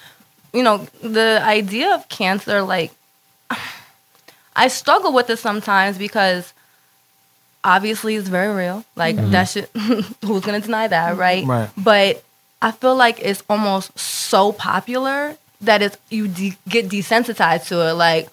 you 0.53 0.63
know, 0.63 0.87
the 1.01 1.41
idea 1.43 1.93
of 1.93 2.09
cancer, 2.09 2.61
like, 2.61 2.91
I 4.55 4.67
struggle 4.67 5.13
with 5.13 5.29
it 5.29 5.37
sometimes 5.37 5.97
because 5.97 6.53
obviously 7.63 8.15
it's 8.15 8.27
very 8.29 8.53
real. 8.53 8.83
Like 8.95 9.15
that 9.31 9.45
shit, 9.45 9.69
who's 10.25 10.43
gonna 10.43 10.59
deny 10.61 10.87
that, 10.87 11.17
right? 11.17 11.45
Right. 11.45 11.69
But 11.77 12.23
I 12.61 12.71
feel 12.71 12.95
like 12.95 13.19
it's 13.21 13.43
almost 13.49 13.97
so 13.97 14.51
popular 14.51 15.37
that 15.61 15.81
it's 15.81 15.97
you 16.09 16.27
de- 16.27 16.57
get 16.67 16.89
desensitized 16.89 17.67
to 17.67 17.87
it. 17.87 17.93
Like, 17.93 18.29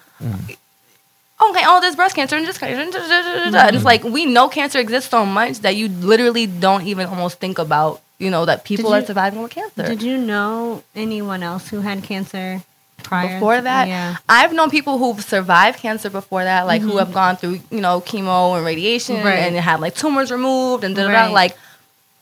okay, 1.43 1.63
oh, 1.67 1.81
there's 1.81 1.97
breast 1.97 2.15
cancer 2.17 2.37
and 2.37 2.47
just 2.47 2.61
cancer. 2.61 2.81
and 2.81 3.75
It's 3.77 3.85
like 3.85 4.05
we 4.05 4.25
know 4.27 4.49
cancer 4.49 4.79
exists 4.79 5.11
so 5.11 5.25
much 5.27 5.61
that 5.61 5.77
you 5.77 5.89
literally 5.89 6.47
don't 6.47 6.87
even 6.87 7.07
almost 7.07 7.39
think 7.39 7.59
about, 7.59 8.01
you 8.19 8.31
know, 8.31 8.45
that 8.47 8.65
people 8.65 8.91
Did 8.93 9.03
are 9.03 9.07
surviving 9.07 9.43
with 9.43 9.53
cancer. 9.53 9.87
Did 9.87 10.03
you 10.03 10.17
know 10.19 10.83
anyone 10.95 11.43
else 11.43 11.69
who 11.69 11.81
had 11.81 12.03
cancer 12.03 12.63
prior 13.03 13.35
before 13.35 13.57
to- 13.57 13.63
that, 13.63 13.87
Yeah. 13.89 14.17
I've 14.29 14.53
known 14.53 14.71
people 14.71 14.99
who've 14.99 15.23
survived 15.23 15.79
cancer 15.79 16.11
before 16.11 16.45
that, 16.45 16.67
like 16.67 16.81
who 16.83 16.97
have 16.97 17.13
gone 17.13 17.37
through, 17.37 17.61
you 17.71 17.81
know, 17.81 18.01
chemo 18.01 18.57
and 18.57 18.65
radiation 18.65 19.17
Mm-hmm. 19.17 19.27
Right. 19.27 19.39
and 19.41 19.57
had 19.57 19.81
like 19.81 19.95
tumors 19.95 20.31
removed 20.33 20.83
and 20.85 20.97
da 20.97 21.03
da 21.03 21.09
da. 21.09 21.15
Right. 21.25 21.33
Like, 21.33 21.57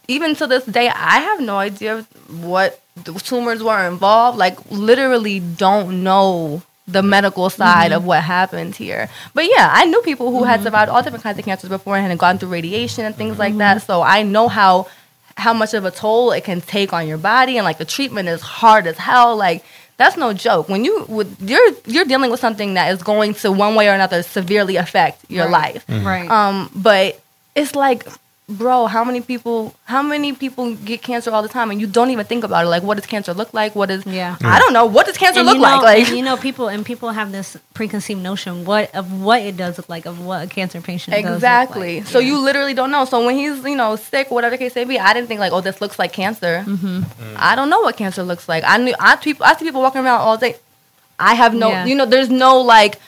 even 0.08 0.34
to 0.36 0.46
this 0.46 0.64
day, 0.66 0.88
I 0.88 1.20
have 1.20 1.40
no 1.40 1.56
idea 1.56 2.04
what 2.28 2.78
the 3.02 3.12
tumors 3.14 3.62
were 3.62 3.86
involved. 3.86 4.36
Like, 4.36 4.58
literally, 4.70 5.40
don't 5.40 6.02
know 6.02 6.60
the 6.86 7.02
medical 7.02 7.48
side 7.50 7.90
Mm-hmm. 7.90 7.96
of 7.96 8.04
what 8.04 8.22
happened 8.22 8.74
here. 8.76 9.08
But 9.32 9.44
yeah, 9.46 9.70
I 9.72 9.84
knew 9.86 10.00
people 10.02 10.30
who 10.30 10.44
had 10.44 10.62
survived 10.62 10.90
all 10.90 11.02
different 11.02 11.22
kinds 11.24 11.38
of 11.38 11.44
cancers 11.44 11.70
beforehand 11.70 12.10
and 12.10 12.20
gone 12.20 12.38
through 12.38 12.50
radiation 12.50 13.04
and 13.06 13.14
things 13.16 13.38
like 13.38 13.56
that. 13.58 13.78
Mm-hmm. 13.78 13.86
So 13.86 14.02
I 14.02 14.22
know 14.22 14.48
how 14.48 14.88
how 15.36 15.52
much 15.52 15.74
of 15.74 15.84
a 15.84 15.90
toll 15.90 16.30
it 16.32 16.44
can 16.44 16.60
take 16.60 16.92
on 16.92 17.08
your 17.08 17.18
body 17.18 17.56
and 17.58 17.64
like 17.64 17.78
the 17.78 17.84
treatment 17.84 18.28
is 18.28 18.40
hard 18.40 18.86
as 18.86 18.96
hell. 18.98 19.34
Like 19.36 19.64
that's 19.96 20.16
no 20.16 20.32
joke. 20.32 20.68
When 20.68 20.84
you 20.84 21.06
with 21.08 21.40
you're 21.40 21.70
you're 21.86 22.04
dealing 22.04 22.30
with 22.30 22.40
something 22.40 22.74
that 22.74 22.92
is 22.92 23.02
going 23.02 23.34
to 23.34 23.50
one 23.50 23.74
way 23.74 23.88
or 23.88 23.92
another 23.94 24.22
severely 24.22 24.76
affect 24.76 25.24
your 25.30 25.48
Right. 25.48 25.74
life. 25.74 25.84
Right. 25.88 26.28
Um, 26.30 26.70
but 26.74 27.20
it's 27.54 27.74
like, 27.74 28.06
bro, 28.46 28.86
how 28.86 29.04
many 29.04 29.20
people 29.22 29.74
how 29.84 30.02
many 30.02 30.32
people 30.34 30.74
get 30.74 31.00
cancer 31.02 31.30
all 31.30 31.42
the 31.42 31.48
time 31.48 31.70
and 31.70 31.80
you 31.80 31.86
don't 31.86 32.10
even 32.10 32.26
think 32.26 32.44
about 32.44 32.66
it? 32.66 32.68
Like, 32.68 32.82
what 32.82 32.96
does 32.96 33.06
cancer 33.06 33.32
look 33.32 33.54
like? 33.54 33.74
What 33.74 33.90
is 33.90 34.04
Yeah. 34.04 34.36
I 34.42 34.58
don't 34.58 34.72
know. 34.74 34.84
What 34.84 35.06
does 35.06 35.16
cancer 35.16 35.40
And 35.40 35.46
look 35.46 35.56
you 35.56 35.62
know, 35.62 35.68
like? 35.80 35.82
Like 36.08 36.08
you 36.16 36.22
know, 36.22 36.36
people 36.36 36.68
and 36.68 36.84
people 36.84 37.10
have 37.10 37.32
this 37.32 37.56
preconceived 37.72 38.20
notion 38.20 38.64
what 38.66 38.94
of 38.94 39.22
what 39.22 39.40
it 39.42 39.56
does 39.56 39.78
look 39.78 39.88
like, 39.88 40.04
of 40.04 40.24
what 40.24 40.44
a 40.44 40.46
cancer 40.46 40.80
patient 40.82 41.14
does 41.16 41.24
look 41.24 41.34
Exactly. 41.34 42.00
like. 42.00 42.06
So 42.08 42.18
Yeah. 42.18 42.26
you 42.28 42.38
literally 42.40 42.74
don't 42.74 42.90
know. 42.90 43.04
So 43.06 43.24
when 43.24 43.34
he's, 43.36 43.64
you 43.64 43.76
know, 43.76 43.96
sick, 43.96 44.30
whatever 44.30 44.54
the 44.56 44.58
case 44.58 44.74
may 44.74 44.84
be, 44.84 44.98
I 44.98 45.14
didn't 45.14 45.28
think 45.28 45.40
like, 45.40 45.52
oh, 45.52 45.60
this 45.62 45.80
looks 45.80 45.98
like 45.98 46.12
cancer. 46.12 46.64
Mm-hmm. 46.66 47.02
I 47.36 47.56
don't 47.56 47.70
know 47.70 47.80
what 47.80 47.96
cancer 47.96 48.22
looks 48.22 48.48
like. 48.48 48.62
I 48.66 48.76
knew 48.76 48.94
I 49.00 49.16
people 49.16 49.46
I 49.46 49.54
see 49.56 49.64
people 49.64 49.80
walking 49.80 50.02
around 50.02 50.20
all 50.20 50.36
day. 50.36 50.56
I 51.18 51.34
have 51.34 51.54
no, 51.54 51.70
Yeah. 51.70 51.84
you 51.86 51.94
know, 51.94 52.04
there's 52.04 52.28
no 52.28 52.60
like, 52.60 52.98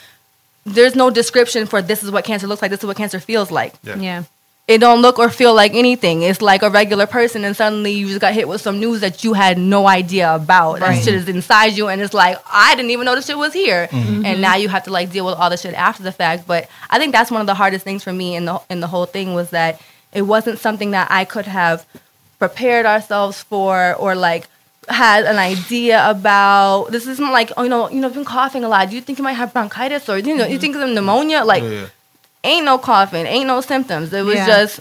there's 0.64 0.94
no 0.96 1.10
description 1.10 1.66
for 1.66 1.82
this 1.82 2.02
is 2.02 2.10
what 2.10 2.24
cancer 2.24 2.46
looks 2.46 2.62
like. 2.62 2.70
This 2.70 2.80
is 2.80 2.86
what 2.86 2.96
cancer 2.96 3.20
feels 3.20 3.50
like. 3.50 3.74
Yeah. 3.82 3.96
yeah. 3.98 4.22
It 4.68 4.78
don't 4.78 5.00
look 5.00 5.20
or 5.20 5.30
feel 5.30 5.54
like 5.54 5.74
anything. 5.74 6.22
It's 6.22 6.42
like 6.42 6.62
a 6.62 6.70
regular 6.70 7.06
person, 7.06 7.44
and 7.44 7.56
suddenly 7.56 7.92
you 7.92 8.08
just 8.08 8.20
got 8.20 8.34
hit 8.34 8.48
with 8.48 8.60
some 8.60 8.80
news 8.80 9.00
that 9.00 9.22
you 9.22 9.32
had 9.32 9.58
no 9.58 9.86
idea 9.86 10.34
about. 10.34 10.80
That 10.80 11.04
shit 11.04 11.14
is 11.14 11.28
inside 11.28 11.76
you, 11.76 11.86
and 11.86 12.00
it's 12.00 12.12
like 12.12 12.36
I 12.52 12.74
didn't 12.74 12.90
even 12.90 13.04
know 13.04 13.14
this 13.14 13.26
shit 13.26 13.38
was 13.38 13.52
here. 13.52 13.86
Mm-hmm. 13.86 14.26
And 14.26 14.40
now 14.40 14.56
you 14.56 14.68
have 14.68 14.82
to 14.84 14.90
like 14.90 15.12
deal 15.12 15.24
with 15.24 15.36
all 15.36 15.50
the 15.50 15.56
shit 15.56 15.74
after 15.74 16.02
the 16.02 16.10
fact. 16.10 16.48
But 16.48 16.68
I 16.90 16.98
think 16.98 17.12
that's 17.12 17.30
one 17.30 17.40
of 17.40 17.46
the 17.46 17.54
hardest 17.54 17.84
things 17.84 18.02
for 18.02 18.12
me 18.12 18.34
in 18.34 18.46
the 18.46 18.60
in 18.68 18.80
the 18.80 18.88
whole 18.88 19.06
thing 19.06 19.34
was 19.34 19.50
that 19.50 19.80
it 20.12 20.22
wasn't 20.22 20.58
something 20.58 20.90
that 20.90 21.12
I 21.12 21.24
could 21.24 21.46
have 21.46 21.86
prepared 22.40 22.86
ourselves 22.86 23.40
for 23.44 23.94
or 23.94 24.16
like 24.16 24.48
had 24.88 25.26
an 25.26 25.36
idea 25.36 26.10
about. 26.10 26.88
This 26.90 27.06
isn't 27.06 27.30
like 27.30 27.52
oh 27.56 27.62
you 27.62 27.68
know 27.68 27.88
you 27.88 28.00
know 28.00 28.08
you've 28.08 28.16
been 28.16 28.24
coughing 28.24 28.64
a 28.64 28.68
lot. 28.68 28.90
Do 28.90 28.96
you 28.96 29.00
think 29.00 29.18
you 29.18 29.22
might 29.22 29.34
have 29.34 29.52
bronchitis 29.52 30.08
or 30.08 30.18
you 30.18 30.36
know 30.36 30.44
you 30.44 30.58
think 30.58 30.74
of 30.74 30.90
pneumonia? 30.90 31.44
Like 31.44 31.62
Yeah, 31.62 31.70
yeah. 31.70 31.86
Ain't 32.46 32.64
no 32.64 32.78
coughing, 32.78 33.26
ain't 33.26 33.46
no 33.46 33.60
symptoms. 33.60 34.12
It 34.12 34.24
was 34.24 34.36
Yeah. 34.36 34.46
just 34.46 34.80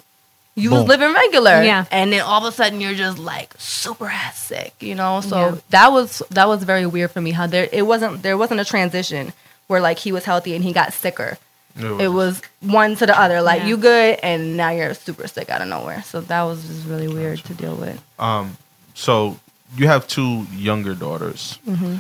you 0.58 0.72
was 0.72 0.84
living 0.88 1.14
regular. 1.14 1.62
Yeah. 1.64 1.84
And 1.92 2.14
then 2.14 2.22
all 2.22 2.46
of 2.46 2.54
a 2.54 2.56
sudden 2.56 2.80
you're 2.80 2.94
just 2.94 3.20
like 3.20 3.54
super 3.58 4.08
ass 4.08 4.40
sick, 4.40 4.74
you 4.80 4.96
know? 4.96 5.20
So 5.22 5.38
Yeah. 5.38 5.56
that 5.72 5.92
was 5.92 6.22
that 6.32 6.48
was 6.48 6.64
very 6.64 6.86
weird 6.86 7.12
for 7.12 7.20
me 7.22 7.32
how 7.32 7.46
there 7.48 7.68
it 7.74 7.82
wasn't 7.82 8.24
there 8.24 8.38
wasn't 8.38 8.62
a 8.62 8.66
transition 8.66 9.34
where 9.68 9.82
like 9.82 10.00
he 10.00 10.12
was 10.14 10.24
healthy 10.24 10.56
and 10.56 10.64
he 10.64 10.72
got 10.72 10.94
sicker. 10.94 11.38
It 11.78 12.08
was 12.08 12.42
one 12.62 12.96
to 12.96 13.06
the 13.06 13.20
other, 13.20 13.42
like 13.42 13.64
Yeah. 13.64 13.68
you 13.68 13.76
good 13.78 14.18
and 14.24 14.56
now 14.56 14.70
you're 14.70 14.94
super 14.94 15.28
sick 15.28 15.50
out 15.50 15.62
of 15.62 15.68
nowhere. 15.68 16.04
So 16.04 16.22
that 16.22 16.44
was 16.44 16.66
just 16.66 16.86
really 16.88 17.10
weird 17.10 17.40
to 17.44 17.54
deal 17.54 17.76
with. 17.76 18.02
Um, 18.18 18.56
so 18.94 19.38
you 19.76 19.88
have 19.90 20.08
two 20.08 20.48
younger 20.56 20.96
daughters. 20.96 21.60
Mm-hmm. 21.68 21.96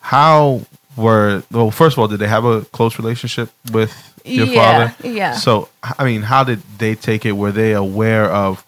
how 0.00 0.62
were 0.96 1.42
well? 1.52 1.70
First 1.70 1.94
of 1.94 1.98
all, 1.98 2.08
did 2.08 2.20
they 2.20 2.26
have 2.28 2.44
a 2.46 2.62
close 2.72 2.98
relationship 2.98 3.50
with 3.70 3.92
your 4.28 4.46
Yeah, 4.46 4.54
father? 4.88 5.08
yeah. 5.08 5.32
So 5.34 5.68
I 5.98 6.04
mean, 6.04 6.22
how 6.22 6.44
did 6.44 6.60
they 6.78 6.94
take 6.94 7.24
it? 7.26 7.32
Were 7.32 7.52
they 7.52 7.72
aware 7.72 8.24
of 8.30 8.64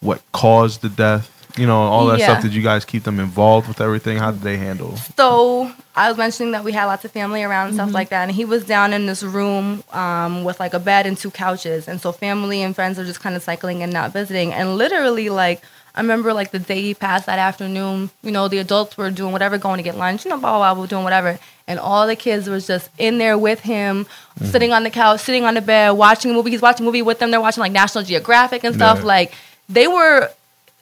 what 0.00 0.20
caused 0.32 0.82
the 0.82 0.88
death? 0.88 1.30
You 1.56 1.66
know, 1.66 1.76
all 1.76 2.06
that 2.06 2.18
Yeah. 2.18 2.26
stuff. 2.26 2.42
Did 2.42 2.52
you 2.54 2.62
guys 2.62 2.84
keep 2.84 3.04
them 3.04 3.20
involved 3.20 3.68
with 3.68 3.80
everything? 3.80 4.18
How 4.18 4.32
did 4.32 4.40
they 4.42 4.56
handle? 4.56 4.96
So 5.16 5.70
I 5.94 6.08
was 6.08 6.18
mentioning 6.18 6.50
that 6.52 6.64
we 6.64 6.72
had 6.72 6.86
lots 6.86 7.04
of 7.04 7.12
family 7.12 7.44
around 7.44 7.68
and 7.68 7.76
Mm-hmm. 7.76 7.86
stuff 7.88 7.94
like 7.94 8.08
that, 8.08 8.22
and 8.24 8.32
he 8.32 8.44
was 8.44 8.64
down 8.64 8.92
in 8.92 9.06
this 9.06 9.22
room 9.22 9.84
um, 9.92 10.42
with 10.42 10.58
like 10.58 10.74
a 10.74 10.80
bed 10.80 11.06
and 11.06 11.16
two 11.16 11.30
couches, 11.30 11.86
and 11.86 12.00
so 12.00 12.10
family 12.10 12.62
and 12.62 12.74
friends 12.74 12.98
are 12.98 13.04
just 13.04 13.20
kind 13.20 13.36
of 13.36 13.42
cycling 13.42 13.82
and 13.84 13.92
not 13.92 14.12
visiting, 14.12 14.52
and 14.52 14.76
literally 14.76 15.28
like. 15.30 15.62
I 15.94 16.00
remember 16.00 16.32
like 16.32 16.50
the 16.50 16.58
day 16.58 16.82
he 16.82 16.94
passed 16.94 17.26
that 17.26 17.38
afternoon, 17.38 18.10
you 18.22 18.32
know, 18.32 18.48
the 18.48 18.58
adults 18.58 18.96
were 18.96 19.10
doing 19.10 19.32
whatever, 19.32 19.58
going 19.58 19.76
to 19.76 19.82
get 19.84 19.96
lunch, 19.96 20.24
you 20.24 20.30
know, 20.30 20.38
blah, 20.38 20.58
blah, 20.58 20.74
blah, 20.74 20.86
doing 20.86 21.04
whatever. 21.04 21.38
And 21.68 21.78
all 21.78 22.06
the 22.06 22.16
kids 22.16 22.48
was 22.48 22.66
just 22.66 22.90
in 22.98 23.18
there 23.18 23.38
with 23.38 23.60
him, 23.60 24.04
mm-hmm. 24.04 24.46
sitting 24.46 24.72
on 24.72 24.82
the 24.82 24.90
couch, 24.90 25.20
sitting 25.20 25.44
on 25.44 25.54
the 25.54 25.62
bed, 25.62 25.92
watching 25.92 26.32
a 26.32 26.34
movie. 26.34 26.50
He's 26.50 26.60
watching 26.60 26.84
a 26.84 26.86
movie 26.86 27.02
with 27.02 27.20
them. 27.20 27.30
They're 27.30 27.40
watching 27.40 27.60
like 27.60 27.72
National 27.72 28.02
Geographic 28.02 28.64
and 28.64 28.74
stuff. 28.74 28.98
Yeah. 28.98 29.04
Like 29.04 29.34
they 29.68 29.86
were 29.86 30.30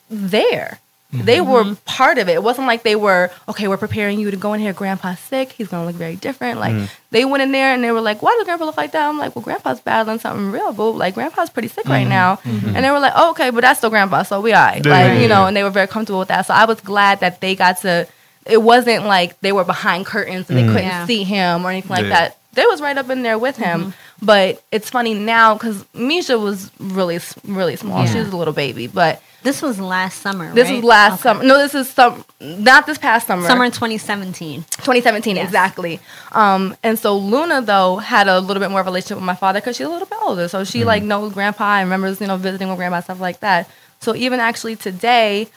there. 0.08 0.78
They 1.12 1.42
were 1.42 1.64
mm-hmm. 1.64 1.74
part 1.84 2.16
of 2.16 2.28
it. 2.28 2.32
It 2.32 2.42
wasn't 2.42 2.66
like 2.66 2.84
they 2.84 2.96
were, 2.96 3.30
okay, 3.46 3.68
we're 3.68 3.76
preparing 3.76 4.18
you 4.18 4.30
to 4.30 4.36
go 4.36 4.54
in 4.54 4.60
here. 4.60 4.72
Grandpa's 4.72 5.18
sick. 5.18 5.52
He's 5.52 5.68
going 5.68 5.82
to 5.82 5.86
look 5.86 5.96
very 5.96 6.16
different. 6.16 6.58
Like, 6.58 6.72
mm-hmm. 6.72 6.86
they 7.10 7.26
went 7.26 7.42
in 7.42 7.52
there 7.52 7.74
and 7.74 7.84
they 7.84 7.90
were 7.90 8.00
like, 8.00 8.22
why 8.22 8.34
does 8.38 8.44
grandpa 8.44 8.64
look 8.64 8.78
like 8.78 8.92
that? 8.92 9.08
I'm 9.08 9.18
like, 9.18 9.36
well, 9.36 9.42
grandpa's 9.42 9.80
battling 9.80 10.20
something 10.20 10.50
real, 10.50 10.72
boo. 10.72 10.90
Like, 10.92 11.14
grandpa's 11.14 11.50
pretty 11.50 11.68
sick 11.68 11.86
right 11.86 12.06
mm-hmm. 12.06 12.08
now. 12.08 12.40
And 12.44 12.82
they 12.82 12.90
were 12.90 12.98
like, 12.98 13.12
oh, 13.14 13.32
okay, 13.32 13.50
but 13.50 13.60
that's 13.60 13.78
still 13.78 13.90
grandpa. 13.90 14.22
So 14.22 14.40
we 14.40 14.54
all 14.54 14.64
right. 14.64 14.84
Yeah, 14.84 14.90
like, 14.90 15.06
yeah, 15.06 15.20
you 15.20 15.28
know, 15.28 15.42
yeah. 15.42 15.48
and 15.48 15.56
they 15.56 15.62
were 15.62 15.70
very 15.70 15.86
comfortable 15.86 16.20
with 16.20 16.28
that. 16.28 16.46
So 16.46 16.54
I 16.54 16.64
was 16.64 16.80
glad 16.80 17.20
that 17.20 17.42
they 17.42 17.56
got 17.56 17.78
to, 17.82 18.08
it 18.46 18.62
wasn't 18.62 19.04
like 19.04 19.38
they 19.40 19.52
were 19.52 19.64
behind 19.64 20.06
curtains 20.06 20.48
and 20.48 20.58
they 20.58 20.62
mm. 20.62 20.68
couldn't 20.68 20.84
Yeah. 20.84 21.06
see 21.06 21.24
him 21.24 21.66
or 21.66 21.70
anything 21.70 21.90
like 21.90 22.04
Yeah. 22.04 22.08
that. 22.08 22.38
They 22.54 22.66
was 22.66 22.80
right 22.80 22.96
up 22.98 23.08
in 23.10 23.22
there 23.22 23.38
with 23.38 23.56
him. 23.56 23.94
But 24.20 24.62
it's 24.70 24.90
funny 24.90 25.14
now 25.14 25.54
because 25.54 25.84
Misha 25.94 26.38
was 26.38 26.70
really, 26.78 27.18
really 27.44 27.76
small. 27.76 28.06
She 28.06 28.18
was 28.18 28.28
a 28.28 28.36
little 28.36 28.52
baby. 28.54 28.86
But 28.86 29.20
This 29.42 29.60
was 29.62 29.80
last 29.80 30.20
summer. 30.20 30.52
this 30.54 30.68
right? 30.68 30.78
is 30.78 30.84
last 30.84 31.12
Okay. 31.14 31.22
summer. 31.22 31.42
No, 31.44 31.58
this 31.58 31.74
is 31.74 31.88
some 31.90 32.24
not 32.40 32.86
this 32.86 32.98
past 32.98 33.26
summer. 33.26 33.46
Summer 33.48 33.64
in 33.64 33.72
2017. 33.72 34.62
2017 34.70 35.36
Yes. 35.36 35.44
exactly. 35.46 35.98
Um, 36.32 36.76
and 36.84 36.98
so 36.98 37.16
Luna 37.18 37.62
though 37.62 37.96
had 37.96 38.28
a 38.28 38.38
little 38.38 38.60
bit 38.60 38.70
more 38.70 38.82
relationship 38.82 39.16
with 39.16 39.24
my 39.24 39.34
father 39.34 39.58
because 39.60 39.76
she's 39.76 39.86
a 39.86 39.90
little 39.90 40.06
bit 40.06 40.18
older. 40.22 40.46
So 40.46 40.62
she 40.62 40.84
like 40.84 41.02
knows 41.02 41.32
grandpa 41.32 41.78
and 41.78 41.86
remembers 41.86 42.20
you 42.20 42.26
know 42.28 42.36
visiting 42.36 42.68
with 42.68 42.76
grandpa 42.76 43.00
stuff 43.00 43.20
like 43.20 43.40
that. 43.40 43.68
So 44.00 44.14
even 44.14 44.38
actually 44.40 44.76
today. 44.76 45.48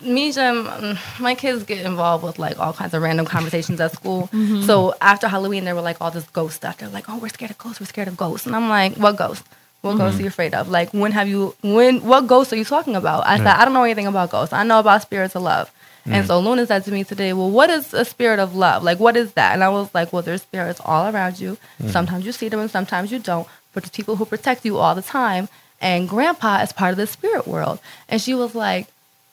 Misha, 0.00 0.40
mm, 0.40 0.82
um, 0.82 0.98
my 1.20 1.34
kids 1.34 1.64
get 1.64 1.84
involved 1.84 2.24
with 2.24 2.38
like 2.38 2.58
all 2.58 2.72
kinds 2.72 2.94
of 2.94 3.02
random 3.02 3.26
conversations 3.26 3.78
at 3.78 3.92
school. 3.92 4.28
Mm-hmm. 4.32 4.62
So 4.62 4.94
after 5.02 5.28
Halloween, 5.28 5.64
there 5.64 5.74
were 5.74 5.82
like 5.82 6.00
all 6.00 6.10
this 6.10 6.24
ghost 6.30 6.56
stuff. 6.56 6.78
They're 6.78 6.88
like, 6.88 7.04
"Oh, 7.08 7.18
we're 7.18 7.28
scared 7.28 7.50
of 7.50 7.58
ghosts. 7.58 7.80
We're 7.80 7.86
scared 7.86 8.08
of 8.08 8.16
ghosts." 8.16 8.46
And 8.46 8.56
I'm 8.56 8.70
like, 8.70 8.96
"What 8.96 9.16
ghost? 9.16 9.44
What 9.82 9.98
ghosts 9.98 10.14
mm-hmm. 10.14 10.20
are 10.20 10.22
you 10.22 10.28
afraid 10.28 10.54
of? 10.54 10.70
Like, 10.70 10.94
when 10.94 11.12
have 11.12 11.28
you? 11.28 11.54
When? 11.62 12.02
What 12.02 12.26
ghosts 12.26 12.54
are 12.54 12.56
you 12.56 12.64
talking 12.64 12.96
about?" 12.96 13.26
I 13.26 13.36
said, 13.36 13.48
"I 13.48 13.66
don't 13.66 13.74
know 13.74 13.84
anything 13.84 14.06
about 14.06 14.30
ghosts. 14.30 14.54
I 14.54 14.62
know 14.64 14.80
about 14.80 15.02
spirits 15.02 15.36
of 15.36 15.42
love." 15.42 15.70
And 16.06 16.24
mm. 16.24 16.26
so 16.26 16.38
Luna 16.38 16.66
said 16.66 16.84
to 16.84 16.92
me 16.92 17.02
today, 17.02 17.32
Well, 17.32 17.50
what 17.50 17.68
is 17.68 17.92
a 17.92 18.04
spirit 18.04 18.38
of 18.38 18.54
love? 18.54 18.84
Like, 18.84 19.00
what 19.00 19.16
is 19.16 19.32
that? 19.32 19.54
And 19.54 19.64
I 19.64 19.68
was 19.68 19.92
like, 19.92 20.12
Well, 20.12 20.22
there's 20.22 20.42
spirits 20.42 20.80
all 20.84 21.12
around 21.12 21.40
you. 21.40 21.58
Mm. 21.82 21.90
Sometimes 21.90 22.24
you 22.24 22.30
see 22.30 22.48
them 22.48 22.60
and 22.60 22.70
sometimes 22.70 23.10
you 23.10 23.18
don't. 23.18 23.48
But 23.72 23.82
there's 23.82 23.90
people 23.90 24.14
who 24.14 24.24
protect 24.24 24.64
you 24.64 24.78
all 24.78 24.94
the 24.94 25.02
time. 25.02 25.48
And 25.80 26.08
grandpa 26.08 26.62
is 26.62 26.72
part 26.72 26.92
of 26.92 26.96
the 26.96 27.06
spirit 27.06 27.46
world. 27.46 27.80
And 28.08 28.22
she 28.22 28.34
was 28.34 28.54
like, 28.54 28.86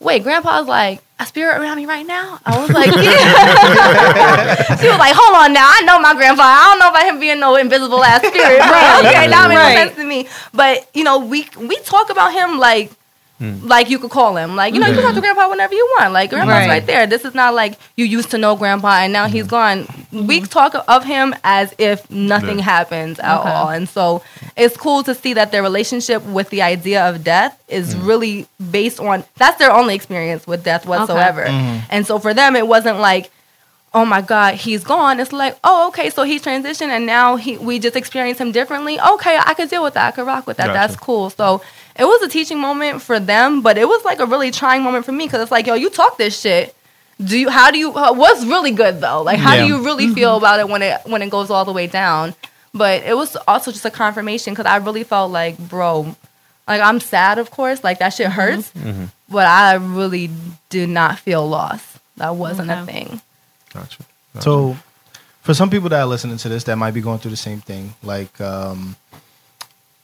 Wait, 0.03 0.23
grandpa's 0.23 0.67
like, 0.67 1.01
a 1.19 1.25
spirit 1.25 1.59
around 1.61 1.77
me 1.77 1.85
right 1.85 2.05
now? 2.05 2.39
I 2.45 2.59
was 2.59 2.69
like, 2.71 2.87
Yeah. 2.95 4.75
she 4.81 4.87
was 4.89 4.97
like, 4.99 5.15
Hold 5.15 5.35
on 5.37 5.53
now. 5.53 5.65
I 5.69 5.81
know 5.81 5.99
my 5.99 6.13
grandpa. 6.15 6.43
I 6.43 6.65
don't 6.71 6.79
know 6.79 6.89
about 6.89 7.03
him 7.05 7.19
being 7.19 7.39
no 7.39 7.55
invisible 7.55 8.03
ass 8.03 8.19
spirit. 8.25 8.59
Right. 8.59 8.99
Okay, 9.05 9.27
that 9.27 9.45
makes 9.47 9.59
Right. 9.61 9.77
sense 9.77 9.95
to 9.95 10.03
me. 10.05 10.27
But, 10.53 10.89
you 10.93 11.03
know, 11.03 11.19
we 11.19 11.47
we 11.57 11.77
talk 11.81 12.09
about 12.09 12.33
him 12.33 12.57
like 12.59 12.91
Mm. 13.43 13.67
like 13.67 13.89
you 13.89 13.99
could 13.99 14.11
call 14.11 14.37
him. 14.37 14.55
Like, 14.55 14.73
you 14.73 14.79
know, 14.79 14.87
you 14.87 14.93
can 14.93 15.03
talk 15.03 15.13
to 15.15 15.19
mm. 15.19 15.23
grandpa 15.23 15.49
whenever 15.49 15.73
you 15.73 15.85
want. 15.99 16.13
Like 16.13 16.29
grandpa's 16.29 16.53
Right. 16.53 16.67
right, 16.69 16.85
there. 16.85 17.05
This 17.07 17.25
is 17.25 17.33
not 17.35 17.53
like 17.53 17.77
you 17.97 18.05
used 18.05 18.31
to 18.31 18.37
know 18.37 18.55
grandpa 18.55 18.99
and 19.03 19.11
now 19.11 19.27
he's 19.27 19.47
gone. 19.47 19.87
We 20.11 20.39
Mm-hmm. 20.39 20.45
talk 20.45 20.75
of 20.87 21.03
him 21.03 21.35
as 21.43 21.73
if 21.77 22.09
nothing 22.09 22.59
Yeah. 22.59 22.63
happens 22.75 23.19
at 23.19 23.39
Okay. 23.39 23.49
all. 23.49 23.69
And 23.69 23.89
so 23.89 24.21
it's 24.55 24.77
cool 24.77 25.03
to 25.03 25.13
see 25.13 25.33
that 25.33 25.51
their 25.51 25.61
relationship 25.63 26.23
with 26.25 26.49
the 26.51 26.61
idea 26.61 27.07
of 27.09 27.23
death 27.23 27.61
is 27.67 27.95
mm. 27.95 28.07
really 28.07 28.47
based 28.71 28.99
on 28.99 29.23
that's 29.37 29.57
their 29.57 29.71
only 29.71 29.95
experience 29.95 30.47
with 30.47 30.63
death 30.63 30.85
whatsoever. 30.85 31.43
Mm-hmm. 31.45 31.79
And 31.89 32.07
so 32.07 32.19
for 32.19 32.33
them 32.33 32.55
it 32.55 32.67
wasn't 32.67 32.99
like 32.99 33.29
oh 33.93 34.05
my 34.05 34.21
god 34.21 34.55
he's 34.55 34.83
gone. 34.83 35.19
It's 35.19 35.31
like 35.31 35.57
oh 35.63 35.87
okay 35.89 36.09
so 36.09 36.23
he 36.23 36.39
transitioned 36.39 36.89
and 36.89 37.05
now 37.05 37.35
he 37.35 37.57
we 37.57 37.79
just 37.79 37.95
experience 37.95 38.39
him 38.39 38.51
differently. 38.51 38.99
Okay 38.99 39.37
i 39.45 39.53
could 39.53 39.69
deal 39.69 39.83
with 39.83 39.93
that. 39.93 40.07
I 40.07 40.11
could 40.11 40.25
rock 40.25 40.47
with 40.47 40.57
that. 40.57 40.67
Gotcha. 40.67 40.73
that's 40.73 40.95
cool. 40.95 41.29
So 41.29 41.61
it 41.97 42.05
was 42.05 42.21
a 42.21 42.29
teaching 42.29 42.59
moment 42.59 43.01
for 43.01 43.19
them 43.19 43.61
but 43.61 43.77
it 43.77 43.87
was 43.87 44.03
like 44.03 44.19
a 44.19 44.25
really 44.25 44.51
trying 44.51 44.83
moment 44.83 45.05
for 45.05 45.11
me 45.11 45.25
because 45.25 45.41
it's 45.41 45.51
like 45.51 45.67
yo 45.67 45.75
you 45.75 45.89
talk 45.89 46.17
this 46.17 46.39
shit. 46.39 46.75
Do 47.23 47.37
you 47.37 47.49
how 47.49 47.71
do 47.71 47.77
you 47.77 47.93
uh, 47.93 48.13
what's 48.13 48.43
really 48.45 48.71
good 48.71 48.99
though? 49.01 49.21
Like 49.21 49.39
how 49.39 49.53
Yeah. 49.53 49.61
do 49.61 49.67
you 49.67 49.83
really 49.83 50.05
mm-hmm. 50.05 50.15
feel 50.15 50.37
about 50.37 50.59
it 50.59 50.67
when 50.67 50.81
it 50.81 51.01
when 51.05 51.21
it 51.21 51.29
goes 51.29 51.49
all 51.49 51.65
the 51.65 51.73
way 51.73 51.87
down? 51.87 52.33
But 52.73 53.03
it 53.03 53.15
was 53.15 53.35
also 53.47 53.71
just 53.71 53.85
a 53.85 53.91
confirmation 53.91 54.53
because 54.53 54.65
i 54.65 54.77
really 54.77 55.03
felt 55.03 55.31
like 55.31 55.57
bro 55.59 56.15
like 56.67 56.81
i'm 56.81 56.99
sad 56.99 57.37
of 57.37 57.51
course 57.51 57.83
like 57.83 57.99
that 57.99 58.09
shit 58.09 58.25
mm-hmm. 58.27 58.39
hurts 58.39 58.71
mm-hmm. 58.71 59.05
but 59.29 59.45
i 59.45 59.75
really 59.75 60.31
did 60.69 60.89
not 60.89 61.19
feel 61.19 61.47
lost. 61.47 61.99
That 62.17 62.35
wasn't 62.35 62.69
a 62.71 62.85
thing 62.85 63.21
Gotcha. 63.73 64.03
So, 64.39 64.75
for 65.41 65.53
some 65.53 65.69
people 65.69 65.89
that 65.89 65.99
are 66.01 66.05
listening 66.05 66.37
to 66.37 66.49
this 66.49 66.63
that 66.65 66.75
might 66.77 66.93
be 66.93 67.01
going 67.01 67.19
through 67.19 67.31
the 67.31 67.37
same 67.37 67.59
thing, 67.61 67.93
like, 68.03 68.39
um, 68.41 68.95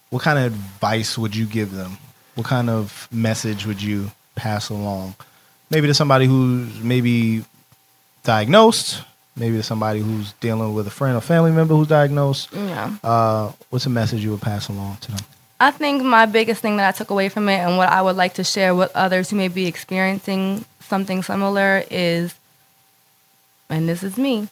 what 0.10 0.22
kind 0.22 0.40
of 0.40 0.46
advice 0.54 1.18
would 1.18 1.36
you 1.36 1.46
give 1.46 1.72
them? 1.72 1.98
What 2.36 2.46
kind 2.48 2.70
of 2.70 3.08
message 3.12 3.66
would 3.66 3.82
you 3.82 4.12
pass 4.36 4.70
along? 4.70 5.16
Maybe 5.70 5.88
to 5.88 5.94
somebody 5.94 6.26
who's 6.26 6.80
maybe 6.80 7.44
diagnosed, 8.24 9.04
maybe 9.36 9.58
to 9.58 9.64
somebody 9.64 10.00
who's 10.00 10.34
dealing 10.34 10.74
with 10.74 10.88
a 10.88 10.92
friend 10.92 11.16
or 11.16 11.22
family 11.22 11.52
member 11.52 11.76
who's 11.76 11.88
diagnosed. 11.88 12.50
yeah 12.54 12.96
Uh, 13.04 13.52
what's 13.70 13.86
a 13.86 13.90
message 13.90 14.24
you 14.24 14.32
would 14.32 14.42
pass 14.42 14.68
along 14.70 14.98
to 15.02 15.12
them? 15.12 15.22
I 15.60 15.72
think 15.72 16.04
my 16.04 16.26
biggest 16.26 16.62
thing 16.62 16.78
that 16.78 16.88
I 16.88 16.98
took 16.98 17.10
away 17.10 17.28
from 17.30 17.50
it 17.50 17.58
and 17.60 17.78
what 17.78 17.90
I 17.90 18.02
would 18.02 18.16
like 18.16 18.36
to 18.36 18.44
share 18.44 18.74
with 18.74 18.92
others 18.96 19.30
who 19.30 19.36
may 19.36 19.50
be 19.50 19.68
experiencing 19.68 20.64
something 20.82 21.22
similar 21.22 21.84
is, 21.92 22.34
and 23.70 23.88
this 23.88 24.04
is 24.04 24.18
me, 24.18 24.48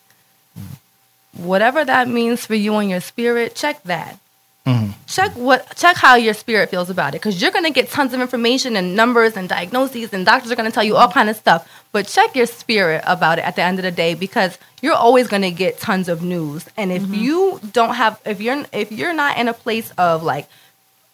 whatever 1.34 1.84
that 1.86 2.08
means 2.08 2.45
for 2.45 2.56
you 2.56 2.75
and 2.75 2.89
your 2.89 3.01
spirit, 3.01 3.56
check 3.56 3.82
that. 3.84 4.17
Mhm. 4.65 4.93
Check 5.08 5.32
what 5.36 5.77
check 5.77 5.95
how 5.95 6.15
your 6.15 6.34
spirit 6.34 6.69
feels 6.69 6.89
about 6.89 7.15
it 7.15 7.21
because 7.21 7.41
you're 7.41 7.51
gonna 7.51 7.69
get 7.71 7.89
tons 7.89 8.13
of 8.13 8.19
information 8.19 8.75
and 8.75 8.95
numbers 8.97 9.38
and 9.38 9.47
diagnoses 9.47 10.12
and 10.12 10.25
doctors 10.25 10.51
are 10.51 10.56
gonna 10.56 10.71
tell 10.71 10.84
you 10.84 10.97
all 10.97 11.08
kind 11.10 11.30
of 11.30 11.38
stuff. 11.38 11.65
But 11.93 12.08
check 12.08 12.36
your 12.36 12.47
spirit 12.47 13.01
about 13.08 13.39
it 13.39 13.45
at 13.45 13.56
the 13.56 13.62
end 13.62 13.80
of 13.80 13.84
the 13.84 13.91
day 13.91 14.13
because 14.13 14.58
you're 14.82 14.93
always 14.93 15.27
gonna 15.30 15.51
get 15.51 15.80
tons 15.80 16.10
of 16.10 16.21
news. 16.21 16.65
And 16.75 16.91
if 16.91 17.08
you 17.08 17.62
don't 17.71 17.93
have 17.95 18.19
if 18.25 18.41
you're 18.41 18.65
if 18.73 18.91
you're 18.91 19.13
not 19.13 19.38
in 19.38 19.47
a 19.47 19.53
place 19.53 19.91
of 19.97 20.21
like 20.21 20.47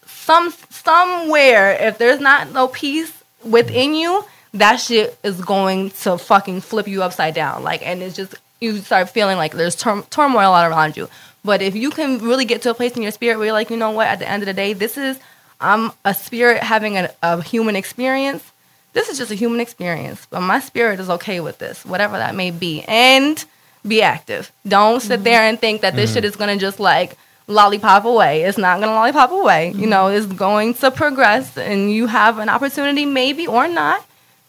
some 0.08 0.52
somewhere 0.72 1.74
if 1.80 2.00
there's 2.00 2.20
not 2.20 2.52
no 2.54 2.68
peace 2.68 3.12
within 3.44 3.94
you 3.94 4.26
that 4.54 4.78
shit 4.78 5.18
is 5.24 5.42
going 5.42 5.90
to 5.90 6.18
fucking 6.18 6.62
flip 6.62 6.88
you 6.88 7.04
upside 7.04 7.34
down. 7.34 7.64
Like 7.64 7.86
and 7.86 8.02
it's 8.02 8.16
just 8.16 8.36
you 8.60 8.78
start 8.78 9.10
feeling 9.10 9.38
like 9.38 9.54
there's 9.54 9.76
tur- 9.76 10.06
turmoil 10.10 10.54
all 10.54 10.66
around 10.66 10.96
you. 10.96 11.10
But 11.44 11.62
if 11.62 11.76
you 11.76 11.90
can 11.90 12.20
really 12.20 12.46
get 12.46 12.62
to 12.62 12.70
a 12.70 12.74
place 12.74 12.96
in 12.96 13.02
your 13.02 13.12
spirit 13.12 13.38
where 13.38 13.48
you're 13.48 13.54
like 13.54 13.70
you 13.70 13.78
know 13.78 13.92
what 13.92 14.08
at 14.08 14.20
the 14.20 14.30
end 14.30 14.44
of 14.44 14.48
the 14.48 14.54
day 14.54 14.74
this 14.74 14.98
is 14.98 15.20
i'm 15.60 15.92
a 16.06 16.14
spirit 16.14 16.64
having 16.64 16.98
a, 16.98 17.10
a 17.22 17.42
human 17.42 17.76
experience. 17.76 18.50
This 18.94 19.10
is 19.10 19.18
just 19.18 19.32
a 19.32 19.36
human 19.36 19.60
experience 19.60 20.28
but 20.30 20.42
my 20.42 20.60
spirit 20.60 21.00
is 21.00 21.10
okay 21.10 21.40
with 21.40 21.58
this 21.58 21.86
whatever 21.86 22.18
that 22.18 22.36
may 22.36 22.52
be. 22.52 22.84
And 22.88 23.44
be 23.86 24.02
active. 24.02 24.50
Don't 24.66 25.02
sit 25.02 25.16
mm-hmm. 25.16 25.24
there 25.24 25.42
and 25.42 25.60
think 25.60 25.82
that 25.82 25.94
this 25.94 26.12
mm-hmm. 26.12 26.16
shit 26.16 26.26
is 26.26 26.36
gonna 26.36 26.58
just 26.58 26.80
like 26.80 27.18
lollipop 27.48 28.06
away. 28.06 28.44
It's 28.44 28.58
not 28.58 28.80
gonna 28.80 28.94
lollipop 28.94 29.32
away. 29.32 29.70
You 29.70 29.74
mm-hmm. 29.74 29.90
know 29.90 30.08
it's 30.08 30.26
going 30.26 30.76
to 30.76 30.92
progress 30.92 31.58
and 31.58 31.92
you 31.92 32.08
have 32.08 32.38
an 32.38 32.48
opportunity 32.48 33.06
maybe 33.06 33.46
or 33.46 33.68
not 33.68 34.06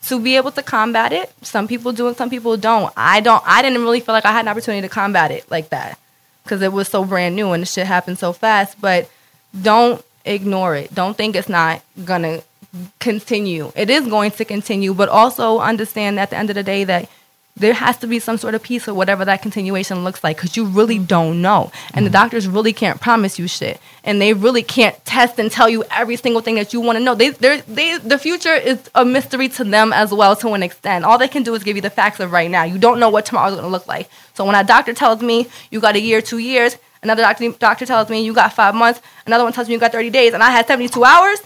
to 0.07 0.21
be 0.21 0.37
able 0.37 0.53
to 0.53 0.63
combat 0.63 1.13
it. 1.13 1.33
Some 1.43 1.67
people 1.69 1.93
do 1.93 2.07
and 2.09 2.17
some 2.17 2.31
people 2.31 2.57
don't. 2.57 2.93
I 2.97 3.21
don't 3.21 3.43
i 3.47 3.63
didn't 3.63 3.83
really 3.83 4.01
feel 4.01 4.15
like 4.15 4.25
i 4.25 4.33
had 4.33 4.45
an 4.45 4.49
opportunity 4.49 4.87
to 4.87 4.93
combat 4.93 5.31
it 5.31 5.51
like 5.51 5.71
that 5.71 5.99
because 6.43 6.61
it 6.63 6.73
was 6.73 6.89
so 6.89 7.05
brand 7.05 7.35
new 7.37 7.53
and 7.53 7.63
the 7.63 7.67
shit 7.67 7.87
happened 7.87 8.19
so 8.19 8.33
fast 8.33 8.81
but 8.81 9.09
don't 9.61 10.05
ignore 10.25 10.75
it. 10.75 10.95
Don't 10.95 11.17
think 11.17 11.37
it's 11.37 11.49
not 11.49 11.83
gonna 12.05 12.43
continue. 12.99 13.73
It 13.77 13.89
is 13.91 14.07
going 14.07 14.33
to 14.33 14.45
continue 14.45 14.95
but 14.95 15.09
also 15.09 15.59
understand 15.61 16.19
at 16.19 16.31
the 16.31 16.37
end 16.37 16.51
of 16.51 16.57
the 16.57 16.63
day 16.63 16.85
that 16.85 17.09
there 17.57 17.73
has 17.73 17.97
to 17.99 18.09
be 18.09 18.19
some 18.19 18.37
sort 18.37 18.57
of 18.57 18.63
peace 18.65 18.89
of 18.89 18.97
whatever 18.97 19.25
that 19.25 19.41
continuation 19.41 20.03
looks 20.03 20.25
like 20.25 20.37
because 20.37 20.57
you 20.57 20.65
really 20.65 20.99
don't 20.99 21.41
know. 21.41 21.71
And 21.93 22.05
the 22.05 22.11
mm. 22.11 22.15
doctors 22.15 22.49
really 22.49 22.73
can't 22.73 23.01
promise 23.01 23.39
you 23.39 23.47
shit. 23.47 23.81
And 24.03 24.21
they 24.21 24.35
really 24.35 24.65
can't 24.65 25.03
test 25.05 25.39
and 25.39 25.53
tell 25.53 25.69
you 25.69 25.85
every 25.91 26.17
single 26.17 26.43
thing 26.43 26.57
that 26.57 26.73
you 26.73 26.81
want 26.81 26.99
to 26.99 27.05
know. 27.05 27.15
They, 27.15 27.31
they, 27.31 27.99
the 27.99 28.19
future 28.19 28.55
is 28.55 28.91
a 28.97 29.05
mystery 29.05 29.49
to 29.51 29.63
them 29.63 29.93
as 29.93 30.13
well 30.13 30.35
to 30.37 30.49
an 30.49 30.65
extent. 30.65 31.05
All 31.05 31.17
they 31.17 31.29
can 31.29 31.45
do 31.45 31.55
is 31.55 31.63
give 31.63 31.77
you 31.77 31.83
the 31.83 31.91
facts 31.91 32.19
of 32.19 32.33
right 32.33 32.51
now. 32.51 32.65
You 32.65 32.79
don't 32.79 32.99
know 32.99 33.09
what 33.09 33.25
tomorrow's 33.27 33.53
going 33.53 33.63
to 33.63 33.71
look 33.71 33.87
like. 33.87 34.11
So 34.35 34.45
when 34.45 34.57
a 34.57 34.65
doctor 34.65 34.93
tells 34.93 35.23
me 35.23 35.47
you 35.71 35.79
got 35.79 35.95
a 35.95 36.01
year, 36.01 36.21
two 36.21 36.39
years, 36.39 36.77
another 37.05 37.23
doctor, 37.23 37.53
doctor 37.53 37.87
tells 37.87 38.11
me 38.11 38.25
you 38.25 38.35
got 38.35 38.53
five 38.53 38.75
months, 38.75 39.01
another 39.27 39.45
one 39.45 39.53
tells 39.53 39.69
me 39.69 39.75
you 39.75 39.81
got 39.81 39.93
30 39.93 40.11
days, 40.11 40.35
and 40.35 40.43
I 40.43 40.51
had 40.51 40.67
72 40.67 41.05
hours, 41.05 41.39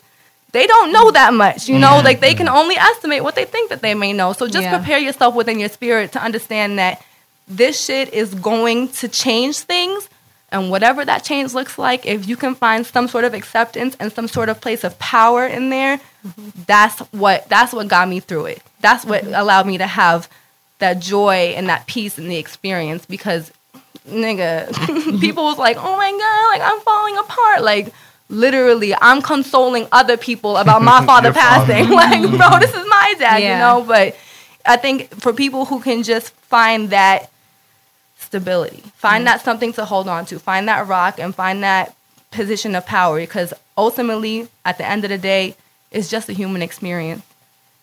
they 0.53 0.67
don't 0.67 0.93
know 0.93 1.11
that 1.11 1.35
much, 1.35 1.69
you 1.69 1.79
know. 1.79 2.01
Like 2.03 2.21
they 2.21 2.35
can 2.35 2.49
only 2.49 2.77
estimate 2.77 3.23
what 3.23 3.35
they 3.35 3.45
think 3.45 3.71
that 3.71 3.83
they 3.83 3.95
may 3.95 4.13
know. 4.13 4.33
So 4.33 4.47
just 4.47 4.65
Yeah. 4.65 4.77
prepare 4.77 4.99
yourself 4.99 5.35
within 5.35 5.61
your 5.61 5.69
spirit 5.69 6.13
to 6.13 6.23
understand 6.23 6.79
that 6.79 7.03
this 7.47 7.83
shit 7.85 8.13
is 8.13 8.35
going 8.35 8.89
to 8.89 9.09
change 9.09 9.59
things, 9.59 10.09
and 10.51 10.71
whatever 10.71 11.05
that 11.05 11.25
change 11.25 11.53
looks 11.53 11.79
like, 11.79 12.07
if 12.07 12.27
you 12.27 12.37
can 12.37 12.55
find 12.55 12.87
some 12.87 13.09
sort 13.09 13.25
of 13.25 13.35
acceptance 13.35 13.97
and 14.01 14.13
some 14.13 14.29
sort 14.29 14.49
of 14.49 14.61
place 14.61 14.85
of 14.85 14.99
power 14.99 15.47
in 15.47 15.69
there, 15.69 15.99
mm-hmm. 16.27 16.49
that's 16.67 17.01
what 17.13 17.49
that's 17.49 17.73
what 17.73 17.89
got 17.89 18.09
me 18.09 18.21
through 18.21 18.47
it. 18.47 18.63
That's 18.81 19.05
what 19.05 19.25
mm-hmm. 19.25 19.35
allowed 19.35 19.67
me 19.67 19.79
to 19.79 19.87
have 19.87 20.29
that 20.79 21.01
joy 21.01 21.55
and 21.57 21.69
that 21.69 21.87
peace 21.87 22.19
in 22.19 22.29
the 22.29 22.37
experience 22.37 23.05
because 23.05 23.53
nigga 24.09 25.21
people 25.21 25.45
was 25.45 25.59
like 25.59 25.77
oh 25.79 25.97
my 25.97 26.11
god 26.11 26.49
like 26.49 26.73
i'm 26.73 26.81
falling 26.81 27.19
apart 27.19 27.63
like 27.63 27.93
literally 28.29 28.95
i'm 29.01 29.23
consoling 29.23 29.87
other 29.93 30.17
people 30.17 30.57
about 30.57 30.83
my 30.83 31.05
father 31.11 31.29
Your 31.29 31.35
father. 31.35 31.73
passing. 31.73 31.91
Like 32.01 32.21
bro 32.23 32.31
mm-hmm. 32.39 32.61
this 32.61 32.75
is 32.75 32.87
my 32.89 33.15
dad 33.19 33.39
Yeah. 33.43 33.53
you 33.53 33.59
know? 33.81 33.87
But 33.87 34.17
i 34.67 34.77
think 34.77 35.11
for 35.15 35.33
people 35.33 35.65
who 35.65 35.81
can 35.81 36.03
just 36.03 36.31
find 36.35 36.91
that 36.91 37.31
stability 38.19 38.83
find 38.97 39.27
that 39.27 39.41
something 39.43 39.73
to 39.75 39.85
hold 39.85 40.09
on 40.09 40.27
to 40.27 40.39
find 40.39 40.69
that 40.69 40.87
rock 40.87 41.19
and 41.19 41.35
find 41.35 41.63
that 41.63 41.95
position 42.31 42.75
of 42.75 42.85
power 42.85 43.19
because 43.21 43.55
ultimately 43.77 44.49
at 44.65 44.77
the 44.77 44.87
end 44.87 45.05
of 45.05 45.11
the 45.11 45.19
day 45.19 45.55
it's 45.91 46.11
just 46.11 46.29
a 46.29 46.35
human 46.35 46.61
experience. 46.61 47.23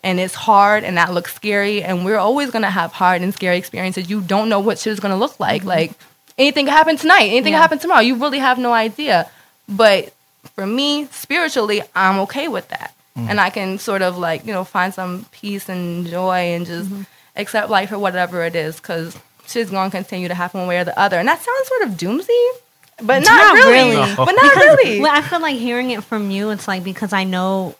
And 0.03 0.19
it's 0.19 0.35
hard 0.35 0.83
and 0.83 0.97
that 0.97 1.11
looks 1.11 1.33
scary 1.33 1.81
and 1.81 2.05
we're 2.05 2.19
always 2.19 2.51
going 2.51 2.61
to 2.61 2.69
have 2.69 2.91
hard 2.93 3.23
and 3.23 3.33
scary 3.33 3.57
experiences. 3.57 4.07
You 4.07 4.21
don't 4.21 4.49
know 4.49 4.59
what 4.59 4.77
shit 4.77 4.93
is 4.93 4.99
going 4.99 5.11
to 5.13 5.17
look 5.17 5.39
like. 5.39 5.61
Mm-hmm. 5.61 5.69
Like 5.69 5.91
anything 6.37 6.67
can 6.67 6.75
happen 6.75 6.95
tonight. 6.97 7.23
Anything 7.23 7.53
Yeah. 7.53 7.57
can 7.57 7.61
happen 7.63 7.79
tomorrow. 7.79 8.01
You 8.01 8.13
really 8.13 8.37
have 8.37 8.59
no 8.59 8.71
idea. 8.71 9.27
But 9.67 10.13
for 10.49 10.65
me 10.65 11.05
spiritually 11.07 11.81
i'm 11.95 12.19
okay 12.19 12.47
with 12.47 12.67
that 12.69 12.93
mm. 13.17 13.27
and 13.29 13.39
i 13.39 13.49
can 13.49 13.77
sort 13.77 14.01
of 14.01 14.17
like 14.17 14.45
you 14.45 14.53
know 14.53 14.63
find 14.63 14.93
some 14.93 15.25
peace 15.31 15.69
and 15.69 16.07
joy 16.07 16.53
and 16.53 16.65
just 16.65 16.89
mm-hmm. 16.89 17.03
accept 17.35 17.69
life 17.69 17.89
for 17.89 17.99
whatever 17.99 18.43
it 18.43 18.55
is 18.55 18.77
because 18.77 19.17
shit's 19.47 19.69
going 19.69 19.89
to 19.89 19.97
continue 19.97 20.27
to 20.27 20.33
happen 20.33 20.59
one 20.61 20.69
way 20.69 20.77
or 20.77 20.83
the 20.83 20.97
other 20.99 21.17
and 21.17 21.27
that 21.27 21.41
sounds 21.41 21.67
sort 21.67 21.81
of 21.83 21.89
doomsy 21.91 22.49
but 22.97 23.23
not, 23.23 23.25
Not 23.25 23.53
really. 23.55 23.95
really. 23.95 24.15
but 24.17 24.31
not 24.31 24.55
really 24.55 25.01
Well, 25.01 25.13
I 25.13 25.21
feel 25.21 25.41
like 25.41 25.57
hearing 25.57 25.91
it 25.91 26.03
from 26.03 26.31
you, 26.31 26.49
it's 26.51 26.67
like 26.67 26.83
because 26.83 27.13
I 27.13 27.23
know, 27.23 27.75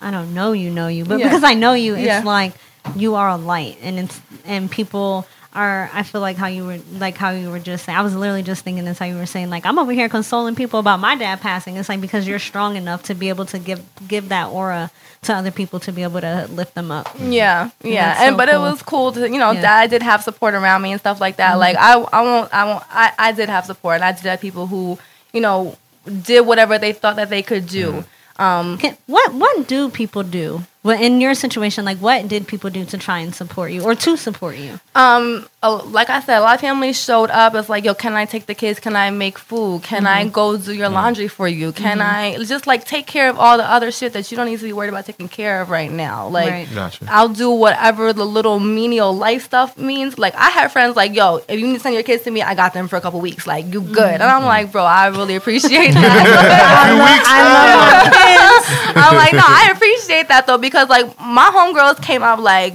I 0.00 0.10
don't 0.10 0.34
know 0.34 0.52
you 0.52 0.70
know 0.70 0.88
you, 0.88 1.04
but 1.04 1.18
Yeah. 1.18 1.28
because 1.28 1.44
I 1.44 1.54
know 1.54 1.72
you, 1.72 1.94
it's 1.94 2.04
Yeah. 2.04 2.22
like 2.24 2.52
you 2.96 3.14
are 3.14 3.28
a 3.28 3.36
light, 3.36 3.78
and 3.82 3.98
it's 3.98 4.20
and 4.44 4.70
people 4.70 5.26
are. 5.52 5.90
I 5.92 6.02
feel 6.02 6.20
like 6.20 6.36
how 6.36 6.46
you 6.46 6.66
were 6.66 6.78
like 6.92 7.16
how 7.16 7.30
you 7.30 7.50
were 7.50 7.58
just 7.58 7.84
saying. 7.84 7.98
I 7.98 8.02
was 8.02 8.14
literally 8.14 8.42
just 8.42 8.64
thinking 8.64 8.84
this 8.84 8.98
how 8.98 9.06
you 9.06 9.16
were 9.16 9.26
saying 9.26 9.50
like 9.50 9.66
I'm 9.66 9.78
over 9.78 9.92
here 9.92 10.08
consoling 10.08 10.54
people 10.54 10.80
about 10.80 11.00
my 11.00 11.16
dad 11.16 11.40
passing. 11.40 11.76
It's 11.76 11.88
like 11.88 12.00
because 12.00 12.26
you're 12.26 12.38
strong 12.38 12.76
enough 12.76 13.02
to 13.04 13.14
be 13.14 13.28
able 13.28 13.46
to 13.46 13.58
give 13.58 13.82
give 14.08 14.28
that 14.28 14.48
aura 14.48 14.90
to 15.22 15.34
other 15.34 15.50
people 15.50 15.80
to 15.80 15.92
be 15.92 16.02
able 16.02 16.20
to 16.20 16.48
lift 16.50 16.74
them 16.74 16.90
up. 16.90 17.14
Yeah, 17.18 17.70
yeah, 17.82 18.08
That's 18.08 18.20
and 18.22 18.36
but 18.36 18.48
cool. 18.48 18.58
it 18.64 18.70
was 18.70 18.82
cool 18.82 19.12
to 19.12 19.20
you 19.20 19.38
know. 19.38 19.50
Yeah. 19.50 19.54
Mm-hmm. 19.54 19.62
Dad 19.62 19.90
did 19.90 20.02
have 20.02 20.22
support 20.22 20.54
around 20.54 20.82
me 20.82 20.92
and 20.92 21.00
stuff 21.00 21.20
like 21.20 21.36
that. 21.36 21.58
Like 21.58 21.76
I, 21.76 21.94
I 22.00 22.22
won't, 22.22 22.54
I 22.54 22.64
won't, 22.64 22.84
I, 22.88 23.12
I 23.18 23.32
did 23.32 23.48
have 23.48 23.66
support, 23.66 23.96
and 23.96 24.04
I 24.04 24.12
did 24.12 24.22
have 24.22 24.40
people 24.40 24.66
who 24.66 24.98
you 25.32 25.40
know 25.40 25.76
did 26.22 26.46
whatever 26.46 26.78
they 26.78 26.92
thought 26.92 27.16
that 27.16 27.30
they 27.30 27.42
could 27.42 27.66
do. 27.66 27.92
Mm-hmm. 27.92 28.42
Um, 28.42 28.78
Can, 28.78 28.96
what 29.06 29.34
what 29.34 29.68
do 29.68 29.90
people 29.90 30.22
do? 30.22 30.64
Well, 30.82 30.98
in 31.00 31.20
your 31.20 31.34
situation, 31.34 31.84
like 31.84 31.98
what 31.98 32.26
did 32.26 32.48
people 32.48 32.70
do 32.70 32.86
to 32.86 32.96
try 32.96 33.18
and 33.18 33.34
support 33.34 33.70
you 33.70 33.82
or 33.84 33.94
to 33.94 34.16
support 34.16 34.56
you? 34.56 34.80
um, 34.94 35.46
uh, 35.62 35.84
like 35.84 36.08
I 36.08 36.20
said, 36.20 36.38
a 36.38 36.40
lot 36.40 36.54
of 36.54 36.60
families 36.62 36.98
showed 36.98 37.28
up. 37.28 37.54
It's 37.54 37.68
like, 37.68 37.84
yo, 37.84 37.92
can 37.92 38.14
I 38.14 38.24
take 38.24 38.46
the 38.46 38.54
kids? 38.54 38.80
Can 38.80 38.96
I 38.96 39.10
make 39.10 39.36
food? 39.38 39.82
Can 39.82 40.06
I 40.06 40.22
Mm-hmm. 40.24 40.30
go 40.32 40.56
do 40.56 40.72
your 40.72 40.88
laundry 40.88 41.28
for 41.28 41.46
you? 41.46 41.72
Can 41.72 42.00
I 42.00 42.42
just 42.44 42.66
like 42.66 42.86
take 42.86 43.06
care 43.06 43.28
of 43.28 43.38
all 43.38 43.58
the 43.58 43.64
other 43.70 43.90
shit 43.92 44.14
that 44.14 44.30
you 44.30 44.38
don't 44.38 44.46
need 44.46 44.58
to 44.58 44.64
be 44.64 44.72
worried 44.72 44.88
about 44.88 45.04
taking 45.04 45.28
care 45.28 45.60
of 45.60 45.68
right 45.68 45.90
now? 45.92 46.28
Like, 46.28 46.50
Right. 46.50 46.68
Gotcha. 46.74 47.04
I'll 47.10 47.28
do 47.28 47.50
whatever 47.50 48.14
the 48.14 48.24
little 48.24 48.58
menial 48.58 49.14
life 49.14 49.44
stuff 49.44 49.76
means. 49.76 50.18
Like 50.18 50.34
I 50.34 50.48
have 50.48 50.72
friends 50.72 50.96
like, 50.96 51.14
yo, 51.14 51.42
if 51.46 51.60
you 51.60 51.66
need 51.66 51.74
to 51.74 51.80
send 51.80 51.94
your 51.94 52.04
kids 52.04 52.24
to 52.24 52.30
me, 52.30 52.40
I 52.40 52.54
got 52.54 52.72
them 52.72 52.88
for 52.88 52.96
a 52.96 53.02
couple 53.02 53.20
weeks. 53.20 53.46
Like 53.46 53.66
you 53.70 53.82
good. 53.82 54.14
And 54.14 54.22
I'm 54.22 54.44
like, 54.44 54.72
bro, 54.72 54.82
I 54.84 55.08
really 55.08 55.36
appreciate 55.36 55.92
that. 56.00 57.20
I 57.28 58.94
know 58.94 59.02
I'm 59.02 59.16
like, 59.16 59.34
no, 59.34 59.42
I 59.44 59.72
appreciate 59.74 60.28
that 60.28 60.46
though 60.46 60.56
because 60.70 60.88
like 60.88 61.06
my 61.20 61.50
homegirls 61.52 62.02
came 62.02 62.22
up 62.22 62.38
like, 62.38 62.74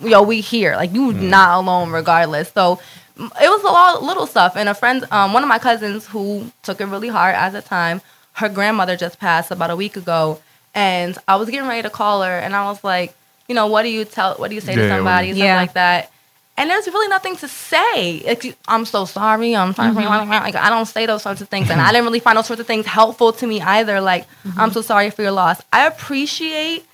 yo, 0.00 0.22
we 0.22 0.40
here. 0.40 0.76
Like 0.76 0.92
you 0.92 1.12
not 1.12 1.58
alone 1.58 1.90
regardless. 1.90 2.50
So 2.52 2.80
it 3.18 3.48
was 3.48 3.62
a 3.62 3.66
lot 3.66 3.96
of 3.96 4.02
little 4.02 4.26
stuff. 4.26 4.56
And 4.56 4.68
a 4.68 4.74
friend, 4.74 5.04
um, 5.10 5.32
one 5.32 5.42
of 5.42 5.48
my 5.48 5.58
cousins 5.58 6.06
who 6.06 6.50
took 6.62 6.80
it 6.80 6.86
really 6.86 7.08
hard 7.08 7.34
at 7.34 7.50
the 7.50 7.62
time, 7.62 8.00
her 8.34 8.48
grandmother 8.48 8.96
just 8.96 9.18
passed 9.18 9.50
about 9.50 9.70
a 9.70 9.76
week 9.76 9.96
ago, 9.96 10.40
and 10.74 11.18
I 11.28 11.36
was 11.36 11.50
getting 11.50 11.68
ready 11.68 11.82
to 11.82 11.90
call 11.90 12.22
her, 12.22 12.38
and 12.38 12.56
I 12.56 12.64
was 12.64 12.82
like, 12.82 13.14
you 13.46 13.54
know, 13.54 13.66
what 13.66 13.82
do 13.82 13.90
you 13.90 14.06
tell? 14.06 14.36
What 14.36 14.48
do 14.48 14.54
you 14.54 14.62
say 14.62 14.74
to 14.74 14.88
somebody? 14.88 15.28
what 15.28 15.34
Something 15.34 15.44
Yeah. 15.44 15.56
like 15.56 15.74
that. 15.74 16.10
And 16.56 16.70
there's 16.70 16.86
really 16.86 17.08
nothing 17.08 17.36
to 17.36 17.48
say. 17.48 18.22
Like, 18.26 18.56
I'm 18.68 18.84
so 18.84 19.04
sorry. 19.04 19.56
I'm 19.56 19.74
sorry. 19.74 19.94
Mm-hmm. 19.94 20.30
Like, 20.30 20.54
I 20.54 20.68
don't 20.70 20.86
say 20.86 21.06
those 21.06 21.22
sorts 21.22 21.40
of 21.40 21.48
things. 21.48 21.70
And 21.70 21.80
I 21.80 21.90
didn't 21.92 22.04
really 22.04 22.20
find 22.20 22.36
those 22.36 22.46
sorts 22.46 22.60
of 22.60 22.66
things 22.66 22.84
helpful 22.86 23.32
to 23.32 23.46
me 23.46 23.60
either. 23.60 24.00
Like, 24.00 24.26
I'm 24.44 24.52
mm-hmm. 24.52 24.72
so 24.72 24.82
sorry 24.82 25.10
for 25.10 25.22
your 25.22 25.32
loss. 25.32 25.62
I 25.72 25.86
appreciate 25.86 26.84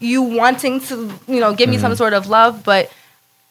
you 0.00 0.22
wanting 0.22 0.80
to, 0.82 1.12
you 1.26 1.40
know, 1.40 1.54
give 1.54 1.68
me 1.68 1.78
some 1.78 1.92
mm-hmm. 1.92 1.98
sort 1.98 2.12
of 2.12 2.28
love, 2.28 2.64
but 2.64 2.90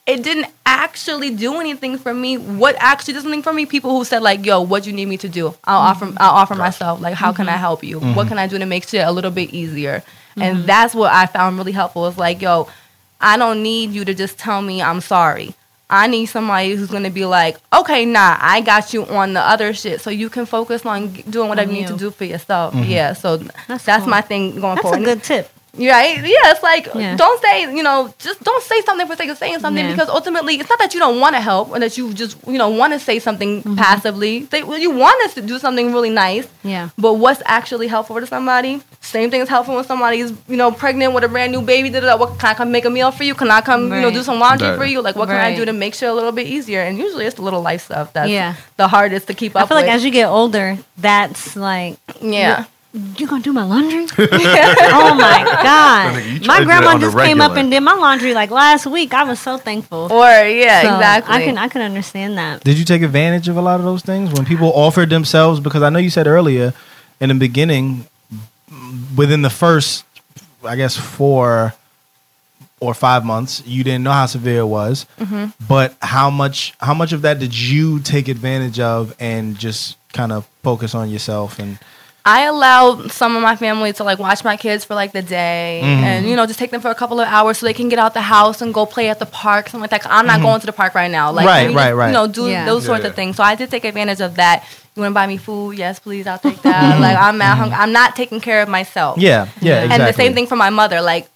it 0.05 0.23
didn't 0.23 0.47
actually 0.65 1.35
do 1.35 1.59
anything 1.59 1.97
for 1.97 2.13
me. 2.13 2.37
What 2.37 2.75
actually 2.79 3.15
did 3.15 3.23
something 3.23 3.41
for 3.41 3.51
me? 3.51 3.65
People 3.65 3.91
who 3.97 4.05
said 4.05 4.21
like, 4.23 4.45
"Yo, 4.45 4.61
what 4.61 4.83
do 4.83 4.89
you 4.89 4.95
need 4.95 5.07
me 5.07 5.17
to 5.17 5.29
do? 5.29 5.55
I'll 5.65 5.79
offer. 5.79 6.05
Mm-hmm. 6.05 6.17
I'll 6.19 6.35
offer 6.35 6.55
myself. 6.55 7.01
Like, 7.01 7.15
how 7.15 7.33
can 7.33 7.49
I 7.49 7.53
mm-hmm. 7.53 7.59
help 7.59 7.83
you? 7.83 7.99
What 7.99 8.27
can 8.27 8.39
I 8.39 8.47
do 8.47 8.57
to 8.57 8.65
make 8.65 8.87
shit 8.87 9.05
a 9.05 9.11
little 9.11 9.31
bit 9.31 9.53
easier?" 9.53 10.03
And 10.39 10.65
that's 10.65 10.93
what 10.93 11.11
I 11.11 11.25
found 11.25 11.57
really 11.57 11.71
helpful. 11.71 12.05
Is 12.05 12.17
like, 12.17 12.41
"Yo, 12.41 12.69
I 13.19 13.37
don't 13.37 13.63
need 13.63 13.91
you 13.91 14.05
to 14.05 14.13
just 14.13 14.37
tell 14.37 14.61
me 14.61 14.81
I'm 14.81 15.01
sorry. 15.01 15.55
I 15.89 16.07
need 16.07 16.25
somebody 16.25 16.75
who's 16.75 16.89
gonna 16.89 17.09
be 17.09 17.25
like, 17.25 17.57
okay, 17.73 18.05
nah, 18.05 18.37
I 18.39 18.59
got 18.61 18.93
you 18.93 19.05
on 19.05 19.33
the 19.33 19.39
other 19.39 19.73
shit, 19.73 20.01
so 20.01 20.09
you 20.09 20.29
can 20.29 20.45
focus 20.45 20.85
on 20.85 21.13
doing 21.29 21.47
whatever 21.47 21.69
On 21.69 21.75
you 21.75 21.81
need 21.83 21.87
to 21.87 21.97
do 21.97 22.11
for 22.11 22.25
yourself. 22.25 22.75
Yeah, 22.75 23.13
so 23.13 23.37
That's 23.67 23.85
that's, 23.85 24.03
cool. 24.03 24.09
my 24.09 24.21
thing 24.21 24.59
going 24.59 24.75
That's 24.75 24.81
forward. 24.81 25.01
a 25.01 25.05
good 25.05 25.23
tip. 25.23 25.49
Right? 25.77 26.17
Yeah, 26.17 26.51
it's 26.51 26.63
like 26.63 26.87
Yeah. 26.95 27.15
don't 27.15 27.41
say, 27.41 27.61
you 27.73 27.83
know, 27.83 28.13
just 28.19 28.43
don't 28.43 28.63
say 28.63 28.81
something 28.81 29.05
for 29.07 29.15
sake 29.15 29.29
of 29.29 29.37
saying 29.37 29.59
something 29.59 29.85
Yeah. 29.85 29.91
because 29.91 30.09
ultimately 30.09 30.55
it's 30.55 30.69
not 30.69 30.79
that 30.79 30.93
you 30.93 30.99
don't 30.99 31.19
want 31.19 31.35
to 31.35 31.41
help 31.41 31.69
or 31.71 31.79
that 31.79 31.97
you 31.97 32.13
just, 32.13 32.35
you 32.47 32.57
know, 32.57 32.69
want 32.69 32.93
to 32.93 32.99
say 32.99 33.19
something 33.19 33.61
Mm-hmm. 33.61 33.75
passively. 33.75 34.47
Say, 34.51 34.63
well, 34.63 34.77
you 34.79 34.91
want 34.91 35.21
us 35.25 35.33
to 35.35 35.41
do 35.41 35.59
something 35.59 35.93
really 35.93 36.09
nice, 36.09 36.47
Yeah. 36.63 36.89
but 36.97 37.13
what's 37.15 37.41
actually 37.45 37.87
helpful 37.87 38.19
to 38.19 38.25
somebody? 38.27 38.81
Same 39.01 39.29
thing 39.31 39.41
is 39.41 39.49
helpful 39.49 39.75
when 39.75 39.85
somebody's, 39.85 40.33
you 40.49 40.57
know, 40.57 40.71
pregnant 40.71 41.13
with 41.13 41.23
a 41.23 41.27
brand 41.29 41.51
new 41.51 41.61
baby. 41.61 41.89
Da, 41.89 41.99
da, 42.01 42.07
da. 42.07 42.17
What 42.17 42.39
can 42.39 42.49
I 42.49 42.53
come 42.55 42.71
make 42.71 42.85
a 42.85 42.89
meal 42.89 43.11
for 43.11 43.23
you? 43.23 43.35
Can 43.35 43.49
I 43.51 43.61
come, 43.61 43.93
you 43.93 44.01
know, 44.01 44.11
do 44.11 44.23
some 44.23 44.39
laundry 44.39 44.67
Right. 44.69 44.77
for 44.77 44.85
you? 44.85 45.01
Like, 45.01 45.15
what 45.15 45.27
can 45.29 45.37
I 45.37 45.55
do 45.55 45.63
to 45.65 45.73
make 45.73 45.93
sure 45.93 46.09
a 46.09 46.13
little 46.13 46.31
bit 46.33 46.47
easier? 46.47 46.81
And 46.81 46.97
usually 46.97 47.25
it's 47.25 47.35
the 47.35 47.41
little 47.43 47.61
life 47.61 47.85
stuff 47.85 48.11
that's 48.13 48.29
Yeah. 48.29 48.55
the 48.77 48.87
hardest 48.87 49.27
to 49.27 49.33
keep 49.33 49.55
up 49.55 49.63
I 49.63 49.65
feel 49.67 49.77
like 49.77 49.87
as 49.87 50.03
you 50.03 50.11
get 50.11 50.27
older, 50.27 50.77
that's 50.97 51.55
like 51.55 51.97
yeah. 52.21 52.65
You 53.17 53.27
gonna 53.27 53.43
do 53.43 53.53
my 53.53 53.63
laundry? 53.63 54.05
oh 54.17 55.15
my 55.15 55.43
god! 55.63 56.15
Nigga, 56.15 56.33
you 56.33 56.39
try 56.39 56.47
My 56.47 56.59
to 56.59 56.63
do 56.63 56.67
that 56.67 56.81
grandma 56.81 56.87
on 56.93 56.99
the 56.99 57.07
just 57.07 57.17
came 57.17 57.41
up 57.41 57.55
and 57.55 57.71
did 57.71 57.81
my 57.81 57.93
laundry 57.93 58.33
like 58.33 58.51
last 58.51 58.85
week. 58.85 59.13
I 59.13 59.23
was 59.23 59.39
so 59.39 59.57
thankful. 59.57 60.11
Or 60.11 60.27
yeah, 60.27 60.81
So 60.81 60.95
exactly. 60.95 61.35
I 61.35 61.43
can 61.43 61.57
I 61.57 61.67
can 61.67 61.81
understand 61.81 62.37
that. 62.37 62.63
Did 62.63 62.77
you 62.77 62.85
take 62.85 63.01
advantage 63.01 63.47
of 63.47 63.57
a 63.57 63.61
lot 63.61 63.79
of 63.79 63.85
those 63.85 64.01
things 64.01 64.31
when 64.33 64.45
people 64.45 64.71
offered 64.73 65.09
themselves? 65.09 65.59
Because 65.59 65.83
I 65.83 65.89
know 65.89 65.99
you 65.99 66.09
said 66.09 66.27
earlier 66.27 66.73
in 67.19 67.29
the 67.29 67.35
beginning, 67.35 68.07
within 69.15 69.41
the 69.41 69.49
first, 69.49 70.05
I 70.63 70.75
guess, 70.75 70.95
four 70.97 71.73
or 72.79 72.93
five 72.93 73.25
months, 73.25 73.63
you 73.65 73.83
didn't 73.83 74.03
know 74.03 74.11
how 74.11 74.27
severe 74.27 74.59
it 74.59 74.67
was. 74.67 75.05
Mm-hmm. 75.19 75.65
But 75.67 75.95
how 76.01 76.29
much 76.29 76.73
how 76.79 76.93
much 76.93 77.11
of 77.13 77.23
that 77.23 77.39
did 77.39 77.57
you 77.57 77.99
take 77.99 78.27
advantage 78.27 78.79
of 78.79 79.15
and 79.19 79.57
just 79.57 79.97
kind 80.13 80.31
of 80.31 80.47
focus 80.63 80.95
on 80.95 81.09
yourself 81.09 81.59
and 81.59 81.79
I 82.35 82.39
allow 82.53 83.07
some 83.07 83.35
of 83.37 83.41
my 83.41 83.55
family 83.55 83.93
to 83.93 84.03
like 84.03 84.19
watch 84.19 84.43
my 84.43 84.57
kids 84.57 84.83
for 84.87 84.95
like 85.01 85.11
the 85.13 85.21
day 85.21 85.79
Mm-hmm. 85.83 86.03
and 86.09 86.19
you 86.29 86.35
know 86.35 86.45
just 86.45 86.59
take 86.59 86.71
them 86.71 86.81
for 86.81 86.91
a 86.91 86.95
couple 87.01 87.19
of 87.23 87.27
hours 87.35 87.57
so 87.57 87.65
they 87.65 87.73
can 87.81 87.87
get 87.93 87.99
out 88.03 88.13
the 88.13 88.21
house 88.37 88.61
and 88.61 88.73
go 88.73 88.85
play 88.85 89.07
at 89.13 89.19
the 89.19 89.25
park 89.43 89.63
something 89.69 89.81
like 89.85 89.91
that. 89.91 90.01
'Cause 90.03 90.11
I'm 90.17 90.27
not 90.27 90.41
going 90.41 90.59
to 90.59 90.65
the 90.71 90.73
park 90.81 90.93
right 91.01 91.09
now. 91.19 91.31
Like 91.31 91.45
Mm-hmm. 91.47 91.55
Right, 91.55 91.69
you 91.71 91.77
right, 91.77 91.87
just, 91.91 91.95
right. 92.01 92.07
You 92.07 92.13
know, 92.13 92.27
do 92.39 92.43
Yeah. 92.49 92.65
those 92.65 92.83
sorts 92.85 93.03
Yeah. 93.03 93.09
of 93.11 93.15
things. 93.15 93.37
So 93.37 93.43
I 93.43 93.55
did 93.55 93.71
take 93.71 93.85
advantage 93.85 94.21
of 94.21 94.35
that. 94.35 94.57
You 94.95 95.01
want 95.03 95.11
to 95.11 95.19
buy 95.21 95.27
me 95.27 95.37
food? 95.37 95.77
Yes, 95.77 95.99
please. 95.99 96.25
I'll 96.27 96.39
take 96.39 96.57
Mm-hmm. 96.57 96.69
that. 96.69 96.99
like 97.07 97.17
I'm 97.17 97.37
mad 97.37 97.55
hungry. 97.61 97.77
I'm 97.83 97.93
not 98.01 98.15
taking 98.21 98.41
care 98.41 98.61
of 98.61 98.67
myself. 98.67 99.17
yeah, 99.19 99.47
yeah, 99.61 99.83
exactly. 99.83 99.93
And 99.93 99.99
the 100.13 100.17
same 100.21 100.33
thing 100.35 100.47
for 100.47 100.57
my 100.57 100.69
mother. 100.81 100.99
Like 101.01 101.27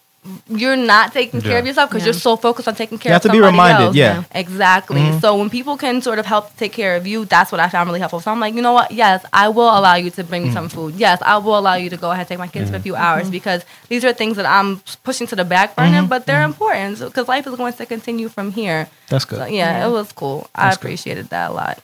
you're 0.48 0.76
not 0.76 1.14
taking 1.14 1.42
care 1.42 1.54
Yeah. 1.54 1.58
of 1.60 1.66
yourself 1.66 1.90
because 1.90 2.04
Yeah. 2.04 2.14
you're 2.14 2.20
so 2.20 2.36
focused 2.36 2.68
on 2.68 2.76
taking 2.76 3.00
care 3.00 3.12
You 3.12 3.16
of 3.16 3.24
have 3.24 3.32
to 3.32 3.36
be 3.36 3.42
reminded, 3.42 3.88
else. 3.88 3.96
yeah. 3.96 4.24
Exactly. 4.32 5.02
Mhm. 5.02 5.20
So 5.20 5.36
when 5.36 5.50
people 5.50 5.78
can 5.78 6.00
sort 6.04 6.20
of 6.20 6.28
help 6.28 6.56
take 6.58 6.74
care 6.74 6.96
of 6.96 7.08
you, 7.08 7.26
that's 7.26 7.52
what 7.52 7.60
I 7.60 7.70
found 7.70 7.90
really 7.90 8.00
helpful. 8.00 8.20
So 8.20 8.30
I'm 8.30 8.40
like, 8.40 8.54
you 8.54 8.62
know 8.62 8.74
what? 8.74 8.92
Yes, 8.92 9.26
I 9.34 9.50
will 9.50 9.76
allow 9.76 9.96
you 9.96 10.12
to 10.12 10.24
bring 10.24 10.44
me 10.44 10.52
some 10.52 10.70
mm. 10.70 10.72
food. 10.72 10.94
Yes, 10.96 11.18
I 11.24 11.38
will 11.38 11.58
allow 11.58 11.74
you 11.74 11.90
to 11.90 11.98
go 11.98 12.12
ahead 12.12 12.22
and 12.22 12.30
take 12.30 12.38
my 12.38 12.46
kids 12.46 12.70
for 12.70 12.76
a 12.76 12.80
mm-hmm. 12.80 12.84
few 12.84 12.96
hours 12.96 13.24
mm-hmm. 13.24 13.32
because 13.32 13.66
these 13.90 14.06
are 14.06 14.14
things 14.14 14.38
that 14.38 14.46
I'm 14.46 14.82
pushing 15.04 15.26
to 15.26 15.36
the 15.36 15.46
back 15.46 15.76
burner, 15.76 16.00
mm-hmm. 16.00 16.08
but 16.08 16.28
they're 16.28 16.44
important 16.44 17.00
because 17.00 17.28
life 17.28 17.48
is 17.48 17.56
going 17.56 17.74
to 17.74 17.86
continue 17.88 18.30
from 18.30 18.52
here. 18.52 18.90
That's 19.10 19.26
good. 19.26 19.40
So 19.40 19.46
yeah, 19.46 19.80
Yeah. 19.80 19.88
it 19.88 19.90
was 19.90 20.12
cool. 20.12 20.50
I 20.54 20.66
That's 20.66 20.78
good. 20.78 20.86
appreciated 20.86 21.30
that 21.30 21.50
a 21.50 21.54
lot. 21.54 21.80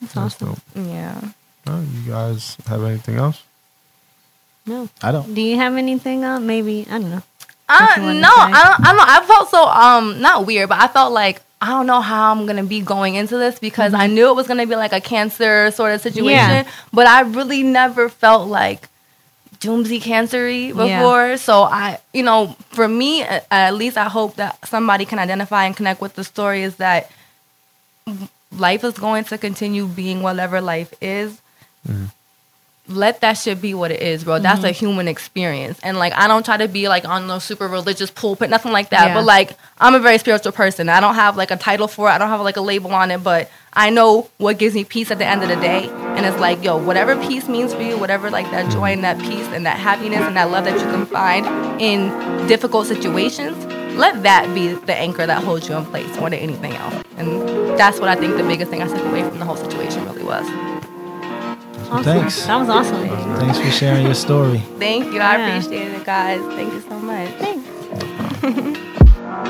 That's 0.00 0.12
That's 0.12 0.34
awesome. 0.36 0.60
dope. 0.76 0.86
Yeah. 0.92 1.20
All 1.66 1.74
right, 1.74 1.88
you 1.88 2.12
guys 2.12 2.56
have 2.68 2.84
anything 2.84 3.16
else? 3.16 3.42
No. 4.66 4.88
I 5.02 5.12
don't. 5.12 5.32
Do 5.34 5.40
you 5.40 5.56
have 5.56 5.74
anything? 5.76 6.24
Uh, 6.24 6.38
maybe 6.38 6.86
I 6.90 6.98
don't 7.00 7.10
know. 7.10 7.22
Uh, 7.68 7.78
What 7.78 7.96
you 7.96 8.02
wanna 8.04 8.20
no. 8.20 8.28
I 8.30 8.62
don't, 8.64 8.80
I 8.80 8.84
don't 8.88 8.96
know. 8.96 9.04
I 9.06 9.24
felt 9.26 9.50
so 9.50 9.62
um 9.66 10.20
not 10.20 10.46
weird, 10.46 10.68
but 10.70 10.78
I 10.80 10.88
felt 10.88 11.12
like 11.12 11.40
I 11.60 11.66
don't 11.68 11.86
know 11.86 12.00
how 12.00 12.30
I'm 12.32 12.46
gonna 12.46 12.62
be 12.64 12.80
going 12.80 13.14
into 13.16 13.36
this 13.36 13.58
because 13.58 13.92
I 13.94 14.06
knew 14.06 14.28
it 14.28 14.34
was 14.36 14.46
gonna 14.46 14.66
be 14.66 14.76
like 14.76 14.92
a 14.92 15.00
cancer 15.00 15.70
sort 15.72 15.92
of 15.94 16.00
situation, 16.00 16.30
Yeah. 16.64 16.64
but 16.92 17.06
I 17.06 17.20
really 17.22 17.62
never 17.62 18.08
felt 18.08 18.48
like 18.48 18.88
doomsy 19.60 20.00
cancery 20.00 20.68
Yeah. 20.68 20.98
before. 21.00 21.36
So 21.36 21.62
I, 21.64 21.98
you 22.12 22.22
know, 22.22 22.54
for 22.70 22.86
me 22.86 23.22
at, 23.22 23.44
at 23.50 23.74
least, 23.74 23.96
I 23.96 24.04
hope 24.08 24.36
that 24.36 24.56
somebody 24.68 25.04
can 25.04 25.18
identify 25.18 25.64
and 25.64 25.76
connect 25.76 26.00
with 26.00 26.14
the 26.14 26.22
story 26.24 26.62
is 26.62 26.76
that 26.76 27.10
life 28.56 28.84
is 28.84 28.94
going 28.94 29.24
to 29.24 29.36
continue 29.36 29.86
being 29.86 30.22
whatever 30.22 30.60
life 30.60 30.94
is 31.02 31.38
let 32.88 33.20
that 33.20 33.34
shit 33.34 33.60
be 33.60 33.74
what 33.74 33.90
it 33.90 34.00
is, 34.00 34.24
bro. 34.24 34.38
That's 34.38 34.60
mm-hmm. 34.60 34.68
a 34.68 34.72
human 34.72 35.08
experience. 35.08 35.78
And 35.82 35.98
like 35.98 36.12
I 36.14 36.26
don't 36.26 36.44
try 36.44 36.56
to 36.56 36.68
be 36.68 36.88
like 36.88 37.06
on 37.06 37.26
no 37.26 37.38
super 37.38 37.68
religious 37.68 38.10
pulpit, 38.10 38.50
nothing 38.50 38.72
like 38.72 38.90
that. 38.90 39.08
Yeah. 39.08 39.14
But 39.14 39.24
like 39.24 39.56
I'm 39.78 39.94
a 39.94 40.00
very 40.00 40.18
spiritual 40.18 40.52
person. 40.52 40.88
I 40.88 41.00
don't 41.00 41.14
have 41.14 41.36
like 41.36 41.50
a 41.50 41.56
title 41.56 41.88
for 41.88 42.08
it. 42.08 42.12
I 42.12 42.18
don't 42.18 42.28
have 42.28 42.40
like 42.40 42.56
a 42.56 42.62
label 42.62 42.92
on 42.92 43.10
it, 43.10 43.22
but 43.22 43.50
I 43.74 43.90
know 43.90 44.28
what 44.38 44.58
gives 44.58 44.74
me 44.74 44.84
peace 44.84 45.10
at 45.10 45.18
the 45.18 45.26
end 45.26 45.42
of 45.42 45.48
the 45.48 45.56
day. 45.56 45.88
And 45.88 46.24
it's 46.24 46.38
like, 46.38 46.62
yo, 46.64 46.76
whatever 46.76 47.14
peace 47.26 47.48
means 47.48 47.74
for 47.74 47.82
you, 47.82 47.98
whatever 47.98 48.30
like 48.30 48.50
that 48.50 48.72
joy 48.72 48.92
and 48.92 49.04
that 49.04 49.18
peace 49.20 49.46
and 49.48 49.66
that 49.66 49.78
happiness 49.78 50.20
and 50.20 50.36
that 50.36 50.50
love 50.50 50.64
that 50.64 50.78
you 50.78 50.86
can 50.86 51.06
find 51.06 51.46
in 51.80 52.46
difficult 52.48 52.86
situations, 52.86 53.56
let 53.96 54.22
that 54.22 54.52
be 54.54 54.68
the 54.72 54.94
anchor 54.94 55.26
that 55.26 55.44
holds 55.44 55.68
you 55.68 55.76
in 55.76 55.84
place 55.86 56.08
more 56.18 56.30
than 56.30 56.38
anything 56.38 56.72
else. 56.72 57.04
And 57.16 57.78
that's 57.78 58.00
what 58.00 58.08
I 58.08 58.14
think 58.14 58.36
the 58.36 58.44
biggest 58.44 58.70
thing 58.70 58.82
I 58.82 58.88
took 58.88 59.04
away 59.04 59.22
from 59.28 59.38
the 59.38 59.44
whole 59.44 59.56
situation 59.56 60.04
really 60.06 60.24
was. 60.24 60.46
Awesome. 61.90 62.04
Thanks. 62.04 62.46
That 62.46 62.56
was 62.56 62.68
awesome. 62.68 63.08
Thanks 63.38 63.58
for 63.58 63.70
sharing 63.70 64.04
your 64.06 64.14
story. 64.14 64.58
Thank 64.78 65.12
you. 65.12 65.20
I 65.20 65.36
Yeah. 65.38 65.56
appreciate 65.56 65.92
it, 65.92 66.04
guys. 66.04 66.40
Thank 66.54 66.72
you 66.74 66.80
so 66.88 66.98
much. 66.98 67.28
Thanks. 67.38 68.78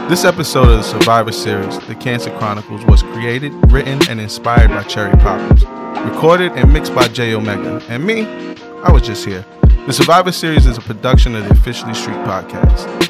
This 0.08 0.24
episode 0.24 0.68
of 0.70 0.76
the 0.78 0.82
Survivor 0.82 1.32
Series, 1.32 1.78
The 1.80 1.94
Cancer 1.94 2.30
Chronicles, 2.38 2.84
was 2.86 3.02
created, 3.02 3.52
written, 3.70 4.00
and 4.08 4.20
inspired 4.20 4.70
by 4.70 4.82
Cherry 4.84 5.12
Poppins. 5.18 5.64
Recorded 6.10 6.52
and 6.52 6.72
mixed 6.72 6.94
by 6.94 7.08
J 7.08 7.34
Omega. 7.34 7.82
And 7.88 8.04
me, 8.04 8.26
I 8.84 8.90
was 8.92 9.02
just 9.02 9.24
here. 9.26 9.44
The 9.86 9.92
Survivor 9.92 10.32
Series 10.32 10.64
is 10.66 10.78
a 10.78 10.80
production 10.80 11.34
of 11.34 11.44
the 11.44 11.50
Officially 11.50 11.94
Street 11.94 12.16
podcast. 12.18 13.07